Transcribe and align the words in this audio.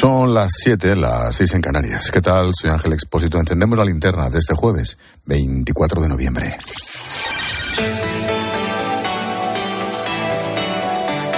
Son 0.00 0.32
las 0.32 0.52
7, 0.62 0.96
las 0.96 1.36
6 1.36 1.56
en 1.56 1.60
Canarias. 1.60 2.10
¿Qué 2.10 2.22
tal? 2.22 2.52
Soy 2.58 2.70
Ángel 2.70 2.94
Expósito. 2.94 3.38
Entendemos 3.38 3.78
la 3.78 3.84
linterna 3.84 4.30
de 4.30 4.38
este 4.38 4.54
jueves, 4.54 4.96
24 5.26 6.00
de 6.00 6.08
noviembre. 6.08 6.56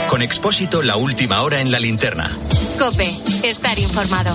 Con 0.09 0.22
Expósito, 0.22 0.80
la 0.80 0.95
última 0.95 1.43
hora 1.43 1.61
en 1.61 1.72
la 1.72 1.80
linterna. 1.80 2.30
Cope, 2.79 3.11
estar 3.43 3.77
informado. 3.80 4.33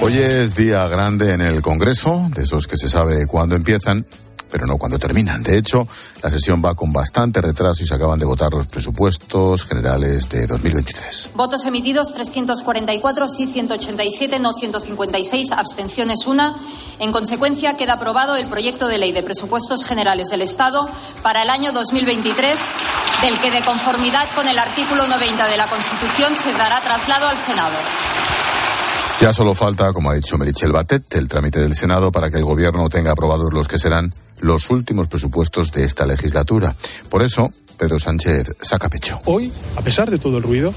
Hoy 0.00 0.16
es 0.16 0.54
día 0.54 0.88
grande 0.88 1.34
en 1.34 1.42
el 1.42 1.60
Congreso, 1.60 2.30
de 2.34 2.44
esos 2.44 2.66
que 2.66 2.78
se 2.78 2.88
sabe 2.88 3.26
cuándo 3.26 3.54
empiezan 3.54 4.06
pero 4.50 4.66
no 4.66 4.76
cuando 4.76 4.98
terminan. 4.98 5.42
De 5.42 5.56
hecho, 5.56 5.86
la 6.22 6.30
sesión 6.30 6.62
va 6.64 6.74
con 6.74 6.92
bastante 6.92 7.40
retraso 7.40 7.82
y 7.82 7.86
se 7.86 7.94
acaban 7.94 8.18
de 8.18 8.24
votar 8.24 8.52
los 8.52 8.66
presupuestos 8.66 9.64
generales 9.64 10.28
de 10.28 10.46
2023. 10.46 11.30
Votos 11.34 11.64
emitidos 11.64 12.12
344, 12.14 13.28
sí 13.28 13.46
187, 13.46 14.38
no 14.38 14.52
156, 14.52 15.52
abstenciones 15.52 16.26
una. 16.26 16.56
En 16.98 17.12
consecuencia, 17.12 17.76
queda 17.76 17.94
aprobado 17.94 18.36
el 18.36 18.46
proyecto 18.46 18.86
de 18.88 18.98
ley 18.98 19.12
de 19.12 19.22
presupuestos 19.22 19.84
generales 19.84 20.28
del 20.28 20.42
Estado 20.42 20.88
para 21.22 21.42
el 21.42 21.50
año 21.50 21.72
2023, 21.72 22.58
del 23.22 23.38
que 23.40 23.50
de 23.50 23.62
conformidad 23.62 24.28
con 24.34 24.48
el 24.48 24.58
artículo 24.58 25.06
90 25.06 25.46
de 25.48 25.56
la 25.56 25.68
Constitución 25.68 26.34
se 26.36 26.52
dará 26.52 26.80
traslado 26.80 27.28
al 27.28 27.36
Senado. 27.36 27.76
Ya 29.20 29.34
solo 29.34 29.54
falta, 29.54 29.92
como 29.92 30.10
ha 30.10 30.14
dicho 30.14 30.38
Merichel 30.38 30.72
Batet, 30.72 31.14
el 31.14 31.28
trámite 31.28 31.60
del 31.60 31.74
Senado 31.74 32.10
para 32.10 32.30
que 32.30 32.38
el 32.38 32.44
Gobierno 32.44 32.88
tenga 32.88 33.12
aprobados 33.12 33.52
los 33.52 33.68
que 33.68 33.78
serán 33.78 34.10
los 34.40 34.70
últimos 34.70 35.08
presupuestos 35.08 35.72
de 35.72 35.84
esta 35.84 36.06
legislatura. 36.06 36.74
Por 37.08 37.22
eso, 37.22 37.50
Pedro 37.80 37.98
Sánchez 37.98 38.56
saca 38.60 38.90
pecho. 38.90 39.18
Hoy, 39.24 39.50
a 39.74 39.80
pesar 39.80 40.10
de 40.10 40.18
todo 40.18 40.36
el 40.36 40.42
ruido, 40.42 40.74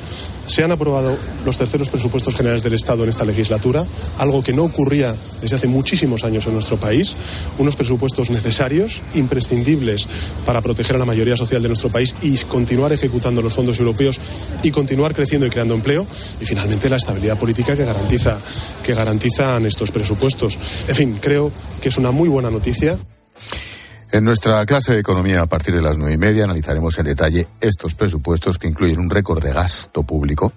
se 0.48 0.64
han 0.64 0.72
aprobado 0.72 1.18
los 1.46 1.58
terceros 1.58 1.90
presupuestos 1.90 2.34
generales 2.34 2.64
del 2.64 2.74
Estado 2.74 3.04
en 3.04 3.10
esta 3.10 3.26
legislatura, 3.26 3.86
algo 4.20 4.42
que 4.42 4.54
no 4.54 4.64
ocurría 4.64 5.14
desde 5.42 5.58
hace 5.58 5.68
muchísimos 5.68 6.24
años 6.24 6.48
en 6.48 6.54
nuestro 6.54 6.78
país, 6.78 7.18
unos 7.58 7.76
presupuestos 7.76 8.30
necesarios, 8.30 9.02
imprescindibles 9.16 10.08
para 10.46 10.62
proteger 10.62 10.96
a 10.96 11.00
la 11.00 11.06
mayoría 11.06 11.36
social 11.36 11.62
de 11.62 11.68
nuestro 11.68 11.90
país 11.90 12.16
y 12.22 12.38
continuar 12.38 12.94
ejecutando 12.94 13.42
los 13.42 13.54
fondos 13.54 13.80
europeos 13.80 14.22
y 14.64 14.72
continuar 14.72 15.14
creciendo 15.14 15.46
y 15.46 15.50
creando 15.50 15.74
empleo, 15.74 16.08
y 16.40 16.46
finalmente 16.46 16.90
la 16.90 16.96
estabilidad 16.96 17.38
política 17.38 17.76
que 17.76 17.84
garantiza 17.84 18.40
que 18.82 18.94
garantizan 18.94 19.66
estos 19.66 19.92
presupuestos. 19.92 20.58
En 20.88 20.96
fin, 20.96 21.18
creo 21.20 21.52
que 21.82 21.90
es 21.90 21.98
una 21.98 22.12
muy 22.12 22.30
buena 22.30 22.50
noticia. 22.50 22.98
En 24.12 24.24
nuestra 24.24 24.64
clase 24.66 24.94
de 24.94 25.00
economía 25.00 25.42
a 25.42 25.48
partir 25.48 25.74
de 25.74 25.82
las 25.82 25.98
nueve 25.98 26.14
y 26.14 26.18
media 26.18 26.44
analizaremos 26.44 26.98
en 27.00 27.06
detalle 27.06 27.48
estos 27.60 27.96
presupuestos 27.96 28.60
que 28.60 28.68
incluyen 28.68 29.00
un 29.00 29.10
récord 29.10 29.44
de 29.44 29.52
gasto 29.52 30.04
público, 30.04 30.54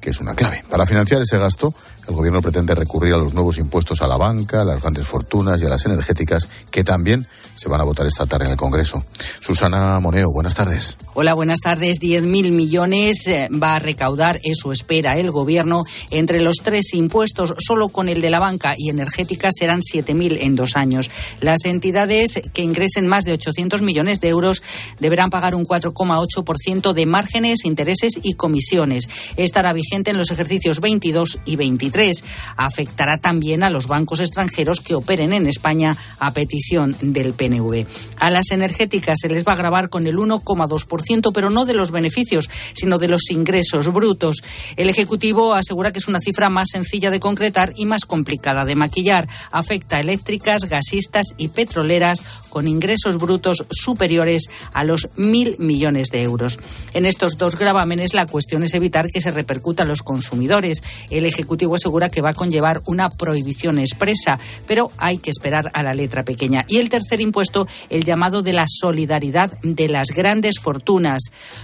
que 0.00 0.10
es 0.10 0.20
una 0.20 0.34
clave. 0.34 0.64
Para 0.70 0.86
financiar 0.86 1.20
ese 1.20 1.36
gasto, 1.36 1.74
el 2.08 2.14
gobierno 2.14 2.40
pretende 2.40 2.74
recurrir 2.74 3.14
a 3.14 3.18
los 3.18 3.34
nuevos 3.34 3.58
impuestos 3.58 4.00
a 4.02 4.06
la 4.06 4.16
banca, 4.16 4.62
a 4.62 4.64
las 4.64 4.80
grandes 4.80 5.06
fortunas 5.06 5.60
y 5.60 5.66
a 5.66 5.68
las 5.68 5.84
energéticas, 5.86 6.48
que 6.70 6.84
también 6.84 7.26
se 7.54 7.68
van 7.68 7.80
a 7.80 7.84
votar 7.84 8.06
esta 8.06 8.26
tarde 8.26 8.44
en 8.44 8.52
el 8.52 8.56
Congreso. 8.56 9.04
Susana 9.40 9.98
Moneo, 10.00 10.30
buenas 10.30 10.54
tardes. 10.54 10.96
Hola, 11.14 11.34
buenas 11.34 11.60
tardes. 11.60 12.00
10.000 12.00 12.52
millones 12.52 13.26
eh, 13.26 13.48
va 13.50 13.76
a 13.76 13.78
recaudar, 13.78 14.38
eso 14.44 14.72
espera 14.72 15.16
el 15.16 15.30
Gobierno, 15.30 15.84
entre 16.10 16.40
los 16.40 16.58
tres 16.58 16.92
impuestos. 16.92 17.54
Solo 17.58 17.88
con 17.88 18.08
el 18.08 18.20
de 18.20 18.30
la 18.30 18.40
banca 18.40 18.74
y 18.76 18.90
energética 18.90 19.48
serán 19.50 19.80
7.000 19.80 20.38
en 20.42 20.54
dos 20.54 20.76
años. 20.76 21.10
Las 21.40 21.64
entidades 21.64 22.42
que 22.52 22.62
ingresen 22.62 23.06
más 23.06 23.24
de 23.24 23.32
800 23.32 23.82
millones 23.82 24.20
de 24.20 24.28
euros 24.28 24.62
deberán 25.00 25.30
pagar 25.30 25.54
un 25.54 25.66
4,8% 25.66 26.92
de 26.92 27.06
márgenes, 27.06 27.64
intereses 27.64 28.18
y 28.22 28.34
comisiones. 28.34 29.08
Estará 29.36 29.72
vigente 29.72 30.10
en 30.10 30.18
los 30.18 30.30
ejercicios 30.30 30.80
22 30.80 31.38
y 31.46 31.56
23. 31.56 31.95
Afectará 32.56 33.18
también 33.18 33.62
a 33.62 33.70
los 33.70 33.86
bancos 33.86 34.20
extranjeros 34.20 34.80
que 34.80 34.94
operen 34.94 35.32
en 35.32 35.46
España 35.46 35.96
a 36.20 36.32
petición 36.32 36.96
del 37.00 37.32
PP. 37.32 37.46
A 38.18 38.30
las 38.30 38.50
energéticas 38.50 39.18
se 39.20 39.28
les 39.28 39.44
va 39.44 39.52
a 39.52 39.56
grabar 39.56 39.88
con 39.88 40.06
el 40.06 40.16
1,2%, 40.16 41.30
pero 41.32 41.48
no 41.48 41.64
de 41.64 41.74
los 41.74 41.90
beneficios, 41.90 42.50
sino 42.72 42.98
de 42.98 43.08
los 43.08 43.30
ingresos 43.30 43.92
brutos. 43.92 44.42
El 44.76 44.88
Ejecutivo 44.88 45.54
asegura 45.54 45.92
que 45.92 46.00
es 46.00 46.08
una 46.08 46.20
cifra 46.20 46.50
más 46.50 46.68
sencilla 46.72 47.10
de 47.10 47.20
concretar 47.20 47.72
y 47.76 47.86
más 47.86 48.04
complicada 48.04 48.64
de 48.64 48.74
maquillar. 48.74 49.28
Afecta 49.52 49.96
a 49.96 50.00
eléctricas, 50.00 50.64
gasistas 50.64 51.28
y 51.36 51.48
petroleras 51.48 52.22
con 52.48 52.68
ingresos 52.68 53.18
brutos 53.18 53.64
superiores 53.70 54.48
a 54.72 54.82
los 54.82 55.08
mil 55.16 55.56
millones 55.58 56.08
de 56.10 56.22
euros. 56.22 56.58
En 56.94 57.06
estos 57.06 57.38
dos 57.38 57.56
gravámenes 57.56 58.12
la 58.12 58.26
cuestión 58.26 58.64
es 58.64 58.74
evitar 58.74 59.08
que 59.08 59.20
se 59.20 59.30
repercuta 59.30 59.84
a 59.84 59.86
los 59.86 60.02
consumidores. 60.02 60.82
El 61.10 61.26
Ejecutivo 61.26 61.78
asegura 61.86 62.08
que 62.08 62.20
va 62.20 62.30
a 62.30 62.34
conllevar 62.34 62.82
una 62.86 63.10
prohibición 63.10 63.78
expresa, 63.78 64.38
pero 64.66 64.90
hay 64.98 65.18
que 65.18 65.30
esperar 65.30 65.70
a 65.72 65.84
la 65.84 65.94
letra 65.94 66.24
pequeña. 66.24 66.64
Y 66.68 66.78
el 66.78 66.88
tercer 66.88 67.16
puesto 67.30 67.66
el 67.88 68.04
llamado 68.04 68.42
de 68.42 68.52
la 68.52 68.66
solidaridad 68.68 69.52
de 69.62 69.88
las 69.88 70.08
grandes 70.08 70.58
fortunas. 70.60 71.22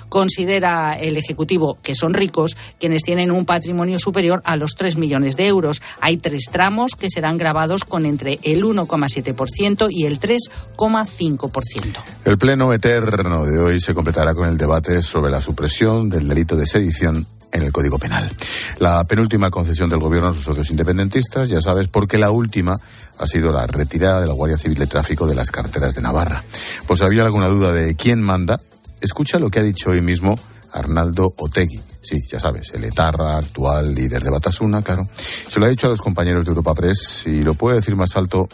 Considera 0.08 0.94
el 0.98 1.16
Ejecutivo 1.16 1.76
que 1.82 1.94
son 1.94 2.14
ricos 2.14 2.56
quienes 2.78 3.02
tienen 3.02 3.30
un 3.30 3.44
patrimonio 3.44 3.98
superior 3.98 4.40
a 4.44 4.56
los 4.56 4.74
3 4.76 4.96
millones 4.96 5.36
de 5.36 5.46
euros. 5.46 5.82
Hay 6.00 6.16
tres 6.18 6.44
tramos 6.50 6.94
que 6.94 7.10
serán 7.10 7.36
grabados 7.36 7.84
con 7.84 8.06
entre 8.06 8.38
el 8.44 8.64
1,7% 8.64 9.88
y 9.90 10.06
el 10.06 10.20
3,5%. 10.20 11.98
El 12.24 12.38
pleno 12.38 12.72
eterno 12.72 13.44
de 13.44 13.58
hoy 13.58 13.80
se 13.80 13.94
completará 13.94 14.34
con 14.34 14.48
el 14.48 14.56
debate 14.56 15.02
sobre 15.02 15.32
la 15.32 15.42
supresión 15.42 16.08
del 16.08 16.28
delito 16.28 16.56
de 16.56 16.66
sedición 16.66 17.26
en 17.52 17.62
el 17.62 17.72
Código 17.72 17.98
Penal. 17.98 18.30
La 18.78 19.04
penúltima 19.04 19.50
concesión 19.50 19.90
del 19.90 20.00
Gobierno 20.00 20.30
a 20.30 20.34
sus 20.34 20.44
socios 20.44 20.70
independentistas, 20.70 21.48
ya 21.48 21.60
sabes, 21.60 21.88
porque 21.88 22.18
la 22.18 22.30
última 22.30 22.78
ha 23.18 23.26
sido 23.26 23.52
la 23.52 23.66
retirada 23.66 24.20
de 24.20 24.26
la 24.26 24.32
Guardia 24.32 24.58
Civil 24.58 24.78
de 24.78 24.86
Tráfico 24.86 25.26
de 25.26 25.34
las 25.34 25.50
carteras 25.50 25.94
de 25.94 26.02
Navarra. 26.02 26.42
Pues 26.86 27.02
había 27.02 27.24
alguna 27.24 27.48
duda 27.48 27.72
de 27.72 27.94
quién 27.94 28.20
manda, 28.20 28.58
escucha 29.00 29.38
lo 29.38 29.50
que 29.50 29.60
ha 29.60 29.62
dicho 29.62 29.90
hoy 29.90 30.00
mismo 30.00 30.36
Arnaldo 30.72 31.34
Otegui. 31.36 31.80
Sí, 32.00 32.24
ya 32.28 32.40
sabes, 32.40 32.72
el 32.74 32.82
etarra 32.84 33.36
actual 33.36 33.94
líder 33.94 34.22
de 34.22 34.30
Batasuna, 34.30 34.82
claro. 34.82 35.08
Se 35.48 35.60
lo 35.60 35.66
ha 35.66 35.68
dicho 35.68 35.86
a 35.86 35.90
los 35.90 36.02
compañeros 36.02 36.44
de 36.44 36.50
Europa 36.50 36.74
Press 36.74 37.24
y 37.26 37.42
lo 37.42 37.54
puede 37.54 37.76
decir 37.76 37.94
más 37.94 38.16
alto, 38.16 38.48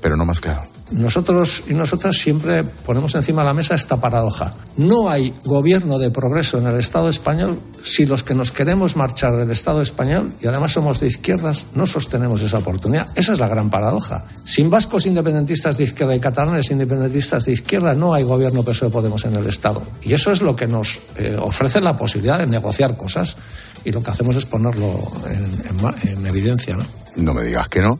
pero 0.00 0.16
no 0.16 0.24
más 0.24 0.40
claro. 0.40 0.75
Nosotros 0.92 1.64
y 1.68 1.74
nosotras 1.74 2.16
siempre 2.16 2.62
ponemos 2.62 3.14
encima 3.14 3.42
de 3.42 3.46
la 3.46 3.54
mesa 3.54 3.74
esta 3.74 4.00
paradoja. 4.00 4.54
No 4.76 5.10
hay 5.10 5.34
gobierno 5.44 5.98
de 5.98 6.10
progreso 6.10 6.58
en 6.58 6.66
el 6.66 6.78
Estado 6.78 7.08
español 7.08 7.60
si 7.82 8.06
los 8.06 8.22
que 8.22 8.34
nos 8.34 8.52
queremos 8.52 8.94
marchar 8.94 9.36
del 9.36 9.50
Estado 9.50 9.82
español 9.82 10.32
y 10.40 10.46
además 10.46 10.72
somos 10.72 11.00
de 11.00 11.08
izquierdas 11.08 11.66
no 11.74 11.86
sostenemos 11.86 12.40
esa 12.40 12.58
oportunidad. 12.58 13.08
Esa 13.16 13.32
es 13.32 13.40
la 13.40 13.48
gran 13.48 13.68
paradoja. 13.68 14.26
Sin 14.44 14.70
vascos 14.70 15.06
independentistas 15.06 15.76
de 15.76 15.84
izquierda 15.84 16.14
y 16.14 16.20
catalanes 16.20 16.70
independentistas 16.70 17.46
de 17.46 17.52
izquierda 17.52 17.94
no 17.94 18.14
hay 18.14 18.22
gobierno 18.22 18.62
PSOE 18.62 18.90
Podemos 18.90 19.24
en 19.24 19.34
el 19.34 19.46
Estado. 19.46 19.82
Y 20.02 20.12
eso 20.12 20.30
es 20.30 20.40
lo 20.40 20.54
que 20.54 20.68
nos 20.68 21.00
eh, 21.16 21.36
ofrece 21.40 21.80
la 21.80 21.96
posibilidad 21.96 22.38
de 22.38 22.46
negociar 22.46 22.96
cosas 22.96 23.36
y 23.84 23.90
lo 23.90 24.02
que 24.02 24.10
hacemos 24.10 24.36
es 24.36 24.46
ponerlo 24.46 25.00
en, 25.26 26.10
en 26.10 26.26
evidencia. 26.26 26.76
¿no? 26.76 26.84
no 27.16 27.34
me 27.34 27.44
digas 27.44 27.68
que 27.68 27.80
no. 27.80 27.98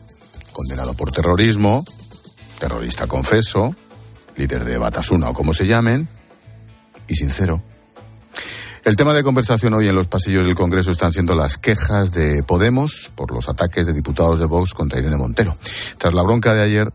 Condenado 0.53 0.93
por 0.93 1.11
terrorismo, 1.11 1.85
terrorista 2.59 3.07
confeso, 3.07 3.75
líder 4.35 4.65
de 4.65 4.77
Batasuna 4.77 5.29
o 5.29 5.33
como 5.33 5.53
se 5.53 5.65
llamen, 5.65 6.07
y 7.07 7.15
sincero. 7.15 7.61
El 8.83 8.95
tema 8.95 9.13
de 9.13 9.21
conversación 9.21 9.73
hoy 9.73 9.89
en 9.89 9.95
los 9.95 10.07
pasillos 10.07 10.45
del 10.45 10.55
Congreso 10.55 10.91
están 10.91 11.11
siendo 11.11 11.35
las 11.35 11.57
quejas 11.57 12.13
de 12.13 12.41
Podemos 12.43 13.11
por 13.15 13.33
los 13.33 13.49
ataques 13.49 13.85
de 13.85 13.93
diputados 13.93 14.39
de 14.39 14.45
Vox 14.45 14.73
contra 14.73 14.99
Irene 14.99 15.17
Montero. 15.17 15.57
Tras 15.97 16.13
la 16.13 16.23
bronca 16.23 16.53
de 16.53 16.61
ayer, 16.61 16.93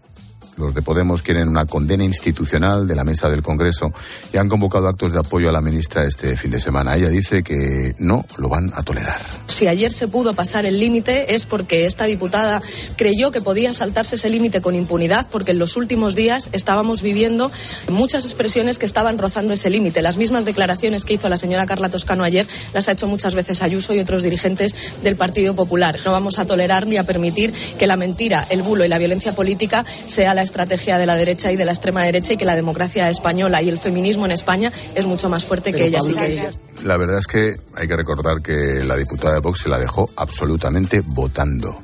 los 0.56 0.74
de 0.74 0.82
Podemos 0.82 1.22
quieren 1.22 1.48
una 1.48 1.64
condena 1.64 2.04
institucional 2.04 2.86
de 2.86 2.94
la 2.94 3.04
mesa 3.04 3.30
del 3.30 3.42
Congreso 3.42 3.92
y 4.32 4.36
han 4.36 4.48
convocado 4.48 4.88
actos 4.88 5.12
de 5.12 5.18
apoyo 5.18 5.48
a 5.48 5.52
la 5.52 5.60
ministra 5.60 6.04
este 6.04 6.36
fin 6.36 6.50
de 6.50 6.60
semana. 6.60 6.96
Ella 6.96 7.08
dice 7.08 7.42
que 7.42 7.94
no 7.98 8.24
lo 8.38 8.48
van 8.48 8.70
a 8.74 8.82
tolerar. 8.82 9.20
Si 9.46 9.66
ayer 9.66 9.92
se 9.92 10.08
pudo 10.08 10.34
pasar 10.34 10.66
el 10.66 10.78
límite 10.78 11.34
es 11.34 11.46
porque 11.46 11.86
esta 11.86 12.04
diputada 12.04 12.62
creyó 12.96 13.30
que 13.30 13.40
podía 13.40 13.72
saltarse 13.72 14.16
ese 14.16 14.28
límite 14.28 14.60
con 14.60 14.74
impunidad 14.74 15.26
porque 15.30 15.52
en 15.52 15.58
los 15.58 15.76
últimos 15.76 16.14
días 16.14 16.48
estábamos 16.52 17.02
viviendo 17.02 17.50
muchas 17.88 18.24
expresiones 18.24 18.78
que 18.78 18.86
estaban 18.86 19.18
rozando 19.18 19.54
ese 19.54 19.70
límite. 19.70 20.02
Las 20.02 20.16
mismas 20.16 20.44
declaraciones 20.44 21.04
que 21.04 21.14
hizo 21.14 21.28
la 21.28 21.36
señora 21.36 21.66
Carla 21.66 21.88
Toscano 21.88 22.24
ayer 22.24 22.46
las 22.74 22.88
ha 22.88 22.92
hecho 22.92 23.06
muchas 23.06 23.34
veces 23.34 23.62
Ayuso 23.62 23.94
y 23.94 24.00
otros 24.00 24.22
dirigentes 24.22 24.74
del 25.02 25.16
Partido 25.16 25.54
Popular. 25.54 25.98
No 26.04 26.12
vamos 26.12 26.38
a 26.38 26.46
tolerar 26.46 26.86
ni 26.86 26.96
a 26.96 27.04
permitir 27.04 27.52
que 27.78 27.86
la 27.86 27.96
mentira, 27.96 28.46
el 28.50 28.62
bulo 28.62 28.84
y 28.84 28.88
la 28.88 28.98
violencia 28.98 29.34
política 29.34 29.84
sea 30.06 30.34
la 30.34 30.41
estrategia 30.42 30.98
de 30.98 31.06
la 31.06 31.16
derecha 31.16 31.52
y 31.52 31.56
de 31.56 31.64
la 31.64 31.72
extrema 31.72 32.02
derecha 32.04 32.34
y 32.34 32.36
que 32.36 32.44
la 32.44 32.54
democracia 32.54 33.08
española 33.08 33.62
y 33.62 33.68
el 33.68 33.78
feminismo 33.78 34.24
en 34.24 34.32
España 34.32 34.72
es 34.94 35.06
mucho 35.06 35.28
más 35.28 35.44
fuerte 35.44 35.72
que 35.72 35.86
ellas 35.86 36.08
y 36.08 36.14
que 36.14 36.26
ellos. 36.26 36.58
La 36.84 36.96
verdad 36.96 37.18
es 37.18 37.26
que 37.26 37.54
hay 37.74 37.88
que 37.88 37.96
recordar 37.96 38.42
que 38.42 38.84
la 38.84 38.96
diputada 38.96 39.34
de 39.34 39.40
Vox 39.40 39.60
se 39.60 39.68
la 39.68 39.78
dejó 39.78 40.08
absolutamente 40.16 41.02
votando 41.04 41.80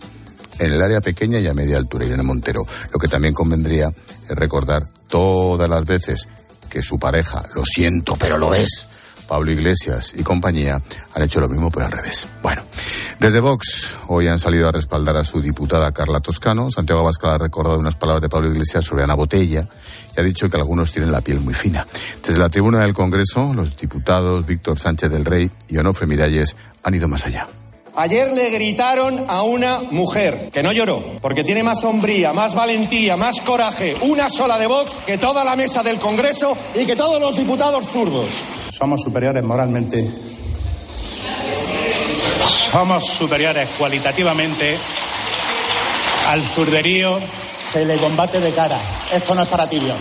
en 0.59 0.73
el 0.73 0.83
área 0.83 1.01
pequeña 1.01 1.39
y 1.39 1.47
a 1.47 1.55
media 1.55 1.77
altura, 1.77 2.05
Irene 2.05 2.23
Montero. 2.23 2.67
Lo 2.93 2.99
que 2.99 3.09
también 3.09 3.33
convendría 3.33 3.89
es 3.89 4.37
recordar 4.37 4.83
todas 5.09 5.69
las 5.69 5.85
veces 5.85 6.29
que 6.69 6.83
su 6.83 6.99
pareja, 6.99 7.43
lo 7.55 7.65
siento, 7.65 8.17
pero 8.17 8.39
lo 8.39 8.55
es, 8.55 8.87
Pablo 9.29 9.53
Iglesias 9.53 10.13
y 10.17 10.23
compañía 10.23 10.81
han 11.15 11.23
hecho 11.23 11.41
lo 11.41 11.49
mismo, 11.49 11.71
pero 11.71 11.87
al 11.87 11.93
revés. 11.93 12.27
Bueno, 12.43 12.63
desde 13.21 13.41
Vox 13.41 13.95
hoy 14.09 14.27
han 14.27 14.39
salido 14.39 14.69
a 14.69 14.73
respaldar 14.73 15.17
a 15.17 15.25
su 15.25 15.41
diputada 15.41 15.93
Carla 15.93 16.21
Toscano. 16.21 16.71
Santiago 16.71 17.03
Abascal 17.03 17.31
ha 17.31 17.39
recordado 17.39 17.79
unas 17.79 17.95
palabras 17.95 18.23
de 18.23 18.29
Pablo 18.29 18.51
Iglesias 18.51 18.85
sobre 18.85 19.05
Ana 19.05 19.15
Botella 19.15 19.67
y 20.17 20.21
ha 20.21 20.25
dicho 20.25 20.49
que 20.49 20.57
algunos 20.57 20.91
tienen 20.91 21.13
la 21.13 21.21
piel 21.21 21.41
muy 21.41 21.55
fina. 21.55 21.87
Desde 22.27 22.39
la 22.39 22.49
tribuna 22.49 22.81
del 22.81 22.95
Congreso, 22.95 23.53
los 23.55 23.77
diputados 23.77 24.47
Víctor 24.47 24.79
Sánchez 24.79 25.11
del 25.11 25.25
Rey 25.25 25.51
y 25.69 25.77
Onofre 25.77 26.07
Miralles 26.07 26.57
han 26.83 26.95
ido 26.95 27.07
más 27.07 27.27
allá. 27.27 27.47
Ayer 28.01 28.33
le 28.33 28.49
gritaron 28.51 29.25
a 29.27 29.43
una 29.43 29.81
mujer 29.91 30.51
que 30.53 30.63
no 30.63 30.71
lloró, 30.71 31.03
porque 31.21 31.43
tiene 31.43 31.65
más 31.65 31.81
sombría, 31.81 32.33
más 32.33 32.55
valentía, 32.55 33.17
más 33.17 33.41
coraje, 33.41 33.97
una 34.03 34.31
sola 34.31 34.57
de 34.57 34.69
Vox 34.69 35.01
que 35.05 35.19
toda 35.19 35.43
la 35.43 35.57
mesa 35.57 35.83
del 35.83 35.99
Congreso 35.99 36.57
y 36.77 36.87
que 36.87 36.95
todos 36.95 37.21
los 37.21 37.35
diputados 37.35 37.85
zurdos. 37.87 38.29
Somos 38.71 39.03
superiores 39.03 39.43
moralmente. 39.43 40.09
Somos 42.71 43.05
superiores 43.05 43.69
cualitativamente 43.77 44.77
al 46.29 46.41
zurderío. 46.45 47.19
Se 47.61 47.85
le 47.85 47.97
combate 47.97 48.39
de 48.39 48.53
cara. 48.53 48.79
Esto 49.13 49.35
no 49.35 49.43
es 49.43 49.49
para 49.49 49.69
tibio. 49.69 49.95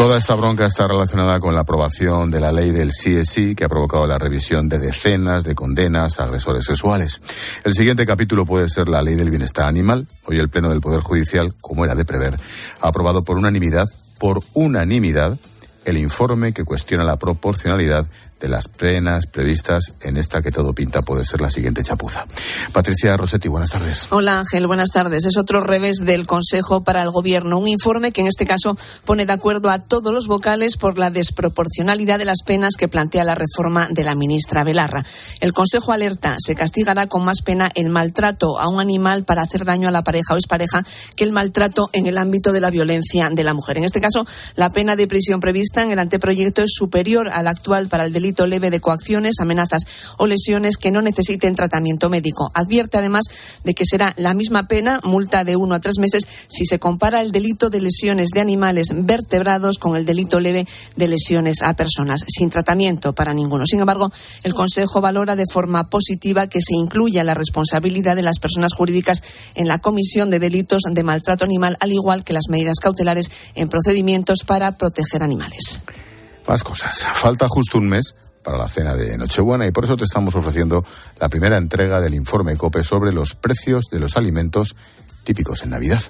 Toda 0.00 0.16
esta 0.16 0.34
bronca 0.34 0.64
está 0.64 0.88
relacionada 0.88 1.38
con 1.40 1.54
la 1.54 1.60
aprobación 1.60 2.30
de 2.30 2.40
la 2.40 2.50
ley 2.50 2.70
del 2.70 2.88
CSI 2.88 3.54
que 3.54 3.64
ha 3.64 3.68
provocado 3.68 4.06
la 4.06 4.16
revisión 4.16 4.66
de 4.66 4.78
decenas 4.78 5.44
de 5.44 5.54
condenas 5.54 6.18
a 6.18 6.24
agresores 6.24 6.64
sexuales. 6.64 7.20
El 7.64 7.74
siguiente 7.74 8.06
capítulo 8.06 8.46
puede 8.46 8.70
ser 8.70 8.88
la 8.88 9.02
ley 9.02 9.14
del 9.14 9.28
bienestar 9.28 9.66
animal. 9.66 10.08
Hoy 10.24 10.38
el 10.38 10.48
Pleno 10.48 10.70
del 10.70 10.80
Poder 10.80 11.02
Judicial, 11.02 11.52
como 11.60 11.84
era 11.84 11.94
de 11.94 12.06
prever, 12.06 12.38
ha 12.80 12.88
aprobado 12.88 13.22
por 13.24 13.36
unanimidad, 13.36 13.86
por 14.18 14.40
unanimidad, 14.54 15.36
el 15.84 15.98
informe 15.98 16.54
que 16.54 16.64
cuestiona 16.64 17.04
la 17.04 17.16
proporcionalidad 17.16 18.06
de 18.40 18.48
las 18.48 18.68
penas 18.68 19.26
previstas 19.26 19.92
en 20.00 20.16
esta 20.16 20.40
que 20.40 20.50
todo 20.50 20.72
pinta 20.72 21.02
puede 21.02 21.24
ser 21.24 21.40
la 21.40 21.50
siguiente 21.50 21.82
chapuza. 21.82 22.26
Patricia 22.72 23.16
Rossetti, 23.16 23.48
buenas 23.48 23.70
tardes. 23.70 24.08
Hola 24.10 24.40
Ángel, 24.40 24.66
buenas 24.66 24.90
tardes. 24.90 25.26
Es 25.26 25.36
otro 25.36 25.60
revés 25.60 25.98
del 25.98 26.26
Consejo 26.26 26.82
para 26.82 27.02
el 27.02 27.10
Gobierno, 27.10 27.58
un 27.58 27.68
informe 27.68 28.12
que 28.12 28.22
en 28.22 28.26
este 28.26 28.46
caso 28.46 28.76
pone 29.04 29.26
de 29.26 29.32
acuerdo 29.32 29.68
a 29.68 29.78
todos 29.78 30.12
los 30.12 30.26
vocales 30.26 30.76
por 30.78 30.98
la 30.98 31.10
desproporcionalidad 31.10 32.18
de 32.18 32.24
las 32.24 32.42
penas 32.42 32.74
que 32.78 32.88
plantea 32.88 33.24
la 33.24 33.34
reforma 33.34 33.88
de 33.90 34.04
la 34.04 34.14
ministra 34.14 34.64
Belarra. 34.64 35.04
El 35.40 35.52
Consejo 35.52 35.92
alerta, 35.92 36.36
se 36.38 36.54
castigará 36.54 37.06
con 37.06 37.24
más 37.24 37.42
pena 37.42 37.70
el 37.74 37.90
maltrato 37.90 38.58
a 38.58 38.68
un 38.68 38.80
animal 38.80 39.24
para 39.24 39.42
hacer 39.42 39.64
daño 39.64 39.88
a 39.88 39.92
la 39.92 40.02
pareja 40.02 40.34
o 40.34 40.36
expareja 40.36 40.82
que 41.16 41.24
el 41.24 41.32
maltrato 41.32 41.90
en 41.92 42.06
el 42.06 42.16
ámbito 42.16 42.52
de 42.52 42.60
la 42.60 42.70
violencia 42.70 43.28
de 43.30 43.44
la 43.44 43.52
mujer. 43.52 43.76
En 43.76 43.84
este 43.84 44.00
caso, 44.00 44.26
la 44.54 44.72
pena 44.72 44.96
de 44.96 45.06
prisión 45.06 45.40
prevista 45.40 45.82
en 45.82 45.90
el 45.90 45.98
anteproyecto 45.98 46.62
es 46.62 46.70
superior 46.72 47.28
a 47.28 47.42
la 47.42 47.50
actual 47.50 47.88
para 47.88 48.04
el 48.04 48.12
delito 48.12 48.29
leve 48.46 48.70
de 48.70 48.80
coacciones, 48.80 49.36
amenazas 49.40 49.82
o 50.18 50.26
lesiones 50.26 50.76
que 50.76 50.90
no 50.90 51.02
necesiten 51.02 51.54
tratamiento 51.54 52.10
médico. 52.10 52.50
Advierte 52.54 52.98
además 52.98 53.26
de 53.64 53.74
que 53.74 53.84
será 53.84 54.14
la 54.16 54.34
misma 54.34 54.68
pena, 54.68 55.00
multa 55.04 55.44
de 55.44 55.56
uno 55.56 55.74
a 55.74 55.80
tres 55.80 55.98
meses, 55.98 56.26
si 56.48 56.64
se 56.64 56.78
compara 56.78 57.20
el 57.20 57.32
delito 57.32 57.70
de 57.70 57.80
lesiones 57.80 58.30
de 58.30 58.40
animales 58.40 58.88
vertebrados 58.94 59.78
con 59.78 59.96
el 59.96 60.06
delito 60.06 60.40
leve 60.40 60.66
de 60.96 61.08
lesiones 61.08 61.62
a 61.62 61.74
personas, 61.74 62.24
sin 62.28 62.50
tratamiento 62.50 63.14
para 63.14 63.34
ninguno. 63.34 63.66
Sin 63.66 63.80
embargo, 63.80 64.10
el 64.42 64.54
Consejo 64.54 65.00
valora 65.00 65.36
de 65.36 65.46
forma 65.50 65.88
positiva 65.88 66.46
que 66.46 66.60
se 66.60 66.74
incluya 66.74 67.24
la 67.24 67.34
responsabilidad 67.34 68.16
de 68.16 68.22
las 68.22 68.38
personas 68.38 68.72
jurídicas 68.74 69.22
en 69.54 69.68
la 69.68 69.78
comisión 69.78 70.30
de 70.30 70.38
delitos 70.38 70.82
de 70.88 71.02
maltrato 71.02 71.44
animal, 71.44 71.76
al 71.80 71.92
igual 71.92 72.24
que 72.24 72.32
las 72.32 72.48
medidas 72.48 72.78
cautelares 72.80 73.30
en 73.54 73.68
procedimientos 73.68 74.40
para 74.46 74.76
proteger 74.76 75.22
animales. 75.22 75.80
Más 76.50 76.64
cosas. 76.64 77.06
Falta 77.14 77.46
justo 77.48 77.78
un 77.78 77.88
mes 77.88 78.16
para 78.42 78.58
la 78.58 78.68
cena 78.68 78.96
de 78.96 79.16
Nochebuena 79.16 79.68
y 79.68 79.70
por 79.70 79.84
eso 79.84 79.96
te 79.96 80.02
estamos 80.02 80.34
ofreciendo 80.34 80.84
la 81.20 81.28
primera 81.28 81.56
entrega 81.56 82.00
del 82.00 82.12
informe 82.12 82.56
COPE 82.56 82.82
sobre 82.82 83.12
los 83.12 83.36
precios 83.36 83.84
de 83.88 84.00
los 84.00 84.16
alimentos 84.16 84.74
típicos 85.24 85.62
en 85.62 85.70
Navidad. 85.70 86.02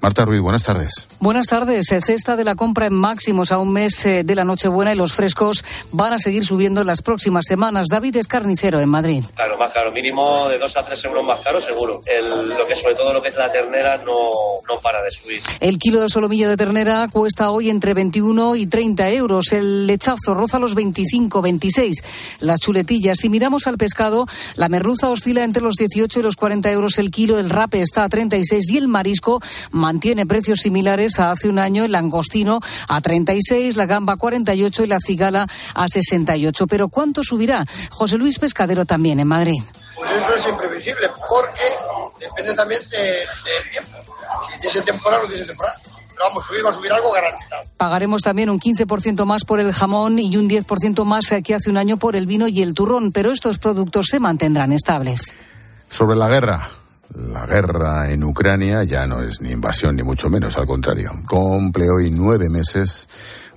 Marta 0.00 0.24
Ruiz, 0.24 0.40
buenas 0.40 0.64
tardes. 0.64 1.08
Buenas 1.20 1.46
tardes. 1.46 1.86
Cesta 1.86 2.36
de 2.36 2.44
la 2.44 2.54
compra 2.54 2.86
en 2.86 2.94
máximos 2.94 3.52
a 3.52 3.58
un 3.58 3.72
mes 3.72 4.04
eh, 4.06 4.24
de 4.24 4.34
la 4.34 4.44
Nochebuena 4.44 4.92
y 4.92 4.96
los 4.96 5.12
frescos 5.12 5.64
van 5.92 6.12
a 6.12 6.18
seguir 6.18 6.44
subiendo 6.44 6.80
en 6.80 6.86
las 6.86 7.02
próximas 7.02 7.44
semanas. 7.46 7.86
David 7.90 8.16
es 8.16 8.26
carnicero 8.26 8.80
en 8.80 8.88
Madrid. 8.88 9.24
Claro, 9.34 9.58
más 9.58 9.72
caro. 9.72 9.92
Mínimo 9.92 10.48
de 10.48 10.58
2 10.58 10.76
a 10.76 10.84
3 10.84 11.04
euros 11.06 11.24
más 11.24 11.40
caro, 11.40 11.60
seguro. 11.60 12.02
lo 12.46 12.66
que 12.66 12.76
sobre 12.76 12.94
todo 12.94 13.12
lo 13.12 13.22
que 13.22 13.28
es 13.28 13.36
la 13.36 13.50
ternera 13.50 13.98
no, 13.98 14.30
no 14.68 14.80
para 14.82 15.02
de 15.02 15.10
subir. 15.10 15.40
El 15.60 15.78
kilo 15.78 16.00
de 16.00 16.10
solomillo 16.10 16.48
de 16.48 16.56
ternera 16.56 17.08
cuesta 17.08 17.50
hoy 17.50 17.70
entre 17.70 17.94
21 17.94 18.56
y 18.56 18.66
30 18.66 19.10
euros. 19.10 19.52
El 19.52 19.86
lechazo 19.86 20.34
roza 20.34 20.58
los 20.58 20.74
25, 20.74 21.40
26. 21.40 22.04
Las 22.40 22.60
chuletillas. 22.60 23.18
Si 23.18 23.28
miramos 23.28 23.66
al 23.66 23.78
pescado, 23.78 24.26
la 24.56 24.68
merluza 24.68 25.08
oscila 25.08 25.44
entre 25.44 25.62
los 25.62 25.76
18 25.76 26.20
y 26.20 26.22
los 26.22 26.36
40 26.36 26.70
euros 26.70 26.98
el 26.98 27.10
kilo. 27.10 27.38
El 27.38 27.50
rape 27.50 27.80
está 27.80 28.04
a 28.04 28.08
36 28.08 28.55
y 28.68 28.76
el 28.78 28.88
marisco 28.88 29.40
mantiene 29.70 30.26
precios 30.26 30.60
similares 30.60 31.18
a 31.18 31.30
hace 31.30 31.48
un 31.48 31.58
año. 31.58 31.84
El 31.84 31.92
langostino 31.92 32.60
a 32.88 33.00
36, 33.00 33.76
la 33.76 33.86
gamba 33.86 34.14
a 34.14 34.16
48 34.16 34.84
y 34.84 34.86
la 34.86 34.98
cigala 35.00 35.46
a 35.74 35.88
68. 35.88 36.66
Pero 36.66 36.88
¿cuánto 36.88 37.22
subirá? 37.22 37.64
José 37.90 38.18
Luis 38.18 38.38
Pescadero 38.38 38.84
también 38.84 39.20
en 39.20 39.28
Madrid. 39.28 39.62
Pues 39.94 40.10
eso 40.12 40.34
es 40.34 40.48
imprevisible 40.48 41.08
porque 41.28 41.62
depende 42.20 42.54
también 42.54 42.80
del 42.80 43.70
tiempo. 43.70 44.14
Si 44.50 44.60
dice 44.60 44.82
temporal 44.82 45.20
o 45.24 45.28
dice 45.28 45.44
temporal 45.44 45.74
vamos, 46.18 46.44
subir 46.44 46.64
va 46.64 46.70
a 46.70 46.72
subir 46.72 46.92
algo 46.92 47.12
garantizado. 47.12 47.62
Pagaremos 47.76 48.22
también 48.22 48.50
un 48.50 48.60
15% 48.60 49.24
más 49.24 49.44
por 49.44 49.60
el 49.60 49.72
jamón 49.72 50.18
y 50.18 50.36
un 50.36 50.48
10% 50.48 51.04
más 51.04 51.26
que 51.44 51.54
hace 51.54 51.70
un 51.70 51.76
año 51.76 51.96
por 51.96 52.16
el 52.16 52.26
vino 52.26 52.48
y 52.48 52.62
el 52.62 52.74
turrón, 52.74 53.12
pero 53.12 53.32
estos 53.32 53.58
productos 53.58 54.06
se 54.10 54.20
mantendrán 54.20 54.72
estables. 54.72 55.34
Sobre 55.88 56.16
la 56.16 56.28
guerra, 56.28 56.68
la 57.16 57.46
guerra 57.46 58.10
en 58.10 58.22
Ucrania 58.24 58.84
ya 58.84 59.06
no 59.06 59.22
es 59.22 59.40
ni 59.40 59.50
invasión 59.50 59.96
ni 59.96 60.02
mucho 60.02 60.28
menos, 60.28 60.56
al 60.58 60.66
contrario. 60.66 61.12
Cumple 61.26 61.88
hoy 61.88 62.10
nueve 62.10 62.50
meses. 62.50 63.08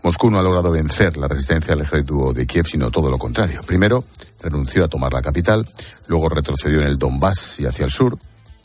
Moscú 0.01 0.31
no 0.31 0.39
ha 0.39 0.44
logrado 0.44 0.71
vencer 0.71 1.17
la 1.17 1.27
resistencia 1.27 1.75
del 1.75 1.83
ejército 1.83 2.31
de 2.31 2.47
Kiev, 2.47 2.65
sino 2.67 2.89
todo 2.89 3.09
lo 3.09 3.17
contrario. 3.17 3.61
Primero, 3.63 4.06
renunció 4.41 4.85
a 4.85 4.88
tomar 4.88 5.11
la 5.11 5.21
capital, 5.21 5.67
luego 6.07 6.29
retrocedió 6.29 6.79
en 6.79 6.88
el 6.88 6.97
Donbass 6.97 7.59
y 7.59 7.65
hacia 7.65 7.83
el 7.83 7.91
sur. 7.91 8.17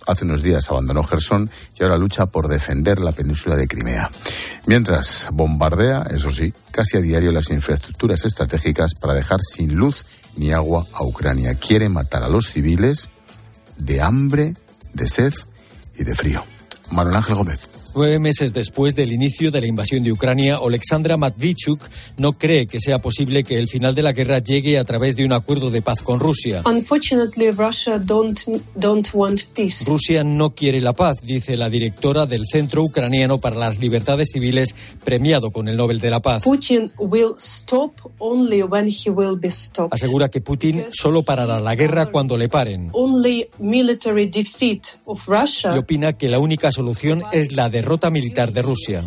Hace 0.07 0.25
unos 0.27 0.43
días 0.43 0.71
abandonó 0.71 1.03
Gerson 1.03 1.51
y 1.79 1.83
ahora 1.83 1.99
lucha 1.99 2.27
por 2.27 2.47
defender 2.47 3.01
la 3.01 3.11
península 3.11 3.57
de 3.57 3.67
Crimea. 3.67 4.11
Mientras 4.67 5.27
bombardea, 5.33 6.07
eso 6.11 6.31
sí, 6.31 6.53
casi 6.71 6.99
a 6.99 7.01
diario 7.01 7.33
las 7.33 7.51
infraestructuras 7.51 8.25
estratégicas 8.25 8.95
para 8.95 9.15
dejar 9.15 9.41
sin 9.41 9.75
luz 9.75 10.05
ni 10.37 10.53
agua 10.53 10.85
a 10.95 11.03
Ucrania. 11.03 11.55
Quiere 11.55 11.89
matar 11.89 12.23
a 12.23 12.29
los 12.29 12.47
civiles 12.47 13.09
de 13.79 14.01
hambre 14.01 14.55
de 14.95 15.09
sed 15.09 15.35
y 15.97 16.05
de 16.05 16.15
frío. 16.15 16.45
Manuel 16.91 17.17
Ángel 17.17 17.35
Gómez. 17.35 17.74
Nueve 17.97 18.19
meses 18.19 18.53
después 18.53 18.97
del 18.97 19.13
inicio 19.13 19.53
de 19.53 19.61
la 19.61 19.69
invasión 19.69 20.03
de 20.03 20.11
Ucrania, 20.11 20.57
Alexandra 20.57 21.17
Matvichuk 21.17 21.81
no 22.17 22.33
cree 22.33 22.67
que 22.67 22.81
sea 22.81 22.99
posible 22.99 23.45
que 23.45 23.57
el 23.57 23.69
final 23.69 23.95
de 23.95 24.03
la 24.03 24.11
guerra 24.11 24.41
llegue 24.41 24.79
a 24.79 24.85
través 24.85 25.15
de 25.15 25.25
un 25.25 25.33
acuerdo 25.33 25.71
de 25.71 25.81
paz 25.81 26.03
con 26.03 26.19
Rusia. 26.19 26.63
Rusia 29.87 30.25
no 30.25 30.51
quiere 30.51 30.81
la 30.81 30.93
paz, 30.93 31.23
dice 31.23 31.57
la 31.57 31.71
directora 31.71 32.27
del 32.27 32.47
Centro 32.47 32.83
Ucraniano 32.83 33.39
para 33.39 33.55
las 33.55 33.79
Libertades 33.79 34.31
Civiles, 34.33 34.75
premiado 35.05 35.53
con 35.53 35.69
el 35.69 35.77
Nobel 35.77 36.01
de 36.01 36.11
la 36.11 36.19
Paz. 36.21 36.43
Asegura 39.91 40.29
que 40.29 40.41
Putin 40.41 40.85
solo 40.91 41.23
parará 41.23 41.61
la 41.61 41.77
guerra 41.77 42.07
cuando 42.07 42.37
le 42.37 42.49
paren. 42.49 42.91
Y 45.75 45.79
opina 45.79 46.13
que 46.15 46.29
la 46.29 46.39
única 46.41 46.73
solución 46.73 47.23
es 47.31 47.53
la 47.53 47.69
de 47.69 47.84
derrota 47.85 48.09
militar 48.09 48.51
de 48.51 48.63
Rusia. 48.63 49.05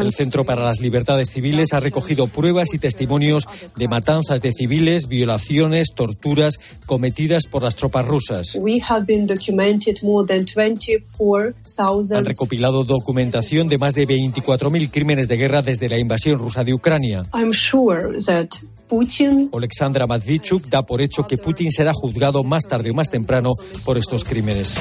El 0.00 0.14
Centro 0.14 0.44
para 0.44 0.64
las 0.64 0.80
Libertades 0.80 1.30
Civiles 1.30 1.72
ha 1.72 1.80
recogido 1.80 2.26
pruebas 2.26 2.72
y 2.72 2.78
testimonios 2.78 3.44
de 3.76 3.88
matanzas 3.88 4.40
de 4.40 4.52
civiles, 4.52 5.08
violaciones, 5.08 5.88
torturas 5.94 6.58
cometidas 6.86 7.46
por 7.46 7.62
las 7.62 7.76
tropas 7.76 8.06
rusas. 8.06 8.58
Han 12.18 12.24
recopilado 12.24 12.84
documentación 12.84 13.68
de 13.68 13.78
más 13.78 13.94
de 13.94 14.06
24.000 14.06 14.90
crímenes 14.90 15.28
de 15.28 15.36
guerra 15.36 15.62
desde 15.62 15.88
la 15.88 15.98
invasión 15.98 16.38
rusa 16.38 16.64
de 16.64 16.74
Ucrania. 16.74 17.22
Alexandra 19.52 20.06
Matvichuk 20.06 20.66
da 20.68 20.82
por 20.82 21.02
hecho 21.02 21.26
que 21.26 21.36
Putin 21.36 21.70
será 21.70 21.92
juzgado 21.92 22.42
más 22.42 22.64
tarde 22.64 22.90
o 22.90 22.94
más 22.94 23.10
temprano 23.10 23.52
por 23.84 23.98
estos 23.98 24.24
crímenes. 24.24 24.76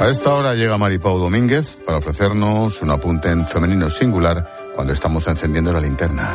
A 0.00 0.08
esta 0.08 0.32
hora 0.32 0.54
llega 0.54 0.78
Maripau 0.78 1.18
Domínguez 1.18 1.78
para 1.84 1.98
ofrecernos 1.98 2.80
un 2.80 2.90
apunte 2.90 3.28
en 3.28 3.46
femenino 3.46 3.90
singular 3.90 4.72
cuando 4.74 4.94
estamos 4.94 5.26
encendiendo 5.26 5.74
la 5.74 5.80
linterna. 5.82 6.32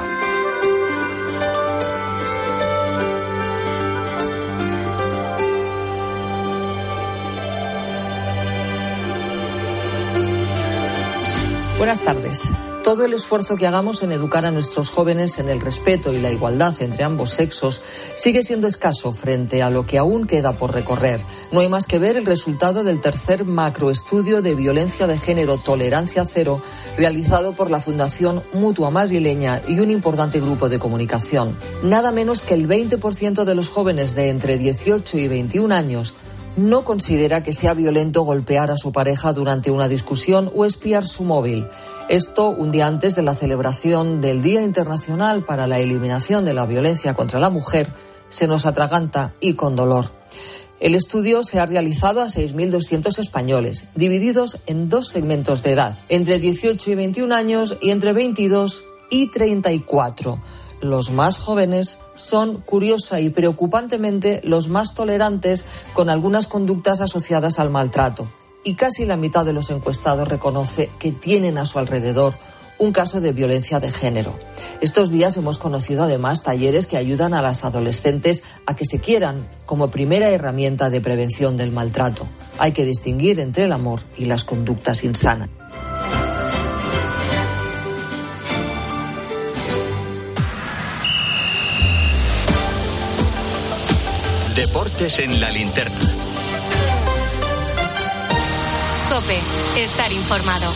Buenas 11.79 11.99
tardes. 12.01 12.47
Todo 12.85 13.03
el 13.03 13.13
esfuerzo 13.13 13.55
que 13.55 13.65
hagamos 13.65 14.03
en 14.03 14.11
educar 14.11 14.45
a 14.45 14.51
nuestros 14.51 14.91
jóvenes 14.91 15.39
en 15.39 15.49
el 15.49 15.59
respeto 15.59 16.13
y 16.13 16.21
la 16.21 16.31
igualdad 16.31 16.79
entre 16.83 17.03
ambos 17.03 17.31
sexos 17.31 17.81
sigue 18.13 18.43
siendo 18.43 18.67
escaso 18.67 19.11
frente 19.11 19.63
a 19.63 19.71
lo 19.71 19.87
que 19.87 19.97
aún 19.97 20.27
queda 20.27 20.53
por 20.53 20.71
recorrer. 20.71 21.19
No 21.51 21.61
hay 21.61 21.67
más 21.67 21.87
que 21.87 21.97
ver 21.97 22.15
el 22.15 22.27
resultado 22.27 22.83
del 22.83 23.01
tercer 23.01 23.43
macroestudio 23.43 24.43
de 24.43 24.53
violencia 24.53 25.07
de 25.07 25.17
género 25.17 25.57
Tolerancia 25.57 26.25
Cero 26.31 26.61
realizado 26.95 27.53
por 27.53 27.71
la 27.71 27.79
Fundación 27.79 28.43
Mutua 28.53 28.91
Madrileña 28.91 29.63
y 29.67 29.79
un 29.79 29.89
importante 29.89 30.39
grupo 30.39 30.69
de 30.69 30.77
comunicación. 30.77 31.57
Nada 31.81 32.11
menos 32.11 32.43
que 32.43 32.53
el 32.53 32.67
20% 32.67 33.45
de 33.45 33.55
los 33.55 33.69
jóvenes 33.69 34.13
de 34.13 34.29
entre 34.29 34.59
18 34.59 35.17
y 35.17 35.27
21 35.27 35.73
años 35.73 36.13
no 36.55 36.85
considera 36.85 37.41
que 37.41 37.51
sea 37.51 37.73
violento 37.73 38.21
golpear 38.21 38.69
a 38.69 38.77
su 38.77 38.91
pareja 38.91 39.33
durante 39.33 39.71
una 39.71 39.87
discusión 39.87 40.51
o 40.55 40.65
espiar 40.65 41.07
su 41.07 41.23
móvil. 41.23 41.67
Esto 42.07 42.49
un 42.49 42.69
día 42.69 42.85
antes 42.85 43.15
de 43.15 43.23
la 43.23 43.33
celebración 43.33 44.21
del 44.21 44.43
Día 44.43 44.61
Internacional 44.61 45.43
para 45.43 45.65
la 45.65 45.79
Eliminación 45.79 46.45
de 46.45 46.53
la 46.53 46.67
Violencia 46.67 47.15
contra 47.15 47.39
la 47.39 47.49
Mujer 47.49 47.87
se 48.29 48.45
nos 48.45 48.67
atraganta 48.67 49.33
y 49.39 49.53
con 49.53 49.75
dolor. 49.75 50.11
El 50.79 50.93
estudio 50.93 51.41
se 51.41 51.59
ha 51.59 51.65
realizado 51.65 52.21
a 52.21 52.27
6.200 52.27 53.17
españoles, 53.17 53.87
divididos 53.95 54.59
en 54.67 54.87
dos 54.87 55.07
segmentos 55.07 55.63
de 55.63 55.71
edad, 55.71 55.97
entre 56.09 56.37
18 56.37 56.91
y 56.91 56.95
21 56.95 57.33
años 57.33 57.77
y 57.81 57.89
entre 57.89 58.13
22 58.13 58.83
y 59.09 59.31
34 59.31 60.37
los 60.81 61.09
más 61.09 61.37
jóvenes 61.37 61.99
son, 62.13 62.57
curiosa 62.61 63.19
y 63.19 63.29
preocupantemente, 63.29 64.41
los 64.43 64.67
más 64.67 64.93
tolerantes 64.93 65.65
con 65.93 66.09
algunas 66.09 66.47
conductas 66.47 67.01
asociadas 67.01 67.59
al 67.59 67.69
maltrato. 67.69 68.27
Y 68.65 68.73
casi 68.73 69.05
la 69.05 69.15
mitad 69.15 69.45
de 69.45 69.53
los 69.53 69.69
encuestados 69.69 70.27
reconoce 70.27 70.89
que 70.97 71.11
tienen 71.11 71.59
a 71.59 71.65
su 71.65 71.77
alrededor 71.77 72.33
un 72.79 72.91
caso 72.91 73.21
de 73.21 73.31
violencia 73.31 73.79
de 73.79 73.91
género. 73.91 74.33
Estos 74.81 75.11
días 75.11 75.37
hemos 75.37 75.59
conocido 75.59 76.01
además 76.01 76.41
talleres 76.41 76.87
que 76.87 76.97
ayudan 76.97 77.35
a 77.35 77.43
las 77.43 77.63
adolescentes 77.63 78.43
a 78.65 78.75
que 78.75 78.85
se 78.85 78.99
quieran 78.99 79.45
como 79.67 79.91
primera 79.91 80.29
herramienta 80.29 80.89
de 80.89 80.99
prevención 80.99 81.57
del 81.57 81.71
maltrato. 81.71 82.25
Hay 82.57 82.71
que 82.71 82.85
distinguir 82.85 83.39
entre 83.39 83.65
el 83.65 83.71
amor 83.71 84.01
y 84.17 84.25
las 84.25 84.43
conductas 84.43 85.03
insanas. 85.03 85.47
Deportes 94.55 95.19
en 95.19 95.39
la 95.39 95.51
linterna. 95.51 96.14
Estar 99.77 100.11
informado. 100.11 100.73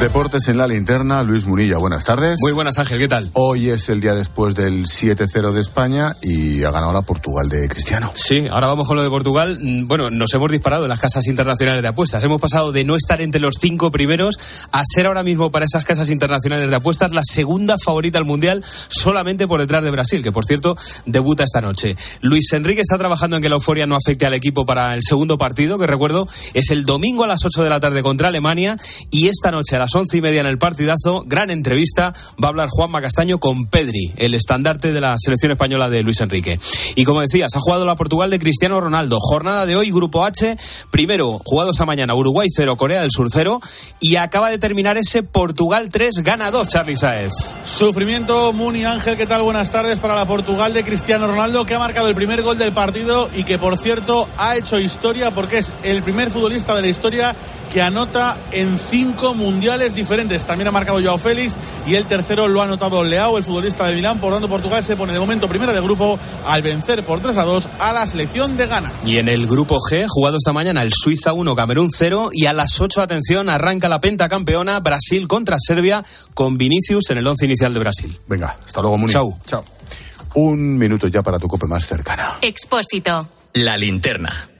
Deportes 0.00 0.48
en 0.48 0.58
la 0.58 0.66
linterna, 0.66 1.22
Luis 1.22 1.46
Munilla, 1.46 1.76
buenas 1.78 2.04
tardes. 2.04 2.38
Muy 2.40 2.50
buenas, 2.50 2.76
Ángel, 2.78 2.98
¿qué 2.98 3.06
tal? 3.06 3.30
Hoy 3.34 3.68
es 3.68 3.88
el 3.88 4.00
día 4.00 4.14
después 4.14 4.52
del 4.54 4.86
7-0 4.86 5.52
de 5.52 5.60
España 5.60 6.12
y 6.22 6.64
ha 6.64 6.72
ganado 6.72 6.92
la 6.92 7.02
Portugal 7.02 7.48
de 7.48 7.68
Cristiano. 7.68 8.10
Sí, 8.14 8.46
ahora 8.50 8.66
vamos 8.66 8.88
con 8.88 8.96
lo 8.96 9.04
de 9.04 9.10
Portugal. 9.10 9.58
Mm, 9.60 9.86
bueno, 9.86 10.10
nos 10.10 10.34
hemos 10.34 10.50
disparado 10.50 10.84
en 10.84 10.88
las 10.88 10.98
casas 10.98 11.28
internacionales 11.28 11.82
de 11.82 11.88
apuestas. 11.88 12.24
Hemos 12.24 12.40
pasado 12.40 12.72
de 12.72 12.82
no 12.82 12.96
estar 12.96 13.20
entre 13.20 13.40
los 13.40 13.54
cinco 13.60 13.92
primeros 13.92 14.38
a 14.72 14.82
ser 14.84 15.06
ahora 15.06 15.22
mismo 15.22 15.52
para 15.52 15.66
esas 15.66 15.84
casas 15.84 16.10
internacionales 16.10 16.68
de 16.68 16.76
apuestas 16.76 17.12
la 17.12 17.22
segunda 17.22 17.76
favorita 17.78 18.18
al 18.18 18.24
Mundial, 18.24 18.64
solamente 18.88 19.46
por 19.46 19.60
detrás 19.60 19.84
de 19.84 19.90
Brasil, 19.92 20.22
que 20.22 20.32
por 20.32 20.46
cierto 20.46 20.76
debuta 21.06 21.44
esta 21.44 21.60
noche. 21.60 21.96
Luis 22.22 22.52
Enrique 22.52 22.80
está 22.80 22.98
trabajando 22.98 23.36
en 23.36 23.42
que 23.42 23.48
la 23.48 23.54
euforia 23.54 23.86
no 23.86 23.94
afecte 23.94 24.26
al 24.26 24.34
equipo 24.34 24.64
para 24.64 24.94
el 24.94 25.02
segundo 25.04 25.38
partido, 25.38 25.78
que 25.78 25.86
recuerdo 25.86 26.26
es 26.54 26.70
el 26.70 26.84
domingo 26.84 27.22
a 27.22 27.28
las 27.28 27.44
8 27.44 27.62
de 27.62 27.70
la 27.70 27.78
tarde 27.78 28.02
contra 28.02 28.28
Alemania 28.28 28.76
y 29.10 29.28
esta 29.28 29.52
noche 29.52 29.76
a 29.76 29.81
las 29.82 29.96
once 29.96 30.16
y 30.16 30.20
media 30.20 30.40
en 30.40 30.46
el 30.46 30.58
partidazo, 30.58 31.24
gran 31.26 31.50
entrevista, 31.50 32.12
va 32.40 32.46
a 32.46 32.48
hablar 32.50 32.68
Juanma 32.70 33.02
Castaño 33.02 33.40
con 33.40 33.66
Pedri, 33.66 34.12
el 34.16 34.32
estandarte 34.34 34.92
de 34.92 35.00
la 35.00 35.16
selección 35.18 35.50
española 35.50 35.88
de 35.88 36.04
Luis 36.04 36.20
Enrique. 36.20 36.60
Y 36.94 37.02
como 37.02 37.20
decías, 37.20 37.56
ha 37.56 37.58
jugado 37.58 37.84
la 37.84 37.96
Portugal 37.96 38.30
de 38.30 38.38
Cristiano 38.38 38.80
Ronaldo. 38.80 39.18
Jornada 39.20 39.66
de 39.66 39.74
hoy, 39.74 39.90
Grupo 39.90 40.24
H, 40.24 40.56
primero, 40.92 41.40
jugado 41.44 41.72
esta 41.72 41.84
mañana, 41.84 42.14
Uruguay 42.14 42.46
0, 42.54 42.76
Corea 42.76 43.02
del 43.02 43.10
Sur 43.10 43.26
0, 43.28 43.60
y 43.98 44.14
acaba 44.14 44.50
de 44.50 44.58
terminar 44.58 44.96
ese 44.98 45.24
Portugal 45.24 45.88
3, 45.90 46.14
gana 46.22 46.52
2, 46.52 46.68
Charly 46.68 46.96
Saez. 46.96 47.32
Sufrimiento, 47.64 48.52
Muni 48.52 48.84
Ángel, 48.84 49.16
¿qué 49.16 49.26
tal? 49.26 49.42
Buenas 49.42 49.72
tardes 49.72 49.98
para 49.98 50.14
la 50.14 50.28
Portugal 50.28 50.72
de 50.74 50.84
Cristiano 50.84 51.26
Ronaldo, 51.26 51.66
que 51.66 51.74
ha 51.74 51.80
marcado 51.80 52.06
el 52.06 52.14
primer 52.14 52.42
gol 52.42 52.56
del 52.56 52.70
partido 52.70 53.28
y 53.34 53.42
que, 53.42 53.58
por 53.58 53.76
cierto, 53.76 54.28
ha 54.38 54.56
hecho 54.56 54.78
historia 54.78 55.32
porque 55.32 55.58
es 55.58 55.72
el 55.82 56.04
primer 56.04 56.30
futbolista 56.30 56.76
de 56.76 56.82
la 56.82 56.88
historia 56.88 57.34
que 57.72 57.80
anota 57.80 58.36
en 58.50 58.78
cinco 58.78 59.32
mundiales 59.32 59.71
diferentes. 59.78 60.44
También 60.44 60.68
ha 60.68 60.70
marcado 60.70 61.00
Joao 61.02 61.18
Félix 61.18 61.56
y 61.86 61.94
el 61.94 62.04
tercero 62.06 62.46
lo 62.48 62.60
ha 62.60 62.64
anotado 62.64 63.02
Leao, 63.02 63.38
el 63.38 63.44
futbolista 63.44 63.86
de 63.86 63.94
Milán. 63.94 64.20
Por 64.20 64.32
tanto, 64.32 64.48
Portugal 64.48 64.84
se 64.84 64.96
pone 64.96 65.12
de 65.12 65.18
momento 65.18 65.48
primera 65.48 65.72
de 65.72 65.80
grupo 65.80 66.18
al 66.46 66.62
vencer 66.62 67.02
por 67.04 67.20
3 67.20 67.36
a 67.38 67.44
2 67.44 67.68
a 67.78 67.92
la 67.92 68.06
selección 68.06 68.56
de 68.56 68.66
Ghana. 68.66 68.92
Y 69.06 69.16
en 69.16 69.28
el 69.28 69.46
grupo 69.46 69.78
G, 69.80 70.04
jugado 70.08 70.36
esta 70.36 70.52
mañana 70.52 70.82
el 70.82 70.92
Suiza 70.92 71.32
1, 71.32 71.56
Camerún 71.56 71.90
0 71.90 72.28
y 72.32 72.46
a 72.46 72.52
las 72.52 72.80
8, 72.80 73.00
atención, 73.00 73.48
arranca 73.48 73.88
la 73.88 74.00
penta 74.00 74.28
campeona 74.28 74.78
Brasil 74.80 75.26
contra 75.26 75.56
Serbia 75.58 76.04
con 76.34 76.58
Vinicius 76.58 77.10
en 77.10 77.18
el 77.18 77.26
once 77.26 77.46
inicial 77.46 77.72
de 77.72 77.80
Brasil. 77.80 78.20
Venga, 78.26 78.58
hasta 78.64 78.80
luego, 78.82 78.98
Muni. 78.98 79.12
Chau. 79.12 79.38
Chao. 79.46 79.64
Un 80.34 80.78
minuto 80.78 81.08
ya 81.08 81.22
para 81.22 81.38
tu 81.38 81.48
cope 81.48 81.66
más 81.66 81.86
cercana. 81.86 82.38
Expósito. 82.40 83.28
La 83.54 83.76
linterna. 83.76 84.51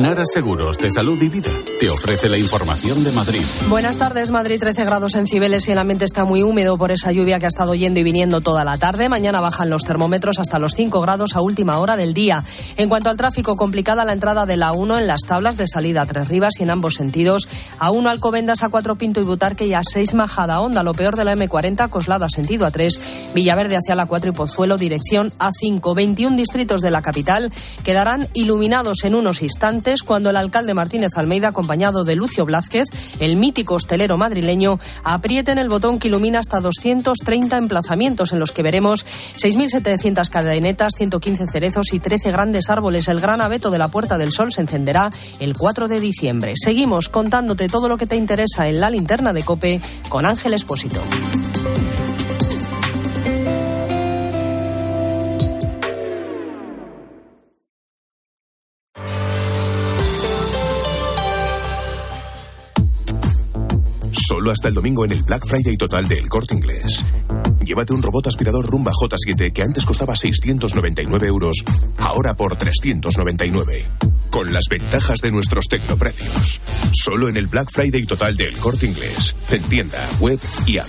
Nara 0.00 0.26
Seguros 0.26 0.76
de 0.76 0.90
Salud 0.90 1.20
y 1.22 1.28
Vida 1.30 1.50
te 1.80 1.88
ofrece 1.88 2.28
la 2.28 2.36
información 2.36 3.02
de 3.02 3.12
Madrid. 3.12 3.40
Buenas 3.68 3.96
tardes, 3.96 4.30
Madrid 4.30 4.60
13 4.60 4.84
grados 4.84 5.14
en 5.14 5.26
Cibeles 5.26 5.66
y 5.68 5.72
el 5.72 5.78
ambiente 5.78 6.04
está 6.04 6.26
muy 6.26 6.42
húmedo 6.42 6.76
por 6.76 6.90
esa 6.90 7.12
lluvia 7.12 7.38
que 7.38 7.46
ha 7.46 7.48
estado 7.48 7.74
yendo 7.74 8.00
y 8.00 8.02
viniendo 8.02 8.42
toda 8.42 8.62
la 8.62 8.76
tarde. 8.76 9.08
Mañana 9.08 9.40
bajan 9.40 9.70
los 9.70 9.84
termómetros 9.84 10.38
hasta 10.38 10.58
los 10.58 10.74
5 10.74 11.00
grados 11.00 11.34
a 11.34 11.40
última 11.40 11.78
hora 11.78 11.96
del 11.96 12.12
día. 12.12 12.44
En 12.76 12.90
cuanto 12.90 13.08
al 13.08 13.16
tráfico, 13.16 13.56
complicada 13.56 14.04
la 14.04 14.12
entrada 14.12 14.44
de 14.44 14.58
la 14.58 14.72
1 14.72 14.98
en 14.98 15.06
las 15.06 15.20
tablas 15.20 15.56
de 15.56 15.66
salida 15.66 16.02
a 16.02 16.06
Tres 16.06 16.28
Rivas 16.28 16.54
y 16.60 16.64
en 16.64 16.70
ambos 16.70 16.94
sentidos. 16.94 17.48
A 17.78 17.90
1 17.90 18.10
Alcobendas, 18.10 18.62
a 18.62 18.68
4 18.68 18.96
Pinto 18.96 19.20
y 19.20 19.24
Butarque 19.24 19.66
y 19.66 19.72
a 19.72 19.80
6 19.82 20.12
Majada 20.12 20.60
Onda. 20.60 20.82
Lo 20.82 20.92
peor 20.92 21.16
de 21.16 21.24
la 21.24 21.34
M40, 21.34 21.88
Coslada 21.88 22.28
sentido 22.28 22.66
a 22.66 22.70
3, 22.70 23.00
Villaverde 23.34 23.76
hacia 23.76 23.94
la 23.94 24.04
4 24.04 24.30
y 24.30 24.34
Pozuelo 24.34 24.76
dirección 24.76 25.32
a 25.38 25.52
5. 25.52 25.94
21 25.94 26.36
distritos 26.36 26.82
de 26.82 26.90
la 26.90 27.00
capital 27.00 27.50
quedarán 27.82 28.28
iluminados 28.34 29.04
en 29.04 29.14
unos 29.14 29.42
instantes 29.42 29.85
cuando 30.04 30.30
el 30.30 30.36
alcalde 30.36 30.74
Martínez 30.74 31.16
Almeida, 31.16 31.48
acompañado 31.48 32.04
de 32.04 32.16
Lucio 32.16 32.44
Blázquez, 32.44 32.88
el 33.20 33.36
mítico 33.36 33.74
hostelero 33.74 34.18
madrileño, 34.18 34.80
aprieten 35.04 35.58
el 35.58 35.68
botón 35.68 35.98
que 35.98 36.08
ilumina 36.08 36.40
hasta 36.40 36.60
230 36.60 37.56
emplazamientos 37.56 38.32
en 38.32 38.40
los 38.40 38.50
que 38.50 38.62
veremos 38.62 39.06
6.700 39.36 40.28
cadenetas, 40.28 40.94
115 40.96 41.46
cerezos 41.46 41.92
y 41.92 42.00
13 42.00 42.32
grandes 42.32 42.68
árboles. 42.68 43.06
El 43.06 43.20
gran 43.20 43.40
abeto 43.40 43.70
de 43.70 43.78
la 43.78 43.88
Puerta 43.88 44.18
del 44.18 44.32
Sol 44.32 44.52
se 44.52 44.62
encenderá 44.62 45.10
el 45.38 45.54
4 45.56 45.86
de 45.86 46.00
diciembre. 46.00 46.54
Seguimos 46.56 47.08
contándote 47.08 47.68
todo 47.68 47.88
lo 47.88 47.96
que 47.96 48.06
te 48.06 48.16
interesa 48.16 48.68
en 48.68 48.80
la 48.80 48.90
linterna 48.90 49.32
de 49.32 49.44
Cope 49.44 49.80
con 50.08 50.26
Ángel 50.26 50.54
Espósito. 50.54 51.00
Hasta 64.50 64.68
el 64.68 64.74
domingo 64.74 65.04
en 65.04 65.12
el 65.12 65.22
Black 65.22 65.44
Friday 65.46 65.76
total 65.76 66.06
del 66.06 66.28
Corte 66.28 66.54
Inglés. 66.54 67.04
Llévate 67.64 67.92
un 67.92 68.02
robot 68.02 68.28
aspirador 68.28 68.64
Rumba 68.64 68.92
J7 68.92 69.52
que 69.52 69.62
antes 69.62 69.84
costaba 69.84 70.14
699 70.14 71.26
euros, 71.26 71.64
ahora 71.98 72.34
por 72.34 72.56
399. 72.56 73.84
Con 74.30 74.52
las 74.52 74.68
ventajas 74.70 75.20
de 75.20 75.32
nuestros 75.32 75.66
tecnoprecios. 75.68 76.60
Solo 76.92 77.28
en 77.28 77.36
el 77.36 77.48
Black 77.48 77.70
Friday 77.72 78.04
total 78.04 78.36
del 78.36 78.56
Corte 78.56 78.86
Inglés. 78.86 79.34
En 79.50 79.62
tienda, 79.64 79.98
web 80.20 80.38
y 80.66 80.78
app. 80.78 80.88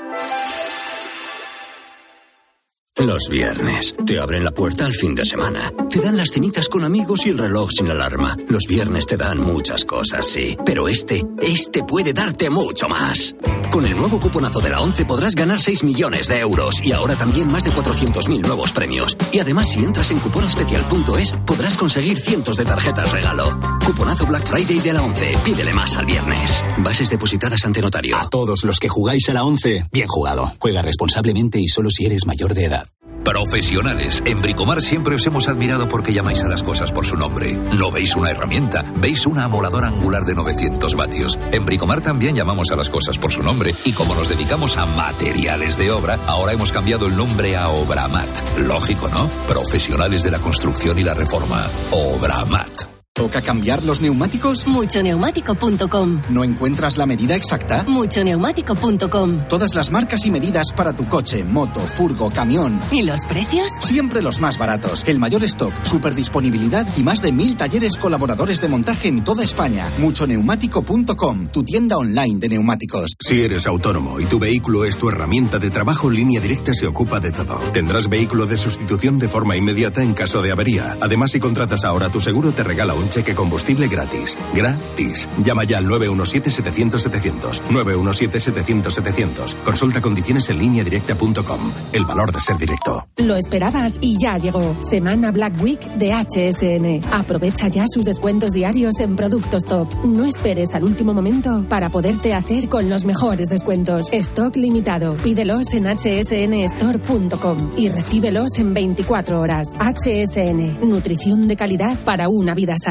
Los 2.97 3.29
viernes. 3.29 3.95
Te 4.05 4.19
abren 4.19 4.43
la 4.43 4.51
puerta 4.51 4.85
al 4.85 4.93
fin 4.93 5.15
de 5.15 5.23
semana. 5.23 5.71
Te 5.89 6.01
dan 6.01 6.17
las 6.17 6.29
cenitas 6.31 6.67
con 6.67 6.83
amigos 6.83 7.25
y 7.25 7.29
el 7.29 7.37
reloj 7.37 7.71
sin 7.71 7.89
alarma. 7.89 8.37
Los 8.49 8.65
viernes 8.67 9.07
te 9.07 9.15
dan 9.15 9.39
muchas 9.39 9.85
cosas, 9.85 10.25
sí. 10.25 10.57
Pero 10.65 10.89
este, 10.89 11.23
este 11.41 11.83
puede 11.83 12.13
darte 12.13 12.49
mucho 12.49 12.89
más. 12.89 13.33
Con 13.71 13.85
el 13.85 13.95
nuevo 13.95 14.19
cuponazo 14.19 14.59
de 14.59 14.71
la 14.71 14.81
11 14.81 15.05
podrás 15.05 15.35
ganar 15.35 15.61
6 15.61 15.83
millones 15.85 16.27
de 16.27 16.39
euros 16.39 16.83
y 16.83 16.91
ahora 16.91 17.15
también 17.15 17.49
más 17.49 17.63
de 17.63 17.71
400.000 17.71 18.45
nuevos 18.45 18.73
premios. 18.73 19.15
Y 19.31 19.39
además, 19.39 19.71
si 19.71 19.79
entras 19.79 20.11
en 20.11 20.19
cuponespecial.es, 20.19 21.31
podrás 21.45 21.77
conseguir 21.77 22.19
cientos 22.19 22.57
de 22.57 22.65
tarjetas 22.65 23.11
regalo. 23.11 23.57
Cuponazo 23.85 24.25
Black 24.25 24.45
Friday 24.47 24.79
de 24.79 24.93
la 24.93 25.01
11. 25.01 25.31
Pídele 25.43 25.73
más 25.73 25.97
al 25.97 26.05
viernes. 26.05 26.63
Bases 26.77 27.09
depositadas 27.09 27.65
ante 27.65 27.81
notario. 27.81 28.15
A 28.17 28.29
todos 28.29 28.63
los 28.63 28.79
que 28.79 28.89
jugáis 28.89 29.29
a 29.29 29.33
la 29.33 29.43
11, 29.43 29.85
bien 29.91 30.07
jugado. 30.07 30.51
Juega 30.59 30.81
responsablemente 30.81 31.59
y 31.59 31.67
solo 31.67 31.89
si 31.89 32.05
eres 32.05 32.25
mayor 32.25 32.53
de 32.53 32.65
edad. 32.65 32.87
Profesionales. 33.23 34.21
En 34.25 34.41
Bricomar 34.41 34.81
siempre 34.81 35.15
os 35.15 35.25
hemos 35.27 35.47
admirado 35.47 35.87
porque 35.87 36.11
llamáis 36.11 36.41
a 36.41 36.47
las 36.47 36.63
cosas 36.63 36.91
por 36.91 37.05
su 37.05 37.15
nombre. 37.15 37.53
No 37.53 37.91
veis 37.91 38.15
una 38.15 38.31
herramienta, 38.31 38.83
veis 38.95 39.27
una 39.27 39.43
amoladora 39.43 39.87
angular 39.87 40.23
de 40.23 40.33
900 40.33 40.95
vatios. 40.95 41.37
En 41.51 41.65
Bricomar 41.65 42.01
también 42.01 42.35
llamamos 42.35 42.71
a 42.71 42.75
las 42.75 42.89
cosas 42.89 43.19
por 43.19 43.31
su 43.31 43.43
nombre 43.43 43.75
y 43.85 43.93
como 43.93 44.15
nos 44.15 44.29
dedicamos 44.29 44.77
a 44.77 44.85
materiales 44.85 45.77
de 45.77 45.91
obra, 45.91 46.17
ahora 46.25 46.53
hemos 46.53 46.71
cambiado 46.71 47.05
el 47.05 47.15
nombre 47.15 47.55
a 47.55 47.69
Obramat. 47.69 48.57
Lógico, 48.57 49.07
¿no? 49.09 49.27
Profesionales 49.47 50.23
de 50.23 50.31
la 50.31 50.39
construcción 50.39 50.97
y 50.97 51.03
la 51.03 51.13
reforma. 51.13 51.63
Obramat. 51.91 52.90
¿Toca 53.13 53.41
cambiar 53.41 53.83
los 53.83 53.99
neumáticos? 53.99 54.65
Muchoneumático.com. 54.65 56.21
¿No 56.29 56.45
encuentras 56.45 56.97
la 56.97 57.05
medida 57.05 57.35
exacta? 57.35 57.83
Muchoneumático.com. 57.85 59.47
Todas 59.49 59.75
las 59.75 59.91
marcas 59.91 60.25
y 60.25 60.31
medidas 60.31 60.67
para 60.71 60.93
tu 60.93 61.05
coche, 61.09 61.43
moto, 61.43 61.81
furgo, 61.81 62.29
camión. 62.29 62.79
¿Y 62.89 63.03
los 63.03 63.25
precios? 63.25 63.69
Siempre 63.81 64.21
los 64.21 64.39
más 64.39 64.57
baratos. 64.57 65.03
El 65.05 65.19
mayor 65.19 65.43
stock, 65.43 65.73
super 65.83 66.15
disponibilidad 66.15 66.87
y 66.95 67.03
más 67.03 67.21
de 67.21 67.33
mil 67.33 67.57
talleres 67.57 67.97
colaboradores 67.97 68.61
de 68.61 68.69
montaje 68.69 69.09
en 69.09 69.25
toda 69.25 69.43
España. 69.43 69.91
Muchoneumático.com, 69.97 71.49
tu 71.49 71.63
tienda 71.63 71.97
online 71.97 72.39
de 72.39 72.47
neumáticos. 72.47 73.15
Si 73.19 73.41
eres 73.41 73.67
autónomo 73.67 74.21
y 74.21 74.25
tu 74.25 74.39
vehículo 74.39 74.85
es 74.85 74.97
tu 74.97 75.09
herramienta 75.09 75.59
de 75.59 75.69
trabajo, 75.69 76.09
Línea 76.09 76.39
Directa 76.39 76.73
se 76.73 76.87
ocupa 76.87 77.19
de 77.19 77.33
todo. 77.33 77.59
Tendrás 77.73 78.07
vehículo 78.07 78.45
de 78.45 78.57
sustitución 78.57 79.19
de 79.19 79.27
forma 79.27 79.57
inmediata 79.57 80.01
en 80.01 80.13
caso 80.13 80.41
de 80.41 80.53
avería. 80.53 80.95
Además, 81.01 81.31
si 81.31 81.41
contratas 81.41 81.83
ahora 81.83 82.07
tu 82.07 82.21
seguro, 82.21 82.53
te 82.53 82.63
regala 82.63 82.93
un 82.93 83.00
cheque 83.09 83.35
combustible 83.35 83.87
gratis. 83.87 84.37
Gratis. 84.53 85.29
Llama 85.43 85.63
ya 85.63 85.77
al 85.77 85.87
917-700-700. 85.87 87.61
917-700-700. 87.69 89.55
Consulta 89.63 90.01
condiciones 90.01 90.49
en 90.49 90.59
línea 90.59 90.83
directa.com. 90.83 91.59
El 91.93 92.05
valor 92.05 92.31
de 92.31 92.41
ser 92.41 92.57
directo. 92.57 93.07
Lo 93.17 93.35
esperabas 93.35 93.97
y 94.01 94.17
ya 94.19 94.37
llegó. 94.37 94.75
Semana 94.81 95.31
Black 95.31 95.61
Week 95.61 95.79
de 95.95 96.13
HSN. 96.13 97.13
Aprovecha 97.13 97.67
ya 97.67 97.83
sus 97.87 98.05
descuentos 98.05 98.51
diarios 98.51 98.99
en 98.99 99.15
productos 99.15 99.65
top. 99.65 99.87
No 100.05 100.25
esperes 100.25 100.73
al 100.73 100.83
último 100.83 101.13
momento 101.13 101.65
para 101.67 101.89
poderte 101.89 102.33
hacer 102.33 102.67
con 102.69 102.89
los 102.89 103.05
mejores 103.05 103.47
descuentos. 103.47 104.07
Stock 104.11 104.55
limitado. 104.55 105.15
Pídelos 105.15 105.73
en 105.73 105.85
hsnstore.com 105.85 107.71
y 107.77 107.89
recíbelos 107.89 108.59
en 108.59 108.73
24 108.73 109.39
horas. 109.39 109.67
HSN. 109.79 110.87
Nutrición 110.87 111.47
de 111.47 111.55
calidad 111.55 111.97
para 112.05 112.29
una 112.29 112.53
vida 112.53 112.75
sana. 112.83 112.90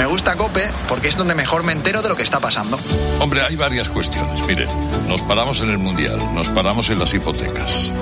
Me 0.00 0.06
gusta 0.06 0.34
Cope 0.34 0.66
porque 0.88 1.08
es 1.08 1.16
donde 1.18 1.34
mejor 1.34 1.62
me 1.62 1.72
entero 1.72 2.00
de 2.00 2.08
lo 2.08 2.16
que 2.16 2.22
está 2.22 2.40
pasando. 2.40 2.78
Hombre, 3.18 3.42
hay 3.42 3.54
varias 3.54 3.90
cuestiones. 3.90 4.46
Miren, 4.46 4.66
nos 5.06 5.20
paramos 5.20 5.60
en 5.60 5.68
el 5.68 5.76
Mundial, 5.76 6.18
nos 6.34 6.48
paramos 6.48 6.88
en 6.88 6.98
las 6.98 7.12
hipotecas, 7.12 7.92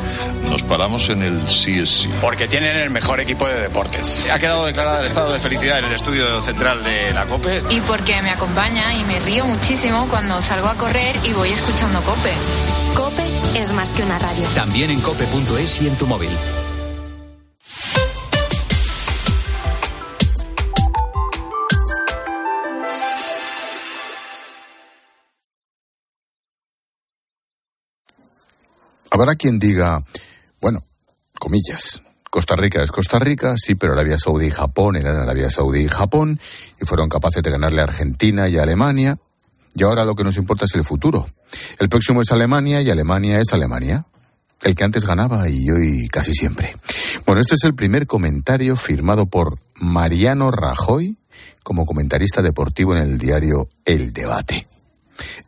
nos 0.49 0.63
paramos 0.63 1.09
en 1.09 1.25
el 1.25 1.45
CSC. 1.47 2.09
Porque 2.21 2.47
tienen 2.47 2.77
el 2.77 2.91
mejor 2.91 3.19
equipo 3.19 3.49
de 3.49 3.63
deportes. 3.63 4.25
Ha 4.33 4.39
quedado 4.39 4.65
declarado 4.65 5.01
el 5.01 5.07
estado 5.07 5.33
de 5.33 5.41
felicidad 5.41 5.81
en 5.81 5.87
el 5.87 5.93
estudio 5.93 6.41
central 6.41 6.85
de 6.85 7.13
la 7.13 7.25
Cope. 7.25 7.65
Y 7.71 7.81
porque 7.81 8.23
me 8.23 8.31
acompaña 8.31 8.95
y 8.95 9.03
me 9.03 9.19
río 9.19 9.45
muchísimo 9.47 10.07
cuando 10.09 10.41
salgo 10.41 10.69
a 10.69 10.77
correr 10.77 11.17
y 11.25 11.33
voy 11.33 11.49
escuchando 11.49 12.01
Cope. 12.03 12.33
Cope 12.95 13.25
es 13.61 13.73
más 13.73 13.93
que 13.93 14.05
una 14.05 14.21
radio. 14.21 14.47
También 14.55 14.93
en 14.93 15.01
cope.es 15.01 15.83
y 15.83 15.89
en 15.89 15.97
tu 15.97 16.07
móvil. 16.07 16.31
Habrá 29.11 29.35
quien 29.35 29.59
diga, 29.59 30.05
bueno, 30.61 30.83
comillas, 31.38 32.03
Costa 32.31 32.57
Rica 32.57 32.83
es 32.83 32.90
Costa 32.90 33.18
Rica, 33.18 33.55
sí, 33.57 33.75
pero 33.75 33.94
Arabia 33.94 34.18
Saudí 34.18 34.47
y 34.47 34.51
Japón 34.51 34.97
eran 34.97 35.16
Arabia 35.16 35.51
Saudí 35.51 35.81
y 35.81 35.88
Japón 35.88 36.38
y 36.81 36.85
fueron 36.85 37.09
capaces 37.09 37.42
de 37.42 37.51
ganarle 37.51 37.81
a 37.81 37.85
Argentina 37.85 38.49
y 38.49 38.59
a 38.59 38.62
Alemania. 38.62 39.18
Y 39.75 39.83
ahora 39.83 40.05
lo 40.05 40.14
que 40.14 40.25
nos 40.25 40.37
importa 40.37 40.66
es 40.66 40.75
el 40.75 40.85
futuro. 40.85 41.29
El 41.79 41.88
próximo 41.88 42.21
es 42.21 42.31
Alemania 42.33 42.83
y 42.83 42.90
Alemania 42.90 43.40
es 43.40 43.53
Alemania. 43.53 44.05
El 44.62 44.75
que 44.75 44.85
antes 44.85 45.07
ganaba 45.07 45.49
y 45.49 45.71
hoy 45.71 46.09
casi 46.09 46.33
siempre. 46.33 46.77
Bueno, 47.25 47.40
este 47.40 47.55
es 47.55 47.64
el 47.64 47.75
primer 47.75 48.07
comentario 48.07 48.77
firmado 48.77 49.27
por 49.27 49.57
Mariano 49.77 50.51
Rajoy 50.51 51.16
como 51.62 51.87
comentarista 51.87 52.42
deportivo 52.42 52.97
en 52.97 53.03
el 53.03 53.18
diario 53.18 53.68
El 53.85 54.12
Debate. 54.12 54.66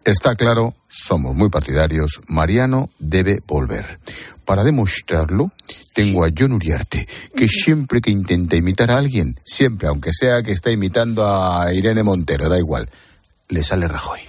Está 0.04 0.34
claro, 0.36 0.74
somos 1.02 1.34
muy 1.34 1.48
partidarios, 1.48 2.20
Mariano 2.26 2.90
debe 2.98 3.40
volver. 3.46 3.98
Para 4.44 4.64
demostrarlo, 4.64 5.52
tengo 5.94 6.24
a 6.24 6.30
John 6.36 6.52
Uriarte, 6.52 7.06
que 7.36 7.48
siempre 7.48 8.00
que 8.00 8.10
intenta 8.10 8.56
imitar 8.56 8.90
a 8.90 8.98
alguien, 8.98 9.38
siempre, 9.44 9.88
aunque 9.88 10.12
sea 10.12 10.42
que 10.42 10.52
está 10.52 10.70
imitando 10.70 11.24
a 11.26 11.72
Irene 11.72 12.02
Montero, 12.02 12.48
da 12.48 12.58
igual, 12.58 12.88
le 13.48 13.62
sale 13.62 13.86
Rajoy. 13.86 14.20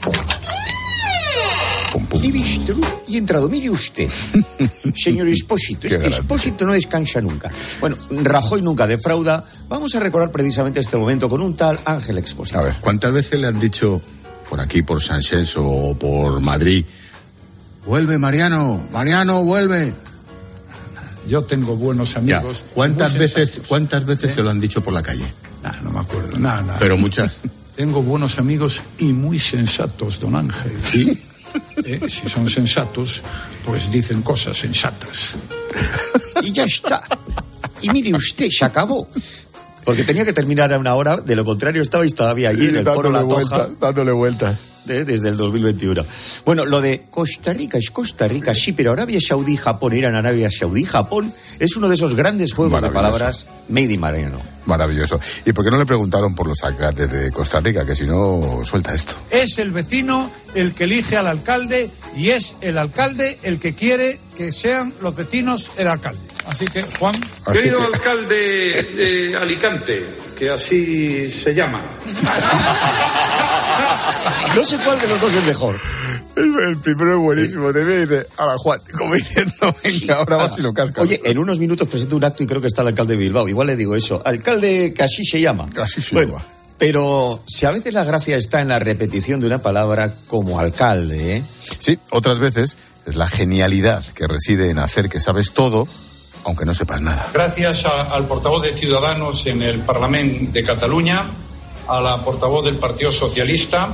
He 2.24 2.32
visto 2.32 2.76
y 3.08 3.16
he 3.16 3.18
entrado. 3.18 3.50
Mire 3.50 3.70
usted, 3.70 4.10
señor 4.96 5.28
Espósito. 5.28 5.88
Este. 5.88 6.08
Espósito 6.08 6.66
no 6.66 6.74
descansa 6.74 7.20
nunca. 7.20 7.52
Bueno, 7.80 7.98
Rajoy 8.24 8.62
nunca 8.62 8.88
defrauda. 8.88 9.44
Vamos 9.68 9.94
a 9.96 10.00
recordar 10.00 10.32
precisamente 10.32 10.80
este 10.80 10.98
momento 10.98 11.28
con 11.28 11.42
un 11.42 11.56
tal 11.56 11.80
Ángel 11.84 12.18
Expósito. 12.18 12.60
A 12.60 12.64
ver, 12.64 12.76
¿cuántas 12.80 13.12
veces 13.12 13.40
le 13.40 13.48
han 13.48 13.60
dicho 13.60 14.02
por 14.52 14.60
aquí, 14.60 14.82
por 14.82 15.02
Sánchez 15.02 15.54
o 15.56 15.96
por 15.98 16.42
Madrid, 16.42 16.84
vuelve 17.86 18.18
Mariano, 18.18 18.84
Mariano, 18.92 19.46
vuelve? 19.46 19.94
Yo 21.30 21.42
tengo 21.44 21.78
buenos 21.78 22.16
Ya. 22.16 22.40
amigos. 22.40 22.66
¿Cuántas 22.74 23.14
veces, 23.14 23.62
cuántas 23.66 24.06
veces 24.06 24.32
¿Eh? 24.32 24.34
se 24.36 24.44
lo 24.44 24.50
han 24.50 24.60
dicho 24.60 24.84
por 24.84 24.94
la 24.94 25.02
calle? 25.02 25.24
Nah, 25.64 25.72
no 25.84 25.92
me 25.92 26.00
acuerdo, 26.02 26.38
nada, 26.38 26.62
nada. 26.64 26.80
Pero 26.80 26.98
muchas. 26.98 27.38
Tengo 27.78 28.04
buenos 28.04 28.40
amigos 28.40 28.82
y 29.00 29.06
muy 29.14 29.40
sensatos, 29.40 30.20
don 30.20 30.36
Ángel. 30.36 31.18
Eh, 31.86 32.02
si 32.10 32.28
son 32.28 32.50
sensatos, 32.50 33.22
pues 33.66 33.90
dicen 33.90 34.22
cosas 34.22 34.58
sensatas. 34.58 35.36
Y 36.44 36.52
ya 36.52 36.64
está. 36.66 37.04
Y 37.82 37.90
mire 37.92 38.14
usted, 38.16 38.50
se 38.50 38.66
acabó. 38.66 39.08
Porque 39.86 40.04
tenía 40.04 40.26
que 40.26 40.34
terminar 40.34 40.72
a 40.74 40.78
una 40.80 40.96
hora, 40.96 41.18
de 41.18 41.36
lo 41.36 41.44
contrario 41.46 41.82
estabais 41.82 42.14
todavía 42.16 42.50
allí 42.50 42.68
en 42.68 42.78
el 42.78 42.86
foro 42.86 43.10
La 43.10 43.20
dándole 43.20 43.44
Toja. 43.44 43.56
vueltas, 43.58 43.80
dándole 43.80 44.12
vueltas. 44.12 44.56
de- 44.86 45.06
desde 45.06 45.30
el 45.30 45.38
2021. 45.38 46.04
Bueno, 46.44 46.66
lo 46.66 46.82
de 46.82 47.04
Costa 47.12 47.54
Rica 47.54 47.78
es 47.78 47.92
Costa 47.92 48.28
Rica, 48.28 48.56
sí, 48.56 48.72
pero 48.74 48.92
Arabia 48.92 49.20
Saudí 49.22 49.56
Japón 49.56 49.94
eran 49.94 50.16
Arabia 50.16 50.50
Saudí 50.50 50.86
Japón 50.86 51.32
es 51.60 51.76
uno 51.76 51.88
de 51.88 51.94
esos 51.94 52.16
grandes 52.16 52.54
juegos 52.54 52.82
de 52.82 52.90
palabras 52.90 53.46
made 53.70 53.94
in 53.94 54.00
Mariano. 54.00 54.40
Maravilloso. 54.66 55.20
¿Y 55.46 55.54
por 55.54 55.64
qué 55.66 55.70
no 55.72 55.78
le 55.78 55.86
preguntaron 55.86 56.34
por 56.34 56.48
los 56.48 56.64
alcaldes 56.64 57.12
de 57.12 57.32
Costa 57.32 57.60
Rica? 57.60 57.86
Que 57.86 57.96
si 57.96 58.06
no, 58.08 58.62
suelta 58.64 58.94
esto. 58.96 59.14
Es 59.30 59.60
el 59.60 59.72
vecino 59.72 60.32
el 60.56 60.74
que 60.74 60.86
elige 60.86 61.16
al 61.18 61.28
alcalde 61.28 61.90
y 62.18 62.30
es 62.30 62.56
el 62.62 62.78
alcalde 62.80 63.38
el 63.44 63.60
que 63.60 63.76
quiere 63.76 64.20
que 64.36 64.52
sean 64.52 64.94
los 65.02 65.16
vecinos 65.16 65.72
el 65.78 65.88
alcalde. 65.90 66.20
Así 66.48 66.66
que, 66.66 66.82
Juan. 66.84 67.16
Así 67.46 67.60
Querido 67.60 67.80
que- 67.80 67.96
alcalde 67.96 68.84
de 68.96 69.38
Alicante, 69.38 70.06
que 70.38 70.50
así 70.50 71.30
se 71.30 71.54
llama. 71.54 71.82
No 74.56 74.66
sé 74.66 74.78
cuál 74.80 75.00
de 75.00 75.08
los 75.08 75.22
dos 75.22 75.34
es 75.34 75.44
mejor. 75.46 75.80
El, 76.36 76.60
el 76.60 76.78
primero 76.78 77.14
es 77.16 77.20
buenísimo. 77.20 77.72
Te 77.72 77.84
ve 77.84 77.96
y 77.96 78.00
dice, 78.02 78.28
ahora 78.38 78.58
Juan, 78.58 78.80
como 78.98 79.16
diciendo, 79.16 79.54
venga, 79.84 80.16
ahora 80.18 80.36
vas 80.38 80.58
y 80.58 80.62
lo 80.62 80.74
cascas. 80.74 81.04
Oye, 81.06 81.22
en 81.24 81.38
unos 81.38 81.58
minutos 81.60 81.88
presento 81.88 82.18
un 82.18 82.24
acto 82.26 82.44
y 82.44 82.48
creo 82.48 82.60
que 82.62 82.68
está 82.68 82.82
el 82.82 82.90
alcalde 82.90 83.14
de 83.16 83.20
Bilbao. 83.20 83.48
Igual 83.48 83.68
le 83.68 83.76
digo 83.78 83.96
eso. 83.96 84.22
Alcalde, 84.26 84.94
que 84.94 85.04
así 85.04 85.26
se 85.26 85.40
llama. 85.40 85.68
Así 85.82 86.02
se 86.02 86.16
bueno, 86.16 86.34
llama. 86.34 86.46
Pero 86.78 87.42
si 87.48 87.66
a 87.66 87.72
veces 87.72 87.94
la 87.94 88.04
gracia 88.04 88.36
está 88.38 88.60
en 88.62 88.68
la 88.70 88.80
repetición 88.80 89.40
de 89.40 89.48
una 89.48 89.60
palabra 89.60 90.14
como 90.28 90.60
alcalde, 90.60 91.38
¿eh? 91.38 91.44
Sí, 91.80 91.98
otras 92.10 92.40
veces 92.40 92.78
es 93.06 93.16
la 93.16 93.28
genialidad 93.30 94.04
que 94.14 94.28
reside 94.28 94.70
en 94.70 94.80
hacer 94.80 95.08
que 95.08 95.20
sabes 95.22 95.52
todo, 95.54 95.88
aunque 96.44 96.66
no 96.66 96.74
sepas 96.74 97.02
nada. 97.02 97.30
Gracias 97.34 97.86
al 97.86 98.26
portavoz 98.26 98.64
de 98.64 98.74
Ciudadanos 98.74 99.46
en 99.46 99.62
el 99.62 99.80
Parlamento 99.82 100.52
de 100.52 100.64
Cataluña, 100.64 101.26
a 101.88 102.02
la 102.02 102.18
portavoz 102.24 102.66
del 102.66 102.76
Partido 102.76 103.12
Socialista, 103.12 103.90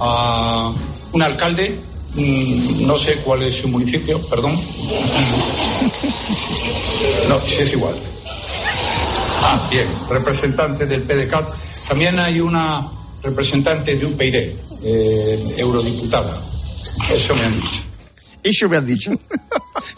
a 0.00 0.72
un 1.12 1.22
alcalde, 1.22 1.78
mm, 2.14 2.86
no 2.86 2.96
sé 2.98 3.16
cuál 3.16 3.42
es 3.42 3.56
su 3.56 3.68
municipio, 3.68 4.20
perdón. 4.28 4.52
No, 7.28 7.40
sí 7.40 7.56
es 7.60 7.72
igual. 7.72 7.94
Ah, 9.42 9.68
bien, 9.70 9.86
representante 10.10 10.86
del 10.86 11.02
PDCAT. 11.02 11.48
También 11.88 12.18
hay 12.18 12.40
una 12.40 12.86
representante 13.22 13.96
de 13.96 14.06
UPyD, 14.06 14.34
eh, 14.84 15.54
eurodiputada. 15.58 16.36
Eso 17.10 17.34
me 17.34 17.44
han 17.44 17.60
dicho. 17.60 17.87
Eso 18.42 18.68
me 18.68 18.76
han 18.76 18.86
dicho. 18.86 19.10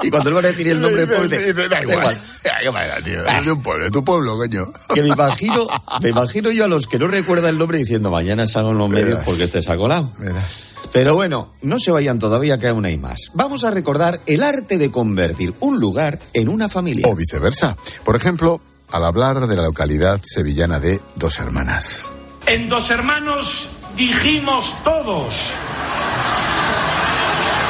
Y 0.03 0.11
cuando 0.11 0.31
le 0.31 0.37
van 0.37 0.45
a 0.45 0.49
decir 0.49 0.69
el 0.69 0.81
nombre 0.81 1.07
del 1.07 1.09
pueblo, 1.09 1.29
Dice, 1.29 1.53
dice, 1.53 1.69
da 1.69 1.83
igual. 1.83 2.15
Es 2.15 3.45
de 3.45 3.53
un 3.53 3.63
pueblo, 3.63 3.85
de 3.85 3.91
tu 3.91 4.05
pueblo, 4.05 4.37
coño. 4.37 4.73
Que 4.95 5.03
me 5.03 5.09
imagino, 5.09 5.67
me 6.03 6.09
imagino 6.11 6.51
yo 6.51 6.65
a 6.65 6.69
los 6.69 6.87
que 6.87 6.99
no 6.99 7.07
recuerdan 7.07 7.51
el 7.51 7.59
nombre 7.59 7.79
diciendo 7.79 8.11
mañana 8.11 8.47
salgo 8.47 8.71
en 8.73 8.79
los 8.79 8.89
medios 8.89 9.09
Verás. 9.11 9.25
porque 9.25 9.45
este 9.45 9.63
se 9.63 9.73
ha 9.73 9.77
colado. 9.77 10.11
Verás. 10.19 10.67
Pero 10.93 11.15
bueno, 11.15 11.53
no 11.63 11.79
se 11.79 11.93
vayan 11.93 12.19
todavía 12.19 12.59
que 12.59 12.69
aún 12.69 12.85
hay 12.85 12.99
más. 12.99 13.31
Vamos 13.35 13.63
a 13.65 13.71
recordar 13.71 14.21
el 14.27 14.43
arte 14.43 14.77
de 14.77 14.91
convertir 14.91 15.55
un 15.61 15.79
lugar 15.79 16.19
en 16.33 16.49
una 16.49 16.69
familia. 16.69 17.07
O 17.09 17.15
viceversa. 17.15 17.77
Por 18.05 18.17
ejemplo, 18.17 18.61
al 18.91 19.05
hablar 19.05 19.47
de 19.47 19.57
la 19.57 19.63
localidad 19.63 20.21
sevillana 20.23 20.81
de 20.81 21.01
Dos 21.15 21.39
Hermanas. 21.39 22.07
En 22.47 22.69
Dos 22.69 22.91
Hermanos 22.91 23.69
dijimos 23.97 24.75
todos. 24.83 25.35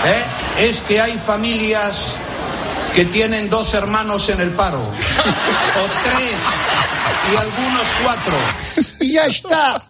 ¿eh? 0.07 0.25
Es 0.61 0.79
que 0.89 1.01
hay 1.01 1.19
familias 1.27 2.15
que 2.95 3.05
tienen 3.07 3.49
dos 3.49 3.73
hermanos 3.75 4.29
en 4.29 4.41
el 4.41 4.51
paro. 4.51 4.79
O 4.81 5.87
tres. 6.05 6.33
Y 7.33 7.37
algunos 7.37 7.87
cuatro. 8.03 8.35
Y 9.03 9.15
ya 9.15 9.25
está. 9.27 9.83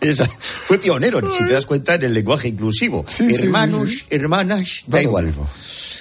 Esa- 0.00 0.28
fue 0.66 0.78
pionero, 0.78 1.20
si 1.32 1.44
te 1.44 1.52
das 1.52 1.64
cuenta, 1.64 1.94
en 1.94 2.02
el 2.02 2.14
lenguaje 2.14 2.48
inclusivo. 2.48 3.04
Sí, 3.06 3.28
Hermanos, 3.38 3.90
sí, 3.90 3.98
sí. 4.00 4.06
hermanas, 4.10 4.82
da 4.86 5.00
igual. 5.00 5.32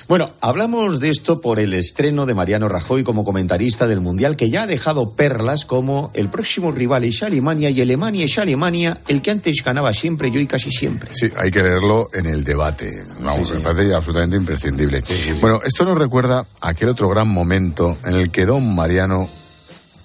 Bueno, 0.08 0.32
hablamos 0.40 1.02
de 1.02 1.10
esto 1.10 1.42
por 1.42 1.60
el 1.60 1.74
estreno 1.74 2.26
de 2.26 2.34
Mariano 2.34 2.70
Rajoy 2.70 3.04
como 3.04 3.26
comentarista 3.26 3.88
del 3.88 4.00
Mundial, 4.00 4.38
que 4.38 4.50
ya 4.50 4.62
ha 4.62 4.68
dejado 4.68 5.12
perlas 5.12 5.66
como 5.66 6.12
el 6.14 6.30
próximo 6.30 6.72
rival 6.72 7.04
es 7.04 7.24
Alemania 7.24 7.70
y 7.70 7.82
Alemania 7.82 8.24
es 8.24 8.38
Alemania, 8.38 9.02
el 9.10 9.22
que 9.22 9.32
antes 9.32 9.62
ganaba 9.66 9.92
siempre 9.92 10.32
yo 10.32 10.40
y 10.40 10.48
casi 10.48 10.72
siempre. 10.72 11.12
Sí, 11.14 11.30
hay 11.36 11.52
que 11.52 11.62
leerlo 11.62 12.08
en 12.14 12.26
el 12.26 12.46
debate. 12.46 13.04
Vamos, 13.20 13.52
me 13.52 13.60
parece 13.60 13.94
absolutamente 13.94 14.38
imprescindible. 14.38 15.04
Bueno, 15.42 15.60
esto 15.66 15.84
nos 15.84 15.98
recuerda 15.98 16.46
a 16.62 16.70
aquel 16.70 16.88
otro 16.88 17.10
gran 17.10 17.28
momento 17.28 17.98
en 18.06 18.16
el 18.16 18.32
que 18.32 18.46
don 18.46 18.76
Mariano 18.76 19.28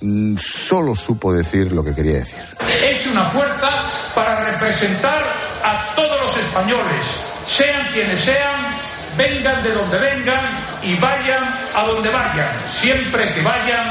mm, 0.00 0.34
solo 0.36 0.96
supo 0.96 1.32
decir 1.32 1.70
lo 1.70 1.84
que 1.84 1.94
quería 1.94 2.14
decir. 2.14 2.42
Es 2.84 3.06
una 3.06 3.22
fuerza 3.26 3.70
para 4.16 4.50
representar 4.50 5.22
a 5.62 5.94
todos 5.94 6.20
los 6.26 6.36
españoles, 6.44 7.06
sean 7.46 7.86
quienes 7.92 8.20
sean, 8.20 8.71
vengan 9.16 9.62
de 9.62 9.72
donde 9.72 9.98
vengan 9.98 10.40
y 10.82 10.94
vayan 10.96 11.42
a 11.74 11.86
donde 11.86 12.10
vayan, 12.10 12.48
siempre 12.80 13.32
que 13.34 13.42
vayan 13.42 13.86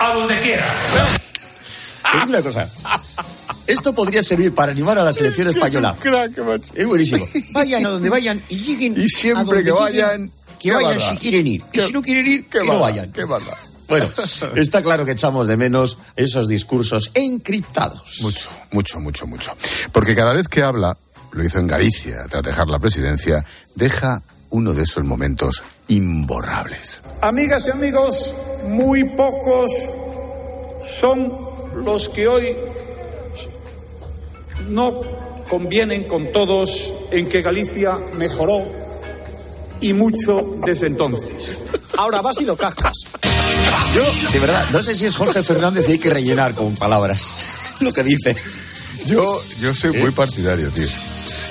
a 0.00 0.14
donde 0.14 0.38
quieran. 0.40 0.68
Digo 2.12 2.24
una 2.28 2.42
cosa. 2.42 2.68
Esto 3.66 3.94
podría 3.94 4.22
servir 4.22 4.54
para 4.54 4.72
animar 4.72 4.98
a 4.98 5.04
la 5.04 5.12
selección 5.12 5.48
española. 5.48 5.96
Es 6.74 6.86
buenísimo. 6.86 7.26
Vayan 7.52 7.86
a 7.86 7.90
donde 7.90 8.10
vayan 8.10 8.42
y 8.48 8.56
lleguen. 8.56 8.94
Y 9.00 9.08
siempre 9.08 9.40
a 9.40 9.44
donde 9.44 9.64
que 9.64 9.70
lleguen, 9.70 9.80
vayan, 9.80 10.32
Que 10.58 10.72
vayan 10.72 10.98
barra. 10.98 11.10
si 11.12 11.16
quieren 11.18 11.46
ir. 11.46 11.62
Y 11.72 11.80
si 11.80 11.92
no 11.92 12.02
quieren 12.02 12.26
ir, 12.26 12.46
que 12.46 12.64
no 12.64 12.80
vayan. 12.80 13.12
qué. 13.12 13.24
Bueno, 13.24 14.08
está 14.56 14.82
claro 14.82 15.04
que 15.04 15.12
echamos 15.12 15.46
de 15.46 15.56
menos 15.56 15.98
esos 16.16 16.48
discursos 16.48 17.10
encriptados. 17.14 18.18
Mucho, 18.22 18.48
mucho, 18.72 19.00
mucho, 19.00 19.26
mucho. 19.26 19.52
Porque 19.92 20.14
cada 20.14 20.32
vez 20.32 20.48
que 20.48 20.62
habla, 20.62 20.96
lo 21.32 21.44
hizo 21.44 21.58
en 21.58 21.66
Galicia, 21.66 22.26
tras 22.28 22.42
dejar 22.42 22.68
la 22.68 22.78
presidencia, 22.78 23.44
deja 23.74 24.22
uno 24.52 24.72
de 24.72 24.84
esos 24.84 25.04
momentos 25.04 25.62
imborrables. 25.88 27.00
Amigas 27.20 27.66
y 27.66 27.70
amigos, 27.70 28.34
muy 28.68 29.04
pocos 29.10 29.72
son 31.00 31.32
los 31.84 32.08
que 32.08 32.28
hoy 32.28 32.56
no 34.68 35.00
convienen 35.48 36.04
con 36.04 36.32
todos 36.32 36.92
en 37.10 37.28
que 37.28 37.42
Galicia 37.42 37.98
mejoró 38.16 38.62
y 39.80 39.92
mucho 39.92 40.56
desde 40.64 40.86
entonces. 40.86 41.58
Ahora 41.98 42.22
vas 42.22 42.40
y 42.40 42.44
lo 42.44 42.56
cascas. 42.56 42.94
Yo, 43.94 44.02
de 44.32 44.38
verdad, 44.38 44.66
no 44.70 44.82
sé 44.82 44.94
si 44.94 45.06
es 45.06 45.16
Jorge 45.16 45.42
Fernández 45.42 45.86
y 45.88 45.92
hay 45.92 45.98
que 45.98 46.10
rellenar 46.10 46.54
con 46.54 46.74
palabras 46.76 47.34
lo 47.80 47.92
que 47.92 48.02
dice. 48.02 48.36
Yo, 49.06 49.42
yo 49.60 49.74
soy 49.74 49.92
muy 49.98 50.10
partidario, 50.12 50.70
tío. 50.70 50.88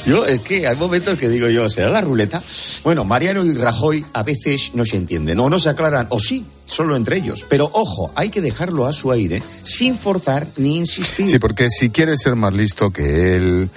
Yo, 0.06 0.26
es 0.26 0.42
que 0.42 0.68
hay 0.68 0.76
momentos 0.78 1.18
que 1.18 1.30
digo 1.30 1.48
yo, 1.50 1.70
¿será 1.70 1.90
la 1.90 2.02
ruleta? 2.02 2.42
Bueno, 2.84 3.04
Mariano 3.04 3.46
y 3.46 3.54
Rajoy 3.54 4.04
a 4.14 4.24
veces 4.24 4.72
no 4.74 4.86
se 4.86 4.98
entienden, 4.98 5.40
o 5.40 5.50
no 5.50 5.60
se 5.60 5.70
aclaran, 5.70 6.08
o 6.10 6.20
sí, 6.20 6.46
solo 6.66 6.96
entre 6.96 7.18
ellos. 7.18 7.46
Pero 7.48 7.70
ojo, 7.74 8.12
hay 8.16 8.30
que 8.30 8.42
dejarlo 8.42 8.88
a 8.88 8.94
su 8.94 9.12
aire, 9.12 9.44
sin 9.64 9.98
forzar 9.98 10.48
ni 10.58 10.78
insistir. 10.80 11.30
Sí, 11.30 11.40
porque 11.40 11.68
si 11.70 11.90
quiere 11.90 12.18
ser 12.18 12.36
más 12.36 12.54
listo 12.54 12.90
que 12.92 13.36
él, 13.36 13.70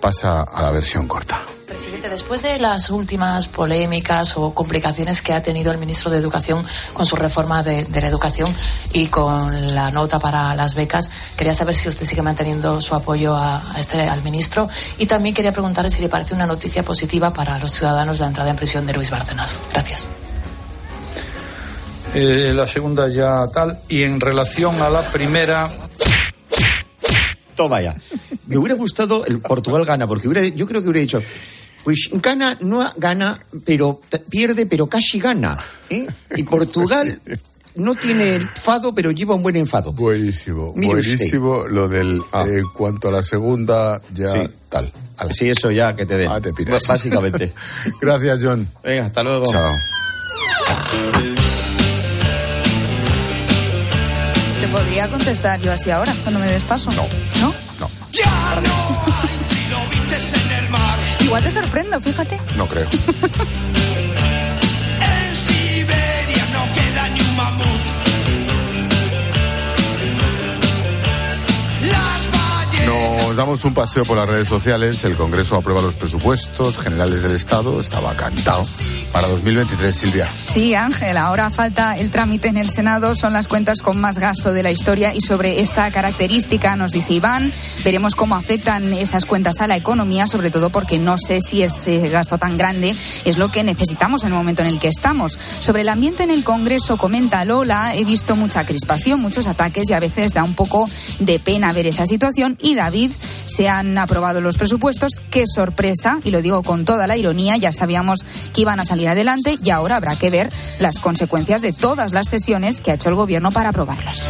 pasa 0.00 0.42
a 0.42 0.62
la 0.62 0.70
versión 0.70 1.06
corta. 1.06 1.42
Presidente, 1.66 2.08
después 2.08 2.42
de 2.42 2.58
las 2.58 2.90
últimas 2.90 3.48
polémicas 3.48 4.36
o 4.36 4.54
complicaciones 4.54 5.20
que 5.20 5.32
ha 5.32 5.42
tenido 5.42 5.72
el 5.72 5.78
ministro 5.78 6.10
de 6.10 6.18
Educación 6.18 6.64
con 6.92 7.04
su 7.06 7.16
reforma 7.16 7.62
de, 7.62 7.84
de 7.84 8.00
la 8.00 8.06
educación 8.06 8.48
y 8.92 9.06
con 9.08 9.74
la 9.74 9.90
nota 9.90 10.18
para 10.18 10.54
las 10.54 10.74
becas, 10.74 11.10
quería 11.36 11.54
saber 11.54 11.74
si 11.74 11.88
usted 11.88 12.06
sigue 12.06 12.22
manteniendo 12.22 12.80
su 12.80 12.94
apoyo 12.94 13.34
a, 13.34 13.74
a 13.74 13.80
este, 13.80 14.00
al 14.00 14.22
ministro 14.22 14.68
y 14.98 15.06
también 15.06 15.34
quería 15.34 15.52
preguntarle 15.52 15.90
si 15.90 16.00
le 16.00 16.08
parece 16.08 16.34
una 16.34 16.46
noticia 16.46 16.84
positiva 16.84 17.32
para 17.32 17.58
los 17.58 17.72
ciudadanos 17.72 18.20
la 18.20 18.28
entrada 18.28 18.50
en 18.50 18.56
prisión 18.56 18.86
de 18.86 18.92
Luis 18.94 19.10
Bárcenas. 19.10 19.58
Gracias. 19.72 20.08
Eh, 22.14 22.52
la 22.54 22.66
segunda 22.66 23.08
ya 23.08 23.46
tal. 23.52 23.78
Y 23.88 24.02
en 24.04 24.20
relación 24.20 24.80
a 24.80 24.88
la 24.88 25.02
primera, 25.02 25.68
Toma 27.56 27.80
ya. 27.80 27.94
Me 28.46 28.56
hubiera 28.56 28.74
gustado 28.74 29.24
el 29.24 29.40
Portugal 29.40 29.84
gana, 29.84 30.06
porque 30.06 30.28
hubiera, 30.28 30.46
yo 30.46 30.66
creo 30.66 30.82
que 30.82 30.88
hubiera 30.88 31.00
dicho, 31.00 31.22
pues 31.86 32.08
gana, 32.14 32.58
no 32.62 32.80
gana, 32.96 33.38
pero 33.64 34.00
pierde, 34.28 34.66
pero 34.66 34.88
casi 34.88 35.20
gana. 35.20 35.56
¿eh? 35.88 36.08
Y 36.34 36.42
Portugal 36.42 37.20
no 37.76 37.94
tiene 37.94 38.34
enfado, 38.34 38.92
pero 38.92 39.12
lleva 39.12 39.36
un 39.36 39.42
buen 39.44 39.54
enfado. 39.54 39.92
Buenísimo, 39.92 40.72
Mire 40.74 40.96
usted. 40.98 41.12
buenísimo 41.16 41.64
lo 41.68 41.88
del 41.88 42.20
eh, 42.44 42.62
cuanto 42.76 43.06
a 43.06 43.12
la 43.12 43.22
segunda, 43.22 44.00
ya 44.12 44.32
Sí. 44.32 44.48
tal. 44.68 44.92
Ala. 45.16 45.32
Sí, 45.32 45.48
eso 45.48 45.70
ya, 45.70 45.94
que 45.94 46.04
te 46.06 46.16
den. 46.16 46.28
Ah, 46.28 46.40
te 46.40 46.52
piras. 46.52 46.82
B- 46.82 46.88
Básicamente. 46.88 47.54
Gracias, 48.00 48.40
John. 48.42 48.68
Venga, 48.82 49.06
hasta 49.06 49.22
luego. 49.22 49.44
Chao. 49.52 49.72
Te 54.60 54.68
podría 54.68 55.08
contestar 55.08 55.60
yo 55.60 55.72
así 55.72 55.90
ahora, 55.92 56.12
cuando 56.24 56.40
me 56.40 56.50
des 56.50 56.64
paso. 56.64 56.90
No. 56.90 57.06
¿No? 57.40 57.54
Igual 61.26 61.42
te 61.42 61.50
sorprendo, 61.50 62.00
fíjate. 62.00 62.40
No 62.56 62.68
creo. 62.68 62.86
Damos 73.36 73.66
un 73.66 73.74
paseo 73.74 74.02
por 74.04 74.16
las 74.16 74.26
redes 74.26 74.48
sociales. 74.48 75.04
El 75.04 75.14
Congreso 75.14 75.56
aprueba 75.56 75.82
los 75.82 75.92
presupuestos 75.92 76.78
generales 76.78 77.22
del 77.22 77.32
Estado. 77.32 77.82
Estaba 77.82 78.14
cantado 78.14 78.62
para 79.12 79.28
2023, 79.28 79.94
Silvia. 79.94 80.28
Sí, 80.34 80.74
Ángel, 80.74 81.18
ahora 81.18 81.50
falta 81.50 81.98
el 81.98 82.10
trámite 82.10 82.48
en 82.48 82.56
el 82.56 82.70
Senado, 82.70 83.14
son 83.14 83.34
las 83.34 83.46
cuentas 83.46 83.82
con 83.82 84.00
más 84.00 84.18
gasto 84.18 84.54
de 84.54 84.62
la 84.62 84.70
historia 84.70 85.14
y 85.14 85.20
sobre 85.20 85.60
esta 85.60 85.90
característica 85.90 86.76
nos 86.76 86.92
dice 86.92 87.12
Iván, 87.12 87.52
veremos 87.84 88.14
cómo 88.14 88.36
afectan 88.36 88.94
esas 88.94 89.26
cuentas 89.26 89.60
a 89.60 89.66
la 89.66 89.76
economía, 89.76 90.26
sobre 90.26 90.50
todo 90.50 90.70
porque 90.70 90.98
no 90.98 91.16
sé 91.18 91.40
si 91.42 91.62
ese 91.62 91.98
gasto 92.08 92.38
tan 92.38 92.56
grande 92.56 92.94
es 93.26 93.36
lo 93.36 93.50
que 93.50 93.62
necesitamos 93.62 94.22
en 94.22 94.30
el 94.30 94.34
momento 94.34 94.62
en 94.62 94.68
el 94.68 94.78
que 94.78 94.88
estamos. 94.88 95.38
Sobre 95.60 95.82
el 95.82 95.90
ambiente 95.90 96.22
en 96.22 96.30
el 96.30 96.42
Congreso, 96.42 96.96
comenta 96.96 97.44
Lola, 97.44 97.94
he 97.94 98.04
visto 98.04 98.34
mucha 98.34 98.64
crispación, 98.64 99.20
muchos 99.20 99.46
ataques 99.46 99.90
y 99.90 99.92
a 99.92 100.00
veces 100.00 100.32
da 100.32 100.42
un 100.42 100.54
poco 100.54 100.88
de 101.18 101.38
pena 101.38 101.72
ver 101.72 101.86
esa 101.86 102.06
situación 102.06 102.56
y 102.62 102.74
David, 102.74 103.10
se 103.44 103.68
han 103.68 103.96
aprobado 103.98 104.40
los 104.40 104.56
presupuestos. 104.56 105.20
Qué 105.30 105.44
sorpresa, 105.46 106.18
y 106.24 106.30
lo 106.30 106.42
digo 106.42 106.62
con 106.62 106.84
toda 106.84 107.06
la 107.06 107.16
ironía, 107.16 107.56
ya 107.56 107.72
sabíamos 107.72 108.24
que 108.54 108.62
iban 108.62 108.80
a 108.80 108.84
salir 108.84 109.08
adelante 109.08 109.56
y 109.62 109.70
ahora 109.70 109.96
habrá 109.96 110.16
que 110.16 110.30
ver 110.30 110.50
las 110.78 110.98
consecuencias 110.98 111.62
de 111.62 111.72
todas 111.72 112.12
las 112.12 112.28
cesiones 112.28 112.80
que 112.80 112.90
ha 112.90 112.94
hecho 112.94 113.08
el 113.08 113.14
Gobierno 113.14 113.50
para 113.50 113.70
aprobarlos. 113.70 114.28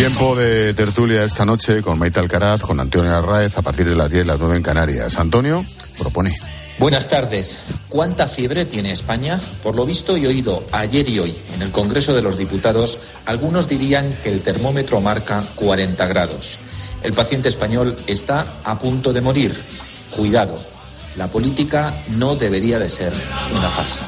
Tiempo 0.00 0.34
de 0.34 0.72
tertulia 0.72 1.24
esta 1.24 1.44
noche 1.44 1.82
con 1.82 1.98
Maite 1.98 2.20
Alcaraz, 2.20 2.62
con 2.62 2.80
Antonio 2.80 3.14
Arraez 3.14 3.58
a 3.58 3.62
partir 3.62 3.86
de 3.86 3.94
las 3.94 4.10
10, 4.10 4.26
las 4.26 4.40
9 4.40 4.56
en 4.56 4.62
Canarias. 4.62 5.18
Antonio 5.18 5.62
propone. 5.98 6.34
Buenas 6.80 7.08
tardes. 7.08 7.60
¿Cuánta 7.90 8.26
fiebre 8.26 8.64
tiene 8.64 8.90
España? 8.90 9.38
Por 9.62 9.76
lo 9.76 9.84
visto 9.84 10.16
y 10.16 10.24
oído 10.24 10.64
ayer 10.72 11.06
y 11.10 11.18
hoy 11.18 11.36
en 11.54 11.60
el 11.60 11.70
Congreso 11.72 12.14
de 12.14 12.22
los 12.22 12.38
Diputados, 12.38 13.00
algunos 13.26 13.68
dirían 13.68 14.16
que 14.22 14.30
el 14.30 14.40
termómetro 14.40 15.02
marca 15.02 15.44
40 15.56 16.06
grados. 16.06 16.56
El 17.02 17.12
paciente 17.12 17.50
español 17.50 17.94
está 18.06 18.46
a 18.64 18.78
punto 18.78 19.12
de 19.12 19.20
morir. 19.20 19.54
Cuidado, 20.16 20.58
la 21.16 21.28
política 21.28 21.92
no 22.16 22.34
debería 22.34 22.78
de 22.78 22.88
ser 22.88 23.12
una 23.54 23.68
farsa. 23.68 24.06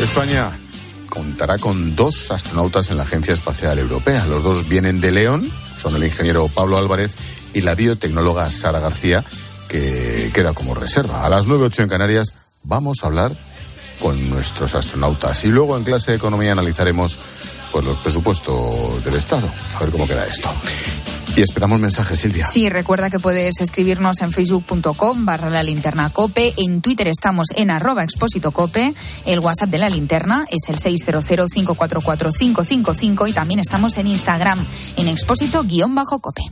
España 0.00 0.52
contará 1.08 1.58
con 1.58 1.96
dos 1.96 2.30
astronautas 2.30 2.90
en 2.90 2.98
la 2.98 3.02
Agencia 3.02 3.34
Espacial 3.34 3.80
Europea. 3.80 4.24
Los 4.26 4.44
dos 4.44 4.68
vienen 4.68 5.00
de 5.00 5.10
León, 5.10 5.50
son 5.82 5.96
el 5.96 6.04
ingeniero 6.04 6.46
Pablo 6.46 6.78
Álvarez 6.78 7.12
y 7.52 7.62
la 7.62 7.74
biotecnóloga 7.74 8.48
Sara 8.48 8.78
García, 8.78 9.24
que 9.68 10.30
queda 10.32 10.52
como 10.52 10.74
reserva. 10.74 11.24
A 11.24 11.28
las 11.28 11.46
9.08 11.46 11.82
en 11.82 11.88
Canarias 11.88 12.34
vamos 12.62 13.02
a 13.02 13.08
hablar 13.08 13.32
con 14.00 14.30
nuestros 14.30 14.76
astronautas 14.76 15.44
y 15.44 15.48
luego 15.48 15.76
en 15.76 15.82
clase 15.82 16.12
de 16.12 16.18
economía 16.18 16.52
analizaremos 16.52 17.18
pues, 17.72 17.84
los 17.84 17.98
presupuestos 17.98 19.04
del 19.04 19.14
Estado. 19.14 19.48
A 19.76 19.80
ver 19.80 19.90
cómo 19.90 20.06
queda 20.06 20.24
esto. 20.24 20.48
Y 21.36 21.42
esperamos 21.42 21.80
mensajes, 21.80 22.20
Silvia. 22.20 22.46
Sí, 22.48 22.68
recuerda 22.68 23.10
que 23.10 23.18
puedes 23.18 23.60
escribirnos 23.60 24.20
en 24.20 24.30
facebook.com 24.32 25.24
barra 25.24 25.50
la 25.50 25.62
linterna 25.62 26.10
cope. 26.10 26.52
En 26.56 26.82
Twitter 26.82 27.06
estamos 27.08 27.48
en 27.54 27.70
arroba 27.70 28.02
expósito 28.02 28.50
cope. 28.50 28.92
El 29.24 29.38
WhatsApp 29.40 29.70
de 29.70 29.78
la 29.78 29.88
linterna 29.88 30.44
es 30.50 30.68
el 30.68 30.76
600544555 30.76 33.30
y 33.30 33.32
también 33.32 33.60
estamos 33.60 33.96
en 33.98 34.08
Instagram 34.08 34.58
en 34.96 35.08
expósito 35.08 35.64
guion 35.64 35.94
bajo 35.94 36.18
cope. 36.20 36.42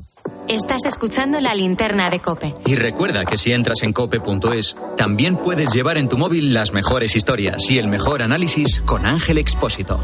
Estás 0.49 0.85
escuchando 0.85 1.41
la 1.41 1.55
linterna 1.55 2.11
de 2.11 2.21
Cope. 2.21 2.53
Y 2.67 2.75
recuerda 2.75 3.25
que 3.25 3.37
si 3.37 3.53
entras 3.53 3.85
en 3.85 3.93
cope.es, 3.93 4.75
también 4.97 5.37
puedes 5.37 5.73
llevar 5.73 5.97
en 5.97 6.09
tu 6.09 6.19
móvil 6.19 6.53
las 6.53 6.73
mejores 6.73 7.15
historias 7.15 7.71
y 7.71 7.79
el 7.79 7.87
mejor 7.87 8.21
análisis 8.21 8.83
con 8.85 9.07
Ángel 9.07 9.39
Expósito. 9.39 10.01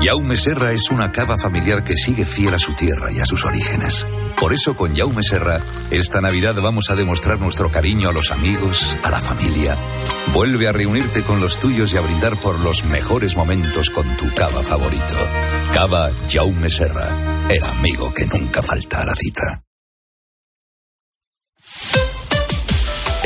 Jaume 0.00 0.36
Serra 0.36 0.72
es 0.72 0.90
una 0.90 1.10
cava 1.10 1.36
familiar 1.38 1.82
que 1.82 1.96
sigue 1.96 2.24
fiel 2.24 2.54
a 2.54 2.58
su 2.58 2.74
tierra 2.74 3.10
y 3.12 3.20
a 3.20 3.26
sus 3.26 3.44
orígenes. 3.44 4.06
Por 4.38 4.52
eso 4.52 4.76
con 4.76 4.94
Jaume 4.94 5.22
Serra, 5.22 5.60
esta 5.90 6.20
Navidad 6.20 6.54
vamos 6.60 6.90
a 6.90 6.94
demostrar 6.94 7.40
nuestro 7.40 7.70
cariño 7.70 8.10
a 8.10 8.12
los 8.12 8.30
amigos, 8.30 8.96
a 9.02 9.10
la 9.10 9.20
familia. 9.20 9.76
Vuelve 10.32 10.68
a 10.68 10.72
reunirte 10.72 11.22
con 11.22 11.40
los 11.40 11.58
tuyos 11.58 11.92
y 11.92 11.96
a 11.96 12.02
brindar 12.02 12.38
por 12.38 12.60
los 12.60 12.84
mejores 12.84 13.36
momentos 13.36 13.90
con 13.90 14.16
tu 14.16 14.32
cava 14.34 14.62
favorito. 14.62 15.16
Cava 15.72 16.10
Jaume 16.28 16.68
Serra, 16.68 17.48
el 17.48 17.64
amigo 17.64 18.12
que 18.12 18.26
nunca 18.26 18.62
falta 18.62 19.02
a 19.02 19.06
la 19.06 19.14
cita. 19.14 19.65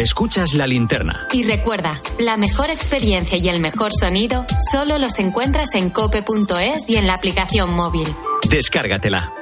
Escuchas 0.01 0.55
la 0.55 0.67
linterna. 0.67 1.27
Y 1.31 1.43
recuerda, 1.43 2.01
la 2.19 2.39
mejor 2.39 2.71
experiencia 2.71 3.37
y 3.37 3.51
el 3.51 3.61
mejor 3.61 3.93
sonido 3.93 4.47
solo 4.73 4.97
los 4.97 5.19
encuentras 5.19 5.75
en 5.75 5.91
cope.es 5.91 6.89
y 6.89 6.97
en 6.97 7.07
la 7.07 7.13
aplicación 7.13 7.75
móvil. 7.75 8.09
Descárgatela. 8.49 9.35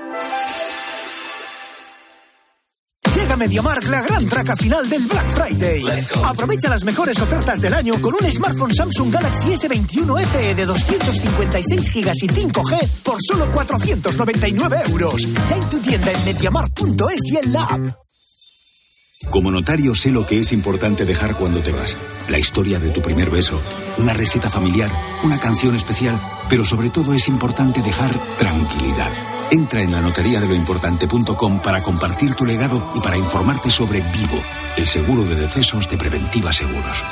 Llega 3.15 3.37
MediaMark 3.37 3.85
la 3.85 4.03
gran 4.03 4.29
traca 4.29 4.57
final 4.57 4.91
del 4.91 5.05
Black 5.07 5.27
Friday. 5.27 5.85
Aprovecha 6.25 6.69
las 6.69 6.83
mejores 6.83 7.21
ofertas 7.21 7.61
del 7.61 7.75
año 7.75 7.95
con 8.03 8.15
un 8.15 8.29
smartphone 8.29 8.75
Samsung 8.75 9.13
Galaxy 9.13 9.51
S21 9.51 10.27
FE 10.27 10.55
de 10.57 10.67
256 10.67 11.95
GB 11.95 12.13
y 12.21 12.29
5G 12.29 13.03
por 13.05 13.19
solo 13.23 13.49
499 13.53 14.83
euros. 14.89 15.23
Ya 15.49 15.57
en 15.57 15.71
tu 15.71 15.79
tienda 15.79 16.11
en 16.11 16.25
MediaMark.es 16.25 17.31
y 17.31 17.37
en 17.37 17.53
la 17.53 17.63
app. 17.63 18.08
Como 19.31 19.51
notario 19.51 19.95
sé 19.95 20.11
lo 20.11 20.27
que 20.27 20.41
es 20.41 20.53
importante 20.53 21.05
dejar 21.05 21.35
cuando 21.35 21.61
te 21.61 21.71
vas. 21.71 21.97
La 22.29 22.39
historia 22.39 22.79
de 22.79 22.91
tu 22.91 23.03
primer 23.03 23.31
beso, 23.31 23.61
una 23.99 24.15
receta 24.15 24.49
familiar, 24.49 24.91
una 25.23 25.39
canción 25.39 25.75
especial, 25.75 26.19
pero 26.49 26.65
sobre 26.65 26.89
todo 26.89 27.13
es 27.13 27.29
importante 27.29 27.83
dejar 27.83 28.19
tranquilidad. 28.39 29.13
Entra 29.51 29.83
en 29.83 29.93
la 29.93 30.01
notaría 30.01 30.41
de 30.41 30.49
lo 30.49 30.55
importante.com 30.55 31.61
para 31.61 31.83
compartir 31.83 32.35
tu 32.35 32.47
legado 32.47 32.83
y 32.95 33.01
para 33.01 33.19
informarte 33.19 33.71
sobre 33.71 34.01
Vivo, 34.01 34.43
el 34.77 34.87
seguro 34.87 35.25
de 35.25 35.37
decesos 35.37 35.89
de 35.91 35.99
Preventiva 35.99 36.53
Seguros. 36.53 37.03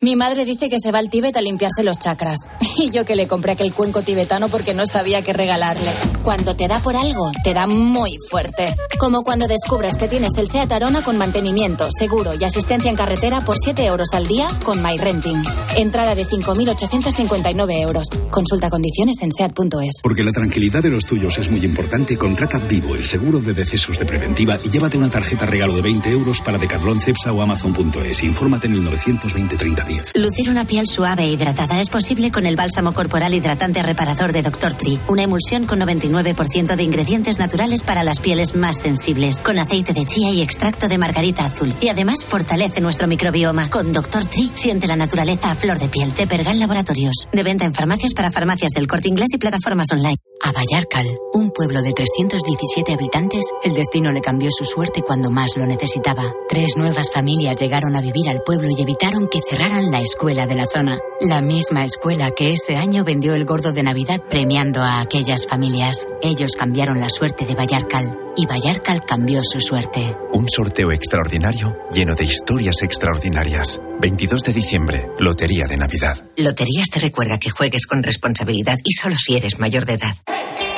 Mi 0.00 0.14
madre 0.14 0.44
dice 0.44 0.70
que 0.70 0.78
se 0.78 0.92
va 0.92 1.00
al 1.00 1.10
Tíbet 1.10 1.36
a 1.36 1.40
limpiarse 1.40 1.82
los 1.82 1.98
chakras. 1.98 2.46
Y 2.78 2.92
yo 2.92 3.04
que 3.04 3.16
le 3.16 3.26
compré 3.26 3.52
aquel 3.52 3.72
cuenco 3.74 4.02
tibetano 4.02 4.48
porque 4.48 4.72
no 4.72 4.86
sabía 4.86 5.20
qué 5.22 5.32
regalarle. 5.32 5.90
Cuando 6.22 6.54
te 6.54 6.68
da 6.68 6.80
por 6.80 6.94
algo, 6.94 7.32
te 7.42 7.52
da 7.52 7.66
muy 7.66 8.16
fuerte. 8.30 8.76
Como 9.00 9.24
cuando 9.24 9.48
descubres 9.48 9.96
que 9.96 10.06
tienes 10.06 10.30
el 10.38 10.46
SEAT 10.46 10.70
Arona 10.70 11.02
con 11.02 11.18
mantenimiento, 11.18 11.88
seguro 11.90 12.34
y 12.38 12.44
asistencia 12.44 12.88
en 12.88 12.96
carretera 12.96 13.40
por 13.40 13.56
7 13.58 13.84
euros 13.84 14.10
al 14.12 14.28
día 14.28 14.46
con 14.62 14.80
MyRenting. 14.80 15.42
Entrada 15.76 16.14
de 16.14 16.24
5.859 16.24 17.82
euros. 17.82 18.06
Consulta 18.30 18.70
condiciones 18.70 19.20
en 19.22 19.32
SEAT.es. 19.32 20.02
Porque 20.04 20.22
la 20.22 20.30
tranquilidad 20.30 20.84
de 20.84 20.90
los 20.90 21.04
tuyos 21.04 21.36
es 21.38 21.50
muy 21.50 21.64
importante, 21.64 22.16
contrata 22.16 22.60
Vivo, 22.60 22.94
el 22.94 23.04
seguro 23.04 23.40
de 23.40 23.54
decesos 23.54 23.98
de 23.98 24.06
Preventiva 24.06 24.56
y 24.64 24.70
llévate 24.70 24.96
una 24.96 25.10
tarjeta 25.10 25.46
regalo 25.46 25.74
de 25.74 25.82
20 25.82 26.08
euros 26.10 26.40
para 26.42 26.58
Decathlon, 26.58 27.00
Cepsa 27.00 27.32
o 27.32 27.42
Amazon.es. 27.42 28.22
Infórmate 28.22 28.68
en 28.68 28.74
el 28.74 28.84
920 28.84 29.56
30 29.56 29.87
10. 29.88 30.12
Lucir 30.14 30.50
una 30.50 30.64
piel 30.64 30.86
suave 30.86 31.24
e 31.24 31.30
hidratada 31.30 31.80
es 31.80 31.88
posible 31.88 32.30
con 32.30 32.46
el 32.46 32.54
bálsamo 32.54 32.92
corporal 32.92 33.34
hidratante 33.34 33.82
reparador 33.82 34.32
de 34.32 34.42
Dr. 34.42 34.74
Tree, 34.74 35.00
una 35.08 35.22
emulsión 35.22 35.64
con 35.64 35.80
99% 35.80 36.76
de 36.76 36.82
ingredientes 36.82 37.40
naturales 37.40 37.82
para 37.82 38.04
las 38.04 38.20
pieles 38.20 38.54
más 38.54 38.76
sensibles, 38.76 39.40
con 39.40 39.58
aceite 39.58 39.92
de 39.92 40.06
chía 40.06 40.30
y 40.30 40.42
extracto 40.42 40.86
de 40.86 40.98
margarita 40.98 41.44
azul. 41.44 41.74
Y 41.80 41.88
además 41.88 42.24
fortalece 42.24 42.80
nuestro 42.80 43.08
microbioma. 43.08 43.70
Con 43.70 43.92
Dr. 43.92 44.26
Tree 44.26 44.52
siente 44.54 44.86
la 44.86 44.96
naturaleza 44.96 45.50
a 45.50 45.56
flor 45.56 45.78
de 45.78 45.88
piel 45.88 46.12
de 46.12 46.26
Pergal 46.26 46.60
Laboratorios. 46.60 47.26
De 47.32 47.42
venta 47.42 47.64
en 47.64 47.74
farmacias 47.74 48.12
para 48.14 48.30
farmacias 48.30 48.70
del 48.72 48.86
corte 48.86 49.08
inglés 49.08 49.30
y 49.32 49.38
plataformas 49.38 49.88
online. 49.90 50.18
A 50.40 50.52
Vallarcal, 50.52 51.06
un 51.32 51.50
pueblo 51.50 51.82
de 51.82 51.92
317 51.92 52.92
habitantes, 52.92 53.44
el 53.64 53.74
destino 53.74 54.12
le 54.12 54.20
cambió 54.20 54.50
su 54.50 54.64
suerte 54.64 55.02
cuando 55.02 55.30
más 55.30 55.56
lo 55.56 55.66
necesitaba. 55.66 56.32
Tres 56.48 56.76
nuevas 56.76 57.10
familias 57.12 57.56
llegaron 57.56 57.96
a 57.96 58.00
vivir 58.00 58.28
al 58.28 58.42
pueblo 58.42 58.68
y 58.70 58.80
evitaron 58.80 59.28
que 59.28 59.40
cerraran 59.40 59.90
la 59.90 60.00
escuela 60.00 60.46
de 60.46 60.54
la 60.54 60.66
zona. 60.66 60.98
La 61.20 61.40
misma 61.40 61.84
escuela 61.84 62.30
que 62.30 62.52
ese 62.52 62.76
año 62.76 63.02
vendió 63.04 63.34
el 63.34 63.44
gordo 63.44 63.72
de 63.72 63.82
Navidad 63.82 64.20
premiando 64.30 64.80
a 64.80 65.00
aquellas 65.00 65.46
familias. 65.46 66.06
Ellos 66.22 66.52
cambiaron 66.56 67.00
la 67.00 67.10
suerte 67.10 67.44
de 67.44 67.54
Vallarcal 67.54 68.16
y 68.36 68.46
Vallarcal 68.46 69.04
cambió 69.04 69.40
su 69.42 69.60
suerte. 69.60 70.16
Un 70.32 70.48
sorteo 70.48 70.92
extraordinario 70.92 71.76
lleno 71.92 72.14
de 72.14 72.24
historias 72.24 72.82
extraordinarias. 72.82 73.80
22 74.00 74.44
de 74.44 74.52
diciembre, 74.52 75.08
Lotería 75.18 75.66
de 75.66 75.76
Navidad. 75.76 76.24
Loterías 76.36 76.88
te 76.88 77.00
recuerda 77.00 77.38
que 77.38 77.50
juegues 77.50 77.86
con 77.86 78.04
responsabilidad 78.04 78.76
y 78.84 78.92
solo 78.92 79.16
si 79.16 79.36
eres 79.36 79.58
mayor 79.58 79.84
de 79.86 79.94
edad. 79.94 80.16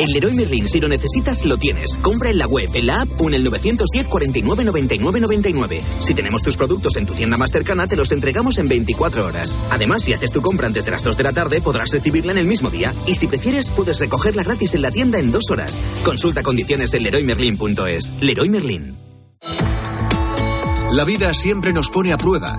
En 0.00 0.12
Leroy 0.12 0.32
Merlin, 0.32 0.66
si 0.66 0.80
lo 0.80 0.88
necesitas, 0.88 1.44
lo 1.44 1.58
tienes. 1.58 1.98
Compra 1.98 2.30
en 2.30 2.38
la 2.38 2.46
web, 2.46 2.70
en 2.72 2.86
la 2.86 3.02
app 3.02 3.20
o 3.20 3.28
en 3.28 3.34
el 3.34 3.44
910 3.44 4.06
49 4.06 4.64
99 4.64 5.20
99. 5.20 5.82
Si 5.98 6.14
tenemos 6.14 6.42
tus 6.42 6.56
productos 6.56 6.96
en 6.96 7.04
tu 7.04 7.12
tienda 7.12 7.36
más 7.36 7.50
cercana, 7.50 7.86
te 7.86 7.96
los 7.96 8.10
entregamos 8.10 8.56
en 8.56 8.66
24 8.66 9.26
horas. 9.26 9.60
Además, 9.70 10.02
si 10.02 10.14
haces 10.14 10.32
tu 10.32 10.40
compra 10.40 10.68
antes 10.68 10.86
de 10.86 10.90
las 10.90 11.04
2 11.04 11.18
de 11.18 11.22
la 11.22 11.34
tarde, 11.34 11.60
podrás 11.60 11.92
recibirla 11.92 12.32
en 12.32 12.38
el 12.38 12.46
mismo 12.46 12.70
día. 12.70 12.94
Y 13.06 13.14
si 13.14 13.26
prefieres, 13.26 13.68
puedes 13.68 14.00
recogerla 14.00 14.42
gratis 14.42 14.74
en 14.74 14.82
la 14.82 14.90
tienda 14.90 15.18
en 15.18 15.32
dos 15.32 15.50
horas. 15.50 15.78
Consulta 16.02 16.42
condiciones 16.42 16.94
en 16.94 17.02
leroymerlin.es. 17.02 18.12
Leroy 18.22 18.48
Merlin. 18.48 18.96
La 20.92 21.04
vida 21.04 21.34
siempre 21.34 21.74
nos 21.74 21.90
pone 21.90 22.12
a 22.12 22.16
prueba. 22.18 22.58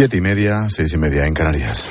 Siete 0.00 0.16
y 0.16 0.22
media, 0.22 0.66
seis 0.70 0.94
y 0.94 0.96
media 0.96 1.26
en 1.26 1.34
Canarias. 1.34 1.90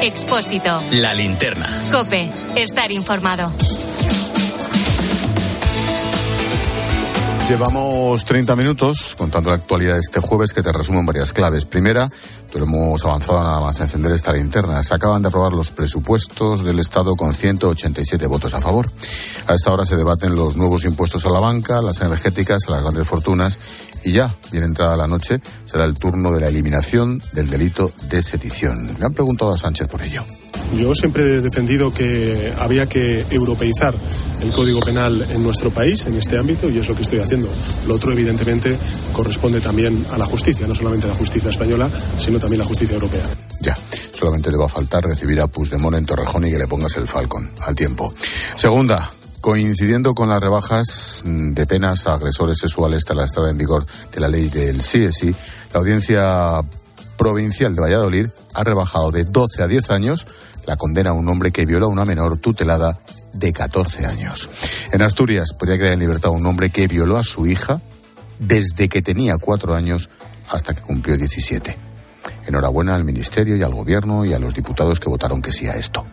Expósito. 0.00 0.78
La 0.92 1.12
linterna. 1.12 1.66
Cope. 1.90 2.30
Estar 2.54 2.92
informado. 2.92 3.50
Llevamos 7.48 8.24
30 8.24 8.54
minutos 8.54 9.16
contando 9.18 9.50
la 9.50 9.56
actualidad 9.56 9.94
de 9.94 10.00
este 10.00 10.20
jueves 10.20 10.52
que 10.52 10.62
te 10.62 10.70
resumo 10.70 11.00
en 11.00 11.06
varias 11.06 11.32
claves. 11.32 11.64
Primera, 11.64 12.08
pero 12.52 12.64
hemos 12.64 13.04
avanzado 13.04 13.42
nada 13.42 13.60
más 13.60 13.80
a 13.80 13.84
encender 13.84 14.12
esta 14.12 14.32
linterna. 14.32 14.84
Se 14.84 14.94
acaban 14.94 15.20
de 15.20 15.28
aprobar 15.28 15.52
los 15.52 15.72
presupuestos 15.72 16.64
del 16.64 16.78
Estado 16.78 17.16
con 17.16 17.34
187 17.34 18.24
votos 18.28 18.54
a 18.54 18.60
favor. 18.60 18.86
A 19.48 19.54
esta 19.54 19.72
hora 19.72 19.84
se 19.84 19.96
debaten 19.96 20.36
los 20.36 20.56
nuevos 20.56 20.84
impuestos 20.84 21.26
a 21.26 21.30
la 21.30 21.40
banca, 21.40 21.82
las 21.82 22.00
energéticas, 22.00 22.68
a 22.68 22.70
las 22.70 22.82
grandes 22.82 23.08
fortunas 23.08 23.58
y 24.04 24.12
ya, 24.12 24.34
bien 24.52 24.64
entrada 24.64 24.96
la 24.96 25.06
noche, 25.06 25.40
será 25.64 25.84
el 25.84 25.94
turno 25.94 26.32
de 26.32 26.40
la 26.40 26.48
eliminación 26.48 27.22
del 27.32 27.48
delito 27.48 27.90
de 28.08 28.22
sedición. 28.22 28.86
Le 28.98 29.04
han 29.04 29.14
preguntado 29.14 29.52
a 29.52 29.58
Sánchez 29.58 29.88
por 29.88 30.02
ello. 30.02 30.24
Yo 30.76 30.94
siempre 30.94 31.22
he 31.22 31.40
defendido 31.40 31.92
que 31.92 32.52
había 32.58 32.88
que 32.88 33.24
europeizar 33.30 33.94
el 34.42 34.50
Código 34.50 34.80
Penal 34.80 35.26
en 35.30 35.42
nuestro 35.42 35.70
país, 35.70 36.04
en 36.06 36.14
este 36.14 36.38
ámbito, 36.38 36.68
y 36.68 36.78
es 36.78 36.88
lo 36.88 36.96
que 36.96 37.02
estoy 37.02 37.20
haciendo. 37.20 37.48
Lo 37.86 37.94
otro, 37.94 38.12
evidentemente, 38.12 38.76
corresponde 39.12 39.60
también 39.60 40.04
a 40.12 40.18
la 40.18 40.26
justicia, 40.26 40.66
no 40.66 40.74
solamente 40.74 41.06
a 41.06 41.10
la 41.10 41.16
justicia 41.16 41.50
española, 41.50 41.88
sino 42.18 42.38
también 42.38 42.60
a 42.60 42.64
la 42.64 42.68
justicia 42.68 42.94
europea. 42.94 43.22
Ya, 43.60 43.76
solamente 44.12 44.50
te 44.50 44.56
va 44.56 44.66
a 44.66 44.68
faltar 44.68 45.04
recibir 45.04 45.40
a 45.40 45.46
Puigdemont 45.46 45.96
en 45.96 46.06
Torrejón 46.06 46.46
y 46.46 46.50
que 46.50 46.58
le 46.58 46.66
pongas 46.66 46.96
el 46.96 47.06
Falcon 47.06 47.50
al 47.60 47.74
tiempo. 47.74 48.12
Segunda, 48.56 49.10
coincidiendo 49.44 50.14
con 50.14 50.30
las 50.30 50.40
rebajas 50.40 51.20
de 51.22 51.66
penas 51.66 52.06
a 52.06 52.14
agresores 52.14 52.56
sexuales 52.56 53.04
tras 53.04 53.18
la 53.18 53.24
entrada 53.24 53.50
en 53.50 53.58
vigor 53.58 53.84
de 54.10 54.18
la 54.18 54.26
ley 54.26 54.48
del 54.48 54.78
CSI, 54.78 55.36
la 55.70 55.80
audiencia 55.80 56.62
provincial 57.18 57.74
de 57.74 57.82
Valladolid 57.82 58.26
ha 58.54 58.64
rebajado 58.64 59.10
de 59.10 59.24
12 59.24 59.62
a 59.62 59.66
10 59.66 59.90
años 59.90 60.26
la 60.64 60.76
condena 60.76 61.10
a 61.10 61.12
un 61.12 61.28
hombre 61.28 61.50
que 61.50 61.66
violó 61.66 61.84
a 61.84 61.88
una 61.90 62.06
menor 62.06 62.38
tutelada 62.38 62.98
de 63.34 63.52
14 63.52 64.06
años. 64.06 64.48
En 64.92 65.02
Asturias 65.02 65.52
podría 65.52 65.76
quedar 65.76 65.92
en 65.92 66.00
libertad 66.00 66.30
un 66.30 66.46
hombre 66.46 66.70
que 66.70 66.88
violó 66.88 67.18
a 67.18 67.22
su 67.22 67.46
hija 67.46 67.82
desde 68.38 68.88
que 68.88 69.02
tenía 69.02 69.36
4 69.36 69.74
años 69.74 70.08
hasta 70.48 70.72
que 70.72 70.80
cumplió 70.80 71.18
17. 71.18 71.93
Enhorabuena 72.46 72.94
al 72.94 73.04
Ministerio 73.04 73.56
y 73.56 73.62
al 73.62 73.74
Gobierno 73.74 74.24
y 74.24 74.32
a 74.32 74.38
los 74.38 74.54
diputados 74.54 75.00
que 75.00 75.08
votaron 75.08 75.40
que 75.40 75.52
sí 75.52 75.66
a 75.66 75.72
esto. 75.72 76.04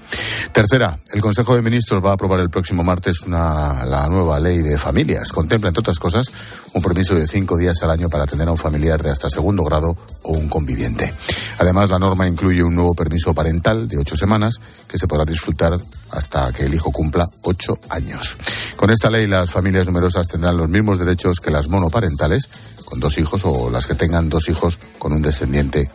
Tercera, 0.52 1.00
el 1.14 1.22
Consejo 1.22 1.56
de 1.56 1.62
Ministros 1.62 2.04
va 2.04 2.12
a 2.12 2.14
aprobar 2.14 2.40
el 2.40 2.50
próximo 2.50 2.84
martes 2.84 3.22
una, 3.22 3.86
la 3.86 4.08
nueva 4.08 4.40
ley 4.40 4.60
de 4.60 4.78
familias. 4.78 5.32
Contempla, 5.32 5.70
entre 5.70 5.82
otras 5.82 6.00
cosas, 6.00 6.28
un 6.74 6.82
permiso 6.82 7.16
de 7.16 7.28
cinco 7.28 7.58
días 7.58 7.82
al 7.84 7.92
año 7.92 8.10
para 8.10 8.24
atender 8.24 8.48
a 8.48 8.52
un 8.52 8.58
familiar 8.58 9.02
de 9.02 9.10
hasta 9.10 9.30
segundo 9.30 9.64
grado 9.64 9.96
o 10.24 10.32
un 10.32 10.50
conviviente. 10.50 11.14
Además, 11.60 11.90
la 11.90 12.00
norma 12.00 12.28
incluye 12.28 12.64
un 12.64 12.76
nuevo 12.76 12.94
permiso 12.96 13.34
parental 13.34 13.88
de 13.88 13.98
ocho 13.98 14.16
semanas 14.16 14.56
que 14.88 14.98
se 14.98 15.08
podrá 15.08 15.26
disfrutar 15.26 15.78
hasta 16.10 16.52
que 16.52 16.66
el 16.66 16.74
hijo 16.74 16.92
cumpla 16.92 17.28
ocho 17.44 17.78
años. 17.90 18.38
Con 18.76 18.90
esta 18.90 19.10
ley, 19.10 19.28
las 19.28 19.50
familias 19.50 19.86
numerosas 19.86 20.28
tendrán 20.28 20.58
los 20.58 20.70
mismos 20.70 21.00
derechos 21.00 21.40
que 21.40 21.52
las 21.52 21.68
monoparentales 21.68 22.50
con 22.86 23.00
dos 23.00 23.18
hijos 23.18 23.42
o 23.46 23.70
las 23.70 23.88
que 23.88 23.96
tengan 23.96 24.30
dos 24.30 24.50
hijos 24.50 24.80
con 25.00 25.14
un 25.14 25.22
descendiente 25.22 25.90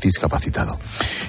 discapacitado. 0.00 0.78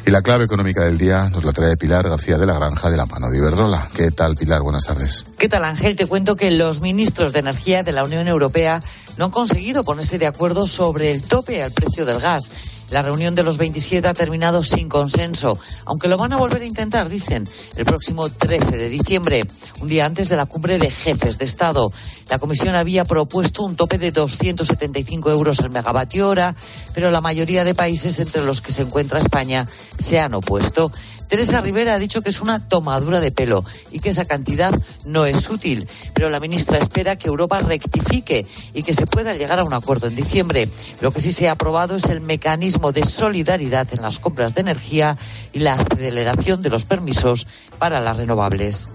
Y 0.05 0.12
la 0.12 0.21
clave 0.21 0.45
económica 0.45 0.84
del 0.84 0.97
día 0.97 1.29
nos 1.29 1.43
la 1.43 1.53
trae 1.53 1.77
Pilar 1.77 2.10
García 2.10 2.38
de 2.38 2.45
la 2.45 2.55
Granja 2.55 2.89
de 2.89 2.97
la 2.97 3.05
Mano 3.05 3.29
de 3.29 3.38
Iberdrola. 3.38 3.89
¿Qué 3.93 4.12
tal, 4.12 4.36
Pilar? 4.36 4.62
Buenas 4.62 4.86
tardes. 4.86 5.25
¿Qué 5.38 5.49
tal, 5.49 5.63
Ángel? 5.63 5.95
Te 5.95 6.07
cuento 6.07 6.36
que 6.36 6.51
los 6.51 6.81
ministros 6.81 7.34
de 7.34 7.39
Energía 7.39 7.84
de 7.84 7.91
la 7.91 8.03
Unión 8.03 8.27
Europea 8.27 8.79
no 9.17 9.25
han 9.25 9.31
conseguido 9.31 9.84
ponerse 9.84 10.17
de 10.17 10.27
acuerdo 10.27 10.67
sobre 10.67 11.12
el 11.12 11.21
tope 11.21 11.62
al 11.62 11.71
precio 11.71 12.05
del 12.05 12.19
gas. 12.19 12.49
La 12.91 13.01
reunión 13.01 13.36
de 13.36 13.43
los 13.43 13.58
27 13.58 14.06
ha 14.06 14.13
terminado 14.13 14.63
sin 14.63 14.89
consenso, 14.89 15.58
aunque 15.86 16.10
lo 16.10 16.17
van 16.17 16.34
a 16.34 16.38
volver 16.38 16.62
a 16.62 16.65
intentar, 16.65 17.08
dicen, 17.08 17.47
el 17.77 17.86
próximo 17.86 18.30
13 18.30 18.77
de 18.77 18.89
diciembre, 18.89 19.47
un 19.80 19.88
día 19.88 20.06
antes 20.06 20.27
de 20.27 20.36
la 20.36 20.45
cumbre 20.45 20.77
de 20.77 20.91
jefes 20.91 21.38
de 21.38 21.45
Estado. 21.45 21.93
La 22.30 22.38
Comisión 22.38 22.75
había 22.75 23.06
propuesto 23.06 23.63
un 23.63 23.77
tope 23.77 23.97
de 23.97 24.12
275 24.12 25.32
euros 25.32 25.62
al 25.62 25.69
megavatio 25.69 26.27
hora, 26.27 26.54
pero 26.93 27.12
la 27.12 27.21
mayoría 27.21 27.63
de 27.63 27.73
países, 27.73 28.19
entre 28.19 28.43
los 28.43 28.60
que 28.60 28.73
se 28.73 28.82
encuentra 28.82 29.19
España, 29.19 29.65
se 29.97 30.19
han 30.19 30.34
opuesto. 30.34 30.91
Teresa 31.32 31.62
Rivera 31.62 31.94
ha 31.94 31.98
dicho 31.98 32.22
que 32.22 32.28
es 32.28 32.41
una 32.41 32.60
tomadura 32.60 33.22
de 33.22 33.32
pelo 33.32 33.63
y 33.89 34.02
que 34.02 34.10
esa 34.10 34.26
cantidad 34.26 34.78
no 35.06 35.26
es 35.26 35.50
útil, 35.50 35.88
pero 36.13 36.30
la 36.30 36.41
ministra 36.41 36.78
espera 36.78 37.15
que 37.15 37.30
Europa 37.30 37.62
rectifique 37.62 38.46
y 38.74 38.84
que 38.84 38.94
se 38.94 39.08
pueda 39.08 39.34
llegar 39.34 39.58
a 39.58 39.63
un 39.63 39.72
acuerdo 39.72 40.08
en 40.08 40.15
diciembre. 40.15 40.67
Lo 41.00 41.13
que 41.13 41.22
sí 41.22 41.32
se 41.32 41.48
ha 41.48 41.54
aprobado 41.54 41.96
es 41.96 42.04
el 42.10 42.20
mecanismo 42.20 42.91
de 42.91 43.06
solidaridad 43.06 43.88
en 43.94 44.02
las 44.02 44.20
compras 44.20 44.56
de 44.56 44.60
energía 44.60 45.15
y 45.54 45.60
la 45.60 45.76
aceleración 45.76 46.62
de 46.62 46.70
los 46.70 46.84
permisos 46.84 47.48
para 47.80 48.02
las 48.02 48.17
renovables. 48.17 48.89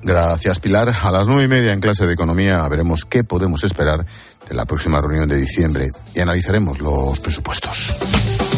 Gracias, 0.00 0.60
Pilar. 0.60 0.94
A 1.02 1.10
las 1.10 1.26
nueve 1.26 1.42
y 1.42 1.48
media 1.48 1.72
en 1.72 1.80
clase 1.80 2.06
de 2.06 2.12
economía 2.12 2.68
veremos 2.68 3.04
qué 3.04 3.24
podemos 3.24 3.64
esperar 3.64 4.06
de 4.48 4.54
la 4.54 4.64
próxima 4.64 5.00
reunión 5.00 5.28
de 5.28 5.38
diciembre 5.38 5.90
y 6.14 6.20
analizaremos 6.20 6.78
los 6.78 7.18
presupuestos. 7.18 8.49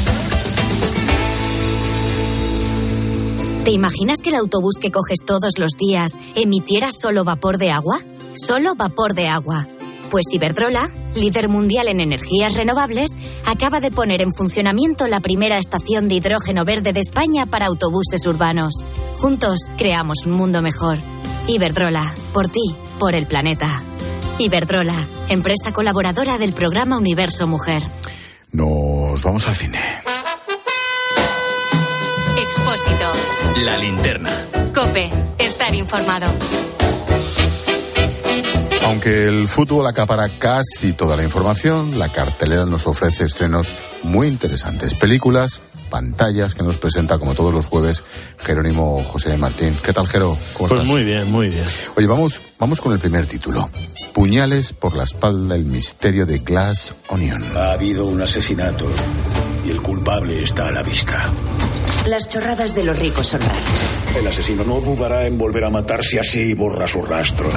¿Te 3.64 3.70
imaginas 3.70 4.18
que 4.20 4.31
el 4.31 4.35
autobús 4.35 4.75
que 4.81 4.90
coges 4.90 5.20
todos 5.25 5.61
los 5.61 5.72
días 5.79 6.18
emitiera 6.35 6.88
solo 6.90 7.22
vapor 7.22 7.59
de 7.59 7.70
agua? 7.70 8.01
Solo 8.35 8.75
vapor 8.75 9.14
de 9.14 9.29
agua. 9.29 9.68
Pues 10.11 10.25
Iberdrola, 10.33 10.90
líder 11.14 11.48
mundial 11.48 11.87
en 11.87 12.01
energías 12.01 12.57
renovables, 12.57 13.12
acaba 13.46 13.79
de 13.79 13.92
poner 13.92 14.20
en 14.20 14.35
funcionamiento 14.35 15.07
la 15.07 15.20
primera 15.20 15.59
estación 15.59 16.09
de 16.09 16.16
hidrógeno 16.16 16.64
verde 16.64 16.92
de 16.92 16.98
España 16.98 17.46
para 17.46 17.66
autobuses 17.66 18.27
urbanos. 18.27 18.75
Juntos 19.18 19.61
creamos 19.79 20.27
un 20.27 20.33
mundo 20.33 20.61
mejor. 20.61 20.98
Iberdrola, 21.46 22.12
por 22.33 22.48
ti, 22.48 22.75
por 22.98 23.14
el 23.14 23.27
planeta. 23.27 23.81
Iberdrola, 24.38 24.96
empresa 25.29 25.72
colaboradora 25.72 26.37
del 26.37 26.53
programa 26.53 26.98
Universo 26.98 27.46
Mujer. 27.46 27.85
Nos 28.51 29.22
vamos 29.22 29.46
al 29.46 29.55
cine. 29.55 29.79
Expósito. 32.74 33.12
La 33.66 33.76
linterna. 33.76 34.30
Cope. 34.74 35.11
Estar 35.38 35.74
informado. 35.74 36.26
Aunque 38.87 39.26
el 39.26 39.46
fútbol 39.46 39.87
acapara 39.87 40.26
casi 40.38 40.94
toda 40.94 41.14
la 41.16 41.22
información, 41.22 41.98
la 41.98 42.08
cartelera 42.08 42.64
nos 42.64 42.87
ofrece 42.87 43.24
estrenos 43.24 43.68
muy 44.04 44.26
interesantes. 44.26 44.94
Películas, 44.94 45.61
pantallas 45.90 46.54
que 46.54 46.62
nos 46.62 46.78
presenta 46.78 47.18
como 47.18 47.35
todos 47.35 47.52
los 47.52 47.66
jueves 47.66 48.04
Jerónimo 48.38 49.04
José 49.04 49.37
Martín. 49.37 49.76
¿Qué 49.82 49.92
tal, 49.92 50.08
Jero? 50.08 50.35
¿Cómo 50.54 50.68
Pues 50.70 50.80
estás? 50.80 50.87
muy 50.87 51.04
bien, 51.04 51.30
muy 51.30 51.48
bien. 51.48 51.64
Oye, 51.96 52.06
vamos, 52.06 52.40
vamos 52.58 52.80
con 52.80 52.94
el 52.94 52.98
primer 52.98 53.26
título. 53.26 53.68
Puñales 54.14 54.72
por 54.72 54.96
la 54.96 55.04
espalda, 55.04 55.56
el 55.56 55.66
misterio 55.66 56.24
de 56.24 56.38
Glass 56.38 56.94
Onion. 57.08 57.44
Ha 57.54 57.72
habido 57.72 58.06
un 58.06 58.22
asesinato 58.22 58.87
y 59.66 59.70
el 59.70 59.82
culpable 59.82 60.42
está 60.42 60.68
a 60.68 60.72
la 60.72 60.82
vista. 60.82 61.22
Las 62.09 62.29
chorradas 62.29 62.75
de 62.75 62.83
los 62.83 62.99
ricos 62.99 63.29
son 63.29 63.41
raras. 63.41 64.17
El 64.19 64.27
asesino 64.27 64.65
no 64.65 64.81
dudará 64.81 65.25
en 65.25 65.38
volver 65.38 65.65
a 65.65 65.71
matarse 65.71 66.19
así 66.19 66.41
y 66.41 66.55
borra 66.55 66.87
su 66.87 67.01
rastro. 67.01 67.49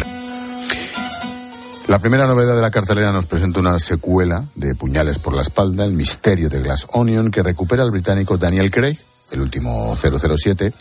La 1.88 2.00
primera 2.00 2.28
novedad 2.28 2.56
de 2.56 2.62
la 2.62 2.70
cartelera 2.70 3.12
nos 3.12 3.26
presenta 3.26 3.60
una 3.60 3.80
secuela 3.80 4.46
de 4.54 4.76
Puñales 4.76 5.18
por 5.18 5.34
la 5.34 5.42
espalda, 5.42 5.84
el 5.86 5.94
misterio 5.94 6.48
de 6.48 6.62
Glass 6.62 6.86
Onion, 6.92 7.32
que 7.32 7.42
recupera 7.42 7.82
al 7.82 7.92
británico 7.92 8.38
Daniel 8.38 8.70
Craig, 8.70 8.98
el 9.32 9.42
último 9.42 9.96
007. 9.96 10.72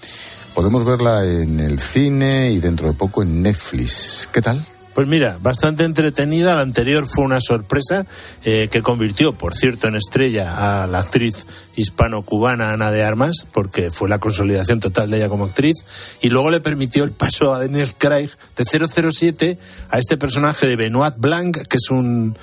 Podemos 0.55 0.85
verla 0.85 1.25
en 1.25 1.59
el 1.59 1.81
cine 1.81 2.51
y 2.51 2.61
dentro 2.61 2.89
de 2.89 2.95
poco 2.95 3.23
en 3.23 3.43
Netflix. 3.43 4.29
¿Qué 4.31 4.43
tal? 4.43 4.65
Pues 4.95 5.09
mira, 5.09 5.39
bastante 5.41 5.83
entretenida. 5.83 6.55
La 6.55 6.61
anterior 6.61 7.07
fue 7.09 7.25
una 7.25 7.41
sorpresa 7.41 8.07
eh, 8.45 8.69
que 8.71 8.81
convirtió, 8.81 9.33
por 9.33 9.55
cierto, 9.55 9.89
en 9.89 9.97
estrella 9.97 10.83
a 10.83 10.87
la 10.87 11.01
actriz 11.01 11.47
hispano-cubana 11.75 12.73
Ana 12.73 12.93
de 12.93 13.03
Armas, 13.03 13.47
porque 13.53 13.91
fue 13.91 14.09
la 14.09 14.21
consolidación 14.21 14.79
total 14.79 15.11
de 15.11 15.17
ella 15.17 15.29
como 15.29 15.47
actriz, 15.47 15.85
y 16.23 16.29
luego 16.29 16.53
le 16.53 16.61
permitió 16.61 17.03
el 17.03 17.11
paso 17.11 17.53
a 17.53 17.59
Daniel 17.59 17.95
Craig 17.99 18.31
de 18.57 18.89
007 19.11 19.59
a 19.91 19.99
este 19.99 20.17
personaje 20.17 20.69
de 20.69 20.77
Benoit 20.77 21.15
Blanc, 21.19 21.57
que 21.67 21.77
es 21.77 21.91
un 21.91 22.37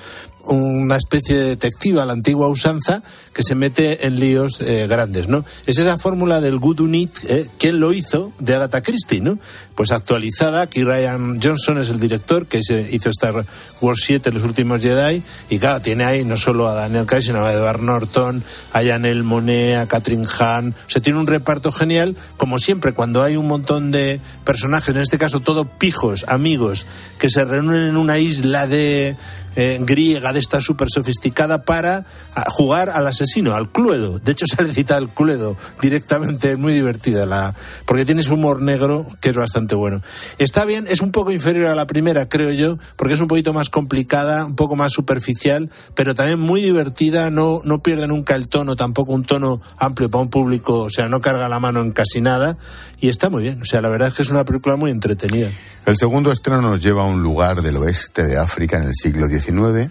una 0.44 0.96
especie 0.96 1.36
de 1.36 1.44
detective 1.50 2.00
a 2.00 2.06
la 2.06 2.12
antigua 2.12 2.48
usanza 2.48 3.02
que 3.32 3.42
se 3.42 3.54
mete 3.54 4.06
en 4.06 4.18
líos 4.18 4.60
eh, 4.60 4.86
grandes, 4.86 5.28
¿no? 5.28 5.44
Es 5.66 5.78
esa 5.78 5.98
fórmula 5.98 6.40
del 6.40 6.58
good 6.58 6.80
unit, 6.80 7.10
eh, 7.28 7.48
¿quién 7.58 7.80
lo 7.80 7.92
hizo? 7.92 8.32
De 8.38 8.54
Agatha 8.54 8.82
Christie, 8.82 9.20
¿no? 9.20 9.38
Pues 9.74 9.90
actualizada, 9.90 10.62
aquí 10.62 10.84
Ryan 10.84 11.40
Johnson 11.42 11.78
es 11.78 11.88
el 11.88 11.98
director 11.98 12.46
que 12.46 12.62
se 12.62 12.88
hizo 12.90 13.08
Star 13.08 13.44
Wars 13.80 14.02
7, 14.04 14.30
Los 14.30 14.44
Últimos 14.44 14.82
Jedi, 14.82 15.22
y 15.48 15.58
claro, 15.58 15.80
tiene 15.80 16.04
ahí 16.04 16.24
no 16.24 16.36
solo 16.36 16.68
a 16.68 16.74
Daniel 16.74 17.06
Craig, 17.06 17.22
sino 17.22 17.44
a 17.44 17.52
Edward 17.52 17.80
Norton, 17.80 18.42
a 18.72 18.82
Janelle 18.82 19.22
Monet, 19.22 19.76
a 19.76 19.86
Catherine 19.86 20.26
Hahn, 20.38 20.74
o 20.86 20.90
sea, 20.90 21.00
tiene 21.00 21.18
un 21.18 21.26
reparto 21.26 21.72
genial, 21.72 22.16
como 22.36 22.58
siempre, 22.58 22.92
cuando 22.92 23.22
hay 23.22 23.36
un 23.36 23.48
montón 23.48 23.90
de 23.90 24.20
personajes, 24.44 24.94
en 24.94 25.00
este 25.00 25.18
caso 25.18 25.40
todo 25.40 25.64
pijos, 25.64 26.24
amigos, 26.28 26.86
que 27.18 27.30
se 27.30 27.44
reúnen 27.44 27.88
en 27.88 27.96
una 27.96 28.18
isla 28.18 28.66
de 28.66 29.16
eh, 29.54 29.78
griega 29.82 30.32
de 30.32 30.40
esta 30.40 30.62
súper 30.62 30.88
sofisticada 30.90 31.62
para 31.62 32.06
jugar 32.46 32.88
al 32.88 33.06
asesino, 33.06 33.54
al 33.54 33.70
Cluedo. 33.70 34.18
De 34.18 34.32
hecho, 34.32 34.46
se 34.48 34.72
cita 34.72 34.96
al 34.96 35.10
Cluedo. 35.10 35.56
Directamente, 35.80 36.56
muy 36.56 36.72
divertida, 36.72 37.26
la, 37.26 37.54
porque 37.84 38.06
tienes 38.06 38.28
humor 38.28 38.62
negro 38.62 39.06
que 39.20 39.28
es 39.30 39.34
bastante 39.34 39.61
bueno. 39.74 40.02
Está 40.38 40.64
bien, 40.64 40.86
es 40.88 41.00
un 41.00 41.12
poco 41.12 41.32
inferior 41.32 41.66
a 41.66 41.74
la 41.74 41.86
primera, 41.86 42.28
creo 42.28 42.50
yo, 42.50 42.78
porque 42.96 43.14
es 43.14 43.20
un 43.20 43.28
poquito 43.28 43.52
más 43.52 43.70
complicada, 43.70 44.44
un 44.44 44.56
poco 44.56 44.76
más 44.76 44.92
superficial, 44.92 45.70
pero 45.94 46.14
también 46.14 46.40
muy 46.40 46.60
divertida, 46.60 47.30
no, 47.30 47.60
no 47.64 47.82
pierde 47.82 48.06
nunca 48.08 48.34
el 48.34 48.48
tono, 48.48 48.76
tampoco 48.76 49.12
un 49.12 49.24
tono 49.24 49.60
amplio 49.78 50.10
para 50.10 50.22
un 50.22 50.30
público, 50.30 50.80
o 50.80 50.90
sea, 50.90 51.08
no 51.08 51.20
carga 51.20 51.48
la 51.48 51.60
mano 51.60 51.80
en 51.80 51.92
casi 51.92 52.20
nada, 52.20 52.56
y 53.00 53.08
está 53.08 53.30
muy 53.30 53.42
bien, 53.42 53.62
o 53.62 53.64
sea, 53.64 53.80
la 53.80 53.88
verdad 53.88 54.08
es 54.08 54.14
que 54.14 54.22
es 54.22 54.30
una 54.30 54.44
película 54.44 54.76
muy 54.76 54.90
entretenida. 54.90 55.50
El 55.86 55.96
segundo 55.96 56.32
estreno 56.32 56.60
nos 56.60 56.82
lleva 56.82 57.02
a 57.02 57.06
un 57.06 57.22
lugar 57.22 57.62
del 57.62 57.76
oeste 57.76 58.24
de 58.24 58.38
África 58.38 58.76
en 58.76 58.84
el 58.84 58.94
siglo 58.94 59.28
XIX, 59.28 59.90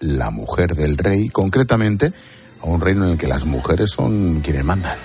la 0.00 0.30
mujer 0.30 0.74
del 0.74 0.96
rey, 0.96 1.28
concretamente 1.28 2.12
a 2.62 2.66
un 2.66 2.80
reino 2.80 3.04
en 3.04 3.12
el 3.12 3.18
que 3.18 3.26
las 3.26 3.44
mujeres 3.44 3.90
son 3.90 4.40
quienes 4.40 4.64
mandan. 4.64 4.96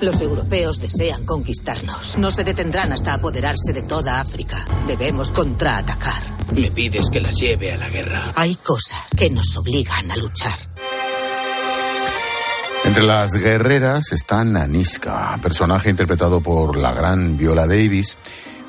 Los 0.00 0.20
europeos 0.20 0.78
desean 0.78 1.24
conquistarnos. 1.24 2.18
No 2.18 2.30
se 2.30 2.44
detendrán 2.44 2.92
hasta 2.92 3.14
apoderarse 3.14 3.72
de 3.72 3.80
toda 3.80 4.20
África. 4.20 4.58
Debemos 4.86 5.30
contraatacar. 5.30 6.36
Le 6.52 6.70
pides 6.70 7.08
que 7.10 7.20
las 7.20 7.34
lleve 7.34 7.72
a 7.72 7.78
la 7.78 7.88
guerra. 7.88 8.32
Hay 8.34 8.56
cosas 8.56 9.04
que 9.16 9.30
nos 9.30 9.56
obligan 9.56 10.10
a 10.10 10.16
luchar. 10.16 10.58
Entre 12.84 13.02
las 13.02 13.32
guerreras 13.32 14.12
está 14.12 14.44
Naniska, 14.44 15.38
personaje 15.42 15.88
interpretado 15.88 16.42
por 16.42 16.76
la 16.76 16.92
gran 16.92 17.38
Viola 17.38 17.66
Davis. 17.66 18.18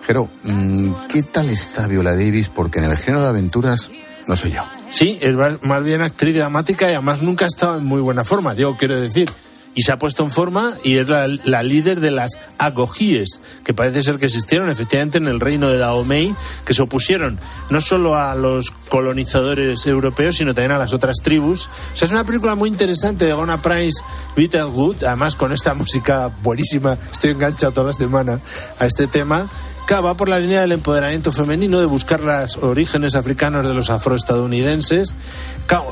Pero, 0.07 0.30
mm, 0.43 0.93
¿qué 1.09 1.21
tal 1.23 1.49
está 1.49 1.88
Viola 1.88 2.11
Davis? 2.11 2.47
Porque 2.47 2.80
en 2.80 2.86
el 2.86 2.97
género 2.97 3.23
de 3.23 3.30
aventuras 3.30 3.91
no 4.28 4.36
soy 4.38 4.53
yo. 4.53 4.63
Sí, 4.89 5.19
es 5.21 5.36
más 5.61 5.84
bien 5.84 6.01
actriz 6.01 6.34
dramática 6.34 6.89
y 6.89 6.93
además 6.93 7.21
nunca 7.21 7.43
ha 7.43 7.49
estado 7.49 7.78
en 7.78 7.86
muy 7.86 7.99
buena 7.99 8.23
forma, 8.23 8.53
yo 8.53 8.78
quiero 8.78 8.99
decir 8.99 9.30
y 9.78 9.84
se 9.84 9.91
ha 9.91 9.99
puesto 9.99 10.23
en 10.23 10.32
forma 10.32 10.75
y 10.84 10.97
es 10.97 11.07
la, 11.07 11.61
líder 11.61 11.99
de 11.99 12.09
las 12.09 12.32
agogíes, 12.57 13.41
que 13.63 13.75
parece 13.75 14.01
ser 14.01 14.17
que 14.17 14.25
existieron 14.25 14.71
efectivamente 14.71 15.19
en 15.19 15.28
el 15.28 15.39
reino 15.39 15.69
de 15.69 15.78
Dahomey, 15.78 16.34
que 16.65 16.73
se 16.73 16.82
opusieron 16.82 17.38
no 17.69 17.80
solo 17.80 18.17
a 18.17 18.34
los 18.34 18.71
colonizadores 18.89 19.86
europeos, 19.86 20.38
sino 20.38 20.55
también 20.55 20.71
a 20.71 20.80
las 20.80 20.93
otras 20.93 21.17
tribus. 21.21 21.67
O 21.93 21.95
sea, 21.95 22.07
es 22.07 22.11
una 22.11 22.23
película 22.23 22.55
muy 22.55 22.69
interesante 22.69 23.25
de 23.25 23.34
Gona 23.34 23.61
Price, 23.61 24.01
Good, 24.36 25.03
además 25.03 25.36
con 25.36 25.53
esta 25.53 25.73
música 25.75 26.32
buenísima, 26.41 26.97
estoy 27.11 27.30
enganchado 27.30 27.71
toda 27.71 27.88
la 27.88 27.93
semana 27.93 28.39
a 28.80 28.86
este 28.88 29.05
tema 29.05 29.47
va 29.95 30.15
por 30.15 30.27
la 30.27 30.39
línea 30.39 30.61
del 30.61 30.73
empoderamiento 30.73 31.31
femenino, 31.31 31.79
de 31.79 31.85
buscar 31.85 32.19
los 32.19 32.57
orígenes 32.57 33.15
africanos 33.15 33.65
de 33.65 33.73
los 33.73 33.89
afroestadounidenses. 33.89 35.15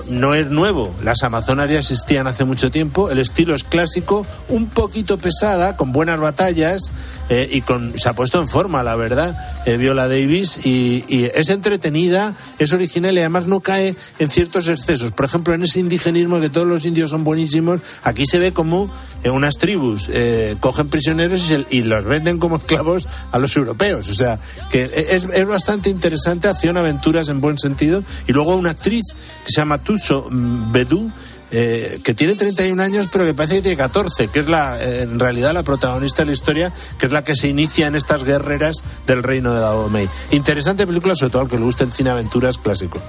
no 0.10 0.36
es 0.36 0.48
nuevo, 0.48 0.94
las 1.02 1.24
amazonas 1.24 1.70
ya 1.72 1.80
existían 1.80 2.28
hace 2.28 2.44
mucho 2.44 2.70
tiempo, 2.70 3.10
el 3.10 3.20
estilo 3.20 3.56
es 3.56 3.64
clásico, 3.64 4.26
un 4.50 4.68
poquito 4.68 5.18
pesada, 5.18 5.78
con 5.78 5.94
buenas 5.94 6.20
batallas 6.20 6.92
eh, 7.30 7.50
y 7.50 7.62
con, 7.62 7.98
se 7.98 8.10
ha 8.10 8.14
puesto 8.14 8.42
en 8.42 8.50
forma, 8.50 8.84
la 8.84 8.96
verdad, 8.96 9.38
eh, 9.66 9.78
Viola 9.78 10.08
Davis, 10.08 10.60
y, 10.66 11.06
es 11.34 11.50
entretenida, 11.50 12.36
es 12.60 12.74
original 12.74 13.16
y 13.16 13.20
además 13.20 13.48
no 13.48 13.62
cae 13.62 13.96
en 14.20 14.30
ciertos 14.30 14.68
excesos. 14.68 15.12
Por 15.12 15.26
ejemplo, 15.26 15.54
en 15.54 15.64
ese 15.64 15.80
indigenismo 15.80 16.42
que 16.42 16.50
todos 16.50 16.68
los 16.68 16.86
indios 16.86 17.12
son 17.12 17.24
buenísimos, 17.24 17.82
aquí 18.04 18.26
se 18.26 18.40
ve 18.40 18.52
como 18.52 18.92
en 19.24 19.32
unas 19.32 19.58
tribus 19.58 20.10
eh, 20.12 20.58
cogen 20.60 20.90
prisioneros 20.90 21.50
y 21.70 21.84
los 21.84 22.04
venden 22.06 22.38
como 22.38 22.58
esclavos 22.58 23.08
a 23.32 23.40
los 23.40 23.56
europeos. 23.56 23.85
O 23.94 24.02
sea, 24.02 24.40
que 24.72 24.82
es, 24.82 25.48
bastante 25.48 25.90
interesante, 25.90 26.48
acción, 26.48 26.78
aventuras 26.78 27.30
en 27.30 27.42
buen 27.42 27.58
sentido. 27.58 28.04
Y 28.28 28.34
luego 28.34 28.56
una 28.56 28.72
actriz 28.72 29.04
que 29.46 29.52
se 29.52 29.62
llama 29.62 29.84
Tuso 29.84 30.28
Bedú, 30.30 31.12
eh, 31.52 32.00
que 32.04 32.14
tiene 32.14 32.36
31 32.36 32.82
años, 32.82 33.08
pero 33.12 33.26
que 33.26 33.34
parece 33.34 33.56
que 33.56 33.62
tiene 33.62 33.78
14, 33.78 34.28
que 34.30 34.40
es 34.40 34.50
la, 34.50 34.82
eh, 34.82 35.04
en 35.04 35.20
realidad 35.20 35.54
la 35.54 35.64
protagonista 35.64 36.24
de 36.24 36.28
la 36.28 36.34
historia, 36.34 36.72
que 36.98 37.06
es 37.06 37.12
la 37.12 37.24
que 37.24 37.36
se 37.36 37.48
inicia 37.48 37.88
en 37.88 37.96
estas 37.96 38.24
guerreras 38.24 38.84
del 39.06 39.24
reino 39.24 39.54
de 39.54 39.62
Dahomey. 39.62 40.10
Interesante 40.32 40.88
película, 40.88 41.16
sobre 41.16 41.32
todo 41.32 41.44
al 41.44 41.48
que 41.48 41.58
le 41.58 41.64
gusta 41.64 41.84
el 41.84 41.92
cine 41.92 42.10
aventuras 42.10 42.58
clásico. 42.58 43.00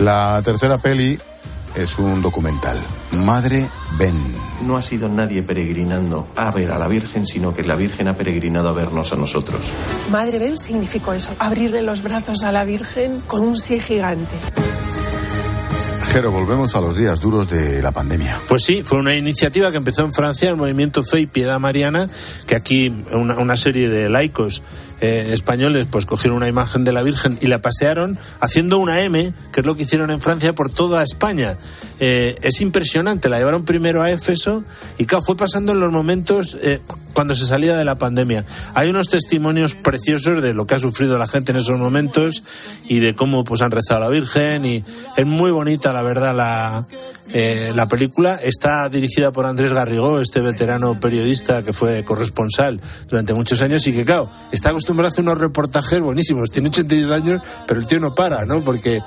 La 0.00 0.40
tercera 0.44 0.78
peli 0.78 1.18
es 1.76 1.98
un 1.98 2.22
documental. 2.22 2.82
Madre 3.12 3.66
Ben. 3.98 4.14
No 4.66 4.76
ha 4.76 4.82
sido 4.82 5.08
nadie 5.08 5.42
peregrinando 5.42 6.26
a 6.34 6.50
ver 6.50 6.72
a 6.72 6.78
la 6.78 6.88
Virgen, 6.88 7.26
sino 7.26 7.54
que 7.54 7.62
la 7.62 7.74
Virgen 7.74 8.08
ha 8.08 8.14
peregrinado 8.14 8.68
a 8.68 8.72
vernos 8.72 9.12
a 9.12 9.16
nosotros. 9.16 9.60
Madre 10.10 10.38
Ben 10.38 10.58
significó 10.58 11.12
eso, 11.12 11.30
abrirle 11.38 11.82
los 11.82 12.02
brazos 12.02 12.42
a 12.44 12.52
la 12.52 12.64
Virgen 12.64 13.20
con 13.26 13.42
un 13.42 13.56
sí 13.56 13.80
gigante. 13.80 14.34
Pero 16.12 16.32
volvemos 16.32 16.74
a 16.74 16.80
los 16.80 16.96
días 16.96 17.20
duros 17.20 17.50
de 17.50 17.82
la 17.82 17.92
pandemia. 17.92 18.40
Pues 18.48 18.64
sí, 18.64 18.82
fue 18.82 18.98
una 18.98 19.14
iniciativa 19.14 19.70
que 19.70 19.76
empezó 19.76 20.02
en 20.02 20.14
Francia, 20.14 20.48
el 20.48 20.56
movimiento 20.56 21.04
Fe 21.04 21.20
y 21.20 21.26
Piedad 21.26 21.60
Mariana, 21.60 22.08
que 22.46 22.56
aquí 22.56 22.90
una, 23.12 23.36
una 23.36 23.54
serie 23.54 23.90
de 23.90 24.08
laicos 24.08 24.62
eh, 25.00 25.30
españoles 25.32 25.86
pues 25.90 26.06
cogieron 26.06 26.38
una 26.38 26.48
imagen 26.48 26.84
de 26.84 26.92
la 26.92 27.02
Virgen 27.02 27.38
y 27.40 27.48
la 27.48 27.60
pasearon 27.60 28.18
haciendo 28.40 28.78
una 28.78 29.00
M, 29.00 29.32
que 29.52 29.60
es 29.60 29.66
lo 29.66 29.76
que 29.76 29.82
hicieron 29.82 30.10
en 30.10 30.20
Francia 30.20 30.54
por 30.54 30.70
toda 30.70 31.02
España. 31.02 31.56
Eh, 32.00 32.38
es 32.42 32.60
impresionante, 32.60 33.28
la 33.28 33.38
llevaron 33.38 33.64
primero 33.64 34.02
a 34.02 34.10
Éfeso 34.10 34.64
y 34.98 35.04
claro, 35.04 35.24
fue 35.24 35.36
pasando 35.36 35.72
en 35.72 35.80
los 35.80 35.92
momentos 35.92 36.56
eh, 36.62 36.80
cuando 37.12 37.34
se 37.34 37.46
salía 37.46 37.76
de 37.76 37.84
la 37.84 37.96
pandemia. 37.96 38.44
Hay 38.74 38.90
unos 38.90 39.08
testimonios 39.08 39.74
preciosos 39.74 40.42
de 40.42 40.54
lo 40.54 40.66
que 40.66 40.74
ha 40.74 40.78
sufrido 40.78 41.18
la 41.18 41.26
gente 41.26 41.52
en 41.52 41.58
esos 41.58 41.78
momentos 41.78 42.42
y 42.88 42.98
de 42.98 43.14
cómo 43.14 43.44
pues 43.44 43.62
han 43.62 43.70
rezado 43.70 44.02
a 44.02 44.04
la 44.04 44.10
Virgen 44.10 44.64
y 44.64 44.84
es 45.16 45.26
muy 45.26 45.50
bonita 45.50 45.92
la 45.92 46.02
verdad 46.02 46.34
la, 46.34 46.86
la 47.32 47.86
película. 47.86 48.36
Está 48.36 48.88
dirigida 48.88 49.32
por 49.32 49.46
Andrés 49.46 49.72
Garrigó, 49.72 50.20
este 50.20 50.40
veterano 50.40 50.98
periodista 50.98 51.62
que 51.62 51.72
fue 51.72 52.04
corresponsal 52.04 52.80
durante 53.08 53.34
muchos 53.34 53.62
años 53.62 53.86
y 53.86 53.92
que 53.92 54.04
claro, 54.04 54.28
está 54.52 54.70
acostumbrado 54.70 55.08
a 55.08 55.10
hacer 55.10 55.24
unos 55.24 55.38
reportajes 55.38 56.00
buenísimos. 56.00 56.50
Tiene 56.50 56.68
82 56.68 57.10
años, 57.10 57.42
pero 57.66 57.80
el 57.80 57.86
tío 57.86 58.00
no 58.00 58.14
para, 58.14 58.44
¿no? 58.44 58.60
Porque 58.62 59.02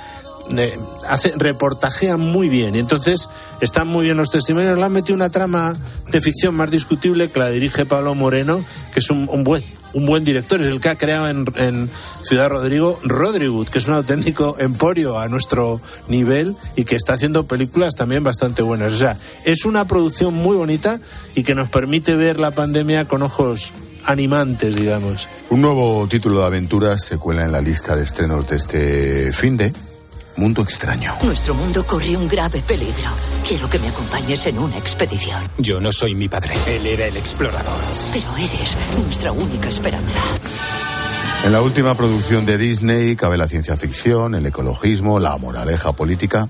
eh, 0.58 0.80
hace, 1.08 1.32
reportajea 1.38 2.18
muy 2.18 2.50
bien 2.50 2.76
y 2.76 2.80
entonces 2.80 3.30
están 3.62 3.88
muy 3.88 4.06
bien 4.06 4.18
los 4.18 4.32
testimonios. 4.32 4.78
Le 4.78 4.84
han 4.84 4.92
metido 4.92 5.16
una 5.16 5.30
trama 5.30 5.76
de 6.12 6.22
ficción 6.22 6.56
más 6.56 6.72
discutible 6.72 7.30
que 7.30 7.40
la 7.40 7.50
dirige 7.50 7.86
Pablo 7.86 8.16
Moreno, 8.16 8.64
que 8.94 9.00
es 9.00 9.10
un, 9.12 9.28
buen 9.44 9.64
un 9.94 10.06
buen 10.06 10.24
director, 10.24 10.62
es 10.62 10.68
el 10.68 10.80
que 10.80 10.90
ha 10.90 10.98
creado 10.98 11.28
en, 11.28 11.90
Ciudad 12.22 12.50
Rodrigo 12.50 13.00
Rodrigo, 13.04 13.64
que 13.66 13.80
es 13.80 13.88
un 13.88 13.94
auténtico 13.94 14.56
emporio 14.60 15.20
a 15.20 15.28
nuestro 15.28 15.82
nivel 16.08 16.56
y 16.76 16.86
que 16.86 16.96
está 16.96 17.14
haciendo 17.14 17.46
películas 17.46 17.96
también 17.96 18.24
bastante 18.24 18.62
buenas. 18.62 18.94
O 18.94 18.98
sea, 18.98 19.18
es 19.46 19.66
una 19.66 19.86
producción 19.86 20.34
muy 20.34 20.56
bonita 20.56 21.00
y 21.36 21.44
que 21.44 21.56
nos 21.56 21.70
permite 21.70 22.16
ver 22.16 22.40
la 22.40 22.52
pandemia 22.52 23.06
con 23.06 23.22
ojos 23.24 23.74
animantes, 24.06 24.76
digamos. 24.76 25.28
Un 25.50 25.62
nuevo 25.62 26.08
título 26.08 26.40
de 26.42 26.46
aventuras 26.46 27.04
se 27.04 27.18
cuela 27.18 27.46
en 27.46 27.52
la 27.52 27.62
lista 27.62 27.96
de 27.96 28.04
estrenos 28.04 28.48
de 28.48 28.56
este 28.56 29.34
fin 29.34 29.58
de 29.58 29.74
Mundo 30.40 30.62
extraño. 30.62 31.16
Nuestro 31.22 31.54
mundo 31.54 31.86
corre 31.86 32.16
un 32.16 32.26
grave 32.26 32.62
peligro. 32.62 33.10
Quiero 33.46 33.70
que 33.70 33.78
me 33.78 33.90
acompañes 33.90 34.46
en 34.46 34.58
una 34.58 34.78
expedición. 34.78 35.42
Yo 35.58 35.82
no 35.82 35.92
soy 35.92 36.16
mi 36.16 36.30
padre. 36.30 36.54
Él 36.66 36.86
era 36.88 37.08
el 37.08 37.18
explorador. 37.18 37.82
Pero 38.14 38.38
eres 38.38 38.78
nuestra 39.04 39.34
única 39.34 39.68
esperanza. 39.68 40.22
En 41.44 41.52
la 41.52 41.62
última 41.62 41.94
producción 41.94 42.46
de 42.46 42.58
Disney 42.58 43.18
cabe 43.18 43.36
la 43.36 43.50
ciencia 43.50 43.76
ficción, 43.76 44.34
el 44.34 44.46
ecologismo, 44.46 45.20
la 45.20 45.36
moraleja 45.38 45.92
política 45.92 46.48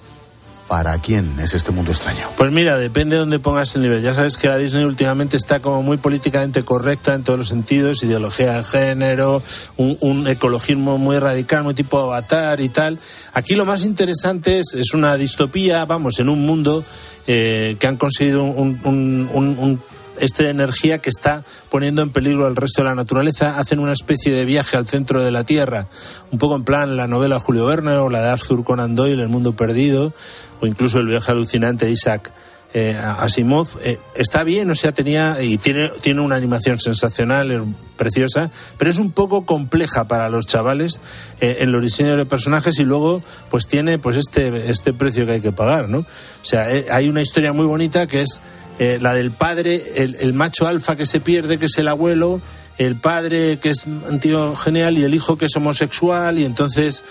¿Para 0.69 0.99
quién 0.99 1.39
es 1.39 1.55
este 1.55 1.71
mundo 1.71 1.91
extraño? 1.91 2.29
Pues 2.37 2.51
mira, 2.51 2.77
depende 2.77 3.15
de 3.15 3.21
dónde 3.21 3.39
pongas 3.39 3.75
el 3.75 3.81
nivel. 3.81 4.03
Ya 4.03 4.13
sabes 4.13 4.37
que 4.37 4.47
la 4.47 4.55
Disney 4.55 4.83
últimamente 4.83 5.35
está 5.35 5.61
como 5.61 5.81
muy 5.81 5.97
políticamente 5.97 6.61
correcta 6.61 7.15
en 7.15 7.23
todos 7.23 7.39
los 7.39 7.47
sentidos, 7.47 8.03
ideología 8.03 8.57
de 8.57 8.63
género, 8.63 9.41
un, 9.77 10.27
ecologismo 10.27 10.99
muy 10.99 11.17
radical, 11.17 11.63
muy 11.63 11.73
tipo 11.73 11.97
avatar 11.97 12.61
y 12.61 12.69
tal. 12.69 12.99
Aquí 13.33 13.55
lo 13.55 13.65
más 13.65 13.83
interesante 13.83 14.59
es, 14.59 14.75
es 14.75 14.93
una 14.93 15.15
distopía, 15.15 15.83
vamos, 15.85 16.19
en 16.19 16.29
un 16.29 16.45
mundo 16.45 16.85
eh, 17.25 17.75
que 17.79 17.87
han 17.87 17.97
conseguido 17.97 18.43
un, 18.43 18.79
un 18.83 19.79
este 20.19 20.49
energía 20.49 20.99
que 20.99 21.09
está 21.09 21.43
poniendo 21.69 22.01
en 22.01 22.11
peligro 22.11 22.47
al 22.47 22.55
resto 22.55 22.81
de 22.81 22.89
la 22.89 22.95
naturaleza. 22.95 23.57
Hacen 23.57 23.79
una 23.79 23.93
especie 23.93 24.31
de 24.31 24.45
viaje 24.45 24.77
al 24.77 24.87
centro 24.87 25.21
de 25.21 25.31
la 25.31 25.43
Tierra, 25.43 25.87
un 26.31 26.39
poco 26.39 26.55
en 26.55 26.63
plan 26.63 26.97
la 26.97 27.07
novela 27.07 27.39
Julio 27.39 27.65
Verne 27.65 27.93
o 27.93 28.09
la 28.09 28.21
de 28.21 28.29
Arthur 28.29 28.63
Conan 28.63 28.95
Doyle, 28.95 29.21
El 29.21 29.29
mundo 29.29 29.53
perdido, 29.53 30.13
o 30.61 30.67
incluso 30.67 30.99
el 30.99 31.07
viaje 31.07 31.31
alucinante 31.31 31.85
de 31.85 31.91
Isaac 31.91 32.31
eh, 32.73 32.95
Asimov. 32.95 33.67
Eh, 33.83 33.99
está 34.13 34.43
bien, 34.43 34.69
o 34.69 34.75
sea, 34.75 34.91
tenía 34.91 35.41
y 35.41 35.57
tiene, 35.57 35.89
tiene 36.01 36.21
una 36.21 36.35
animación 36.35 36.79
sensacional, 36.79 37.65
preciosa, 37.97 38.51
pero 38.77 38.91
es 38.91 38.99
un 38.99 39.11
poco 39.11 39.43
compleja 39.45 40.07
para 40.07 40.29
los 40.29 40.45
chavales 40.45 41.01
eh, 41.41 41.57
en 41.61 41.71
los 41.71 41.81
diseños 41.81 42.15
de 42.17 42.25
personajes 42.25 42.79
y 42.79 42.83
luego 42.83 43.23
pues 43.49 43.65
tiene 43.65 43.97
pues 43.97 44.17
este, 44.17 44.69
este 44.69 44.93
precio 44.93 45.25
que 45.25 45.33
hay 45.33 45.41
que 45.41 45.51
pagar, 45.51 45.89
¿no? 45.89 45.99
O 45.99 46.05
sea, 46.45 46.67
hay 46.91 47.09
una 47.09 47.21
historia 47.21 47.53
muy 47.53 47.65
bonita 47.65 48.05
que 48.05 48.21
es 48.21 48.39
la 48.79 49.13
del 49.13 49.31
padre, 49.31 49.83
el, 49.97 50.33
macho 50.33 50.67
alfa 50.67 50.95
que 50.95 51.05
se 51.05 51.19
pierde, 51.19 51.57
que 51.57 51.65
es 51.65 51.77
el 51.77 51.87
abuelo, 51.87 52.41
el 52.77 52.95
padre 52.95 53.59
que 53.59 53.71
es 53.71 53.85
un 53.85 54.19
tío 54.19 54.55
genial 54.55 54.97
y 54.97 55.03
el 55.03 55.13
hijo 55.13 55.37
que 55.37 55.45
es 55.45 55.55
homosexual 55.57 56.39
y 56.39 56.45
entonces 56.45 57.03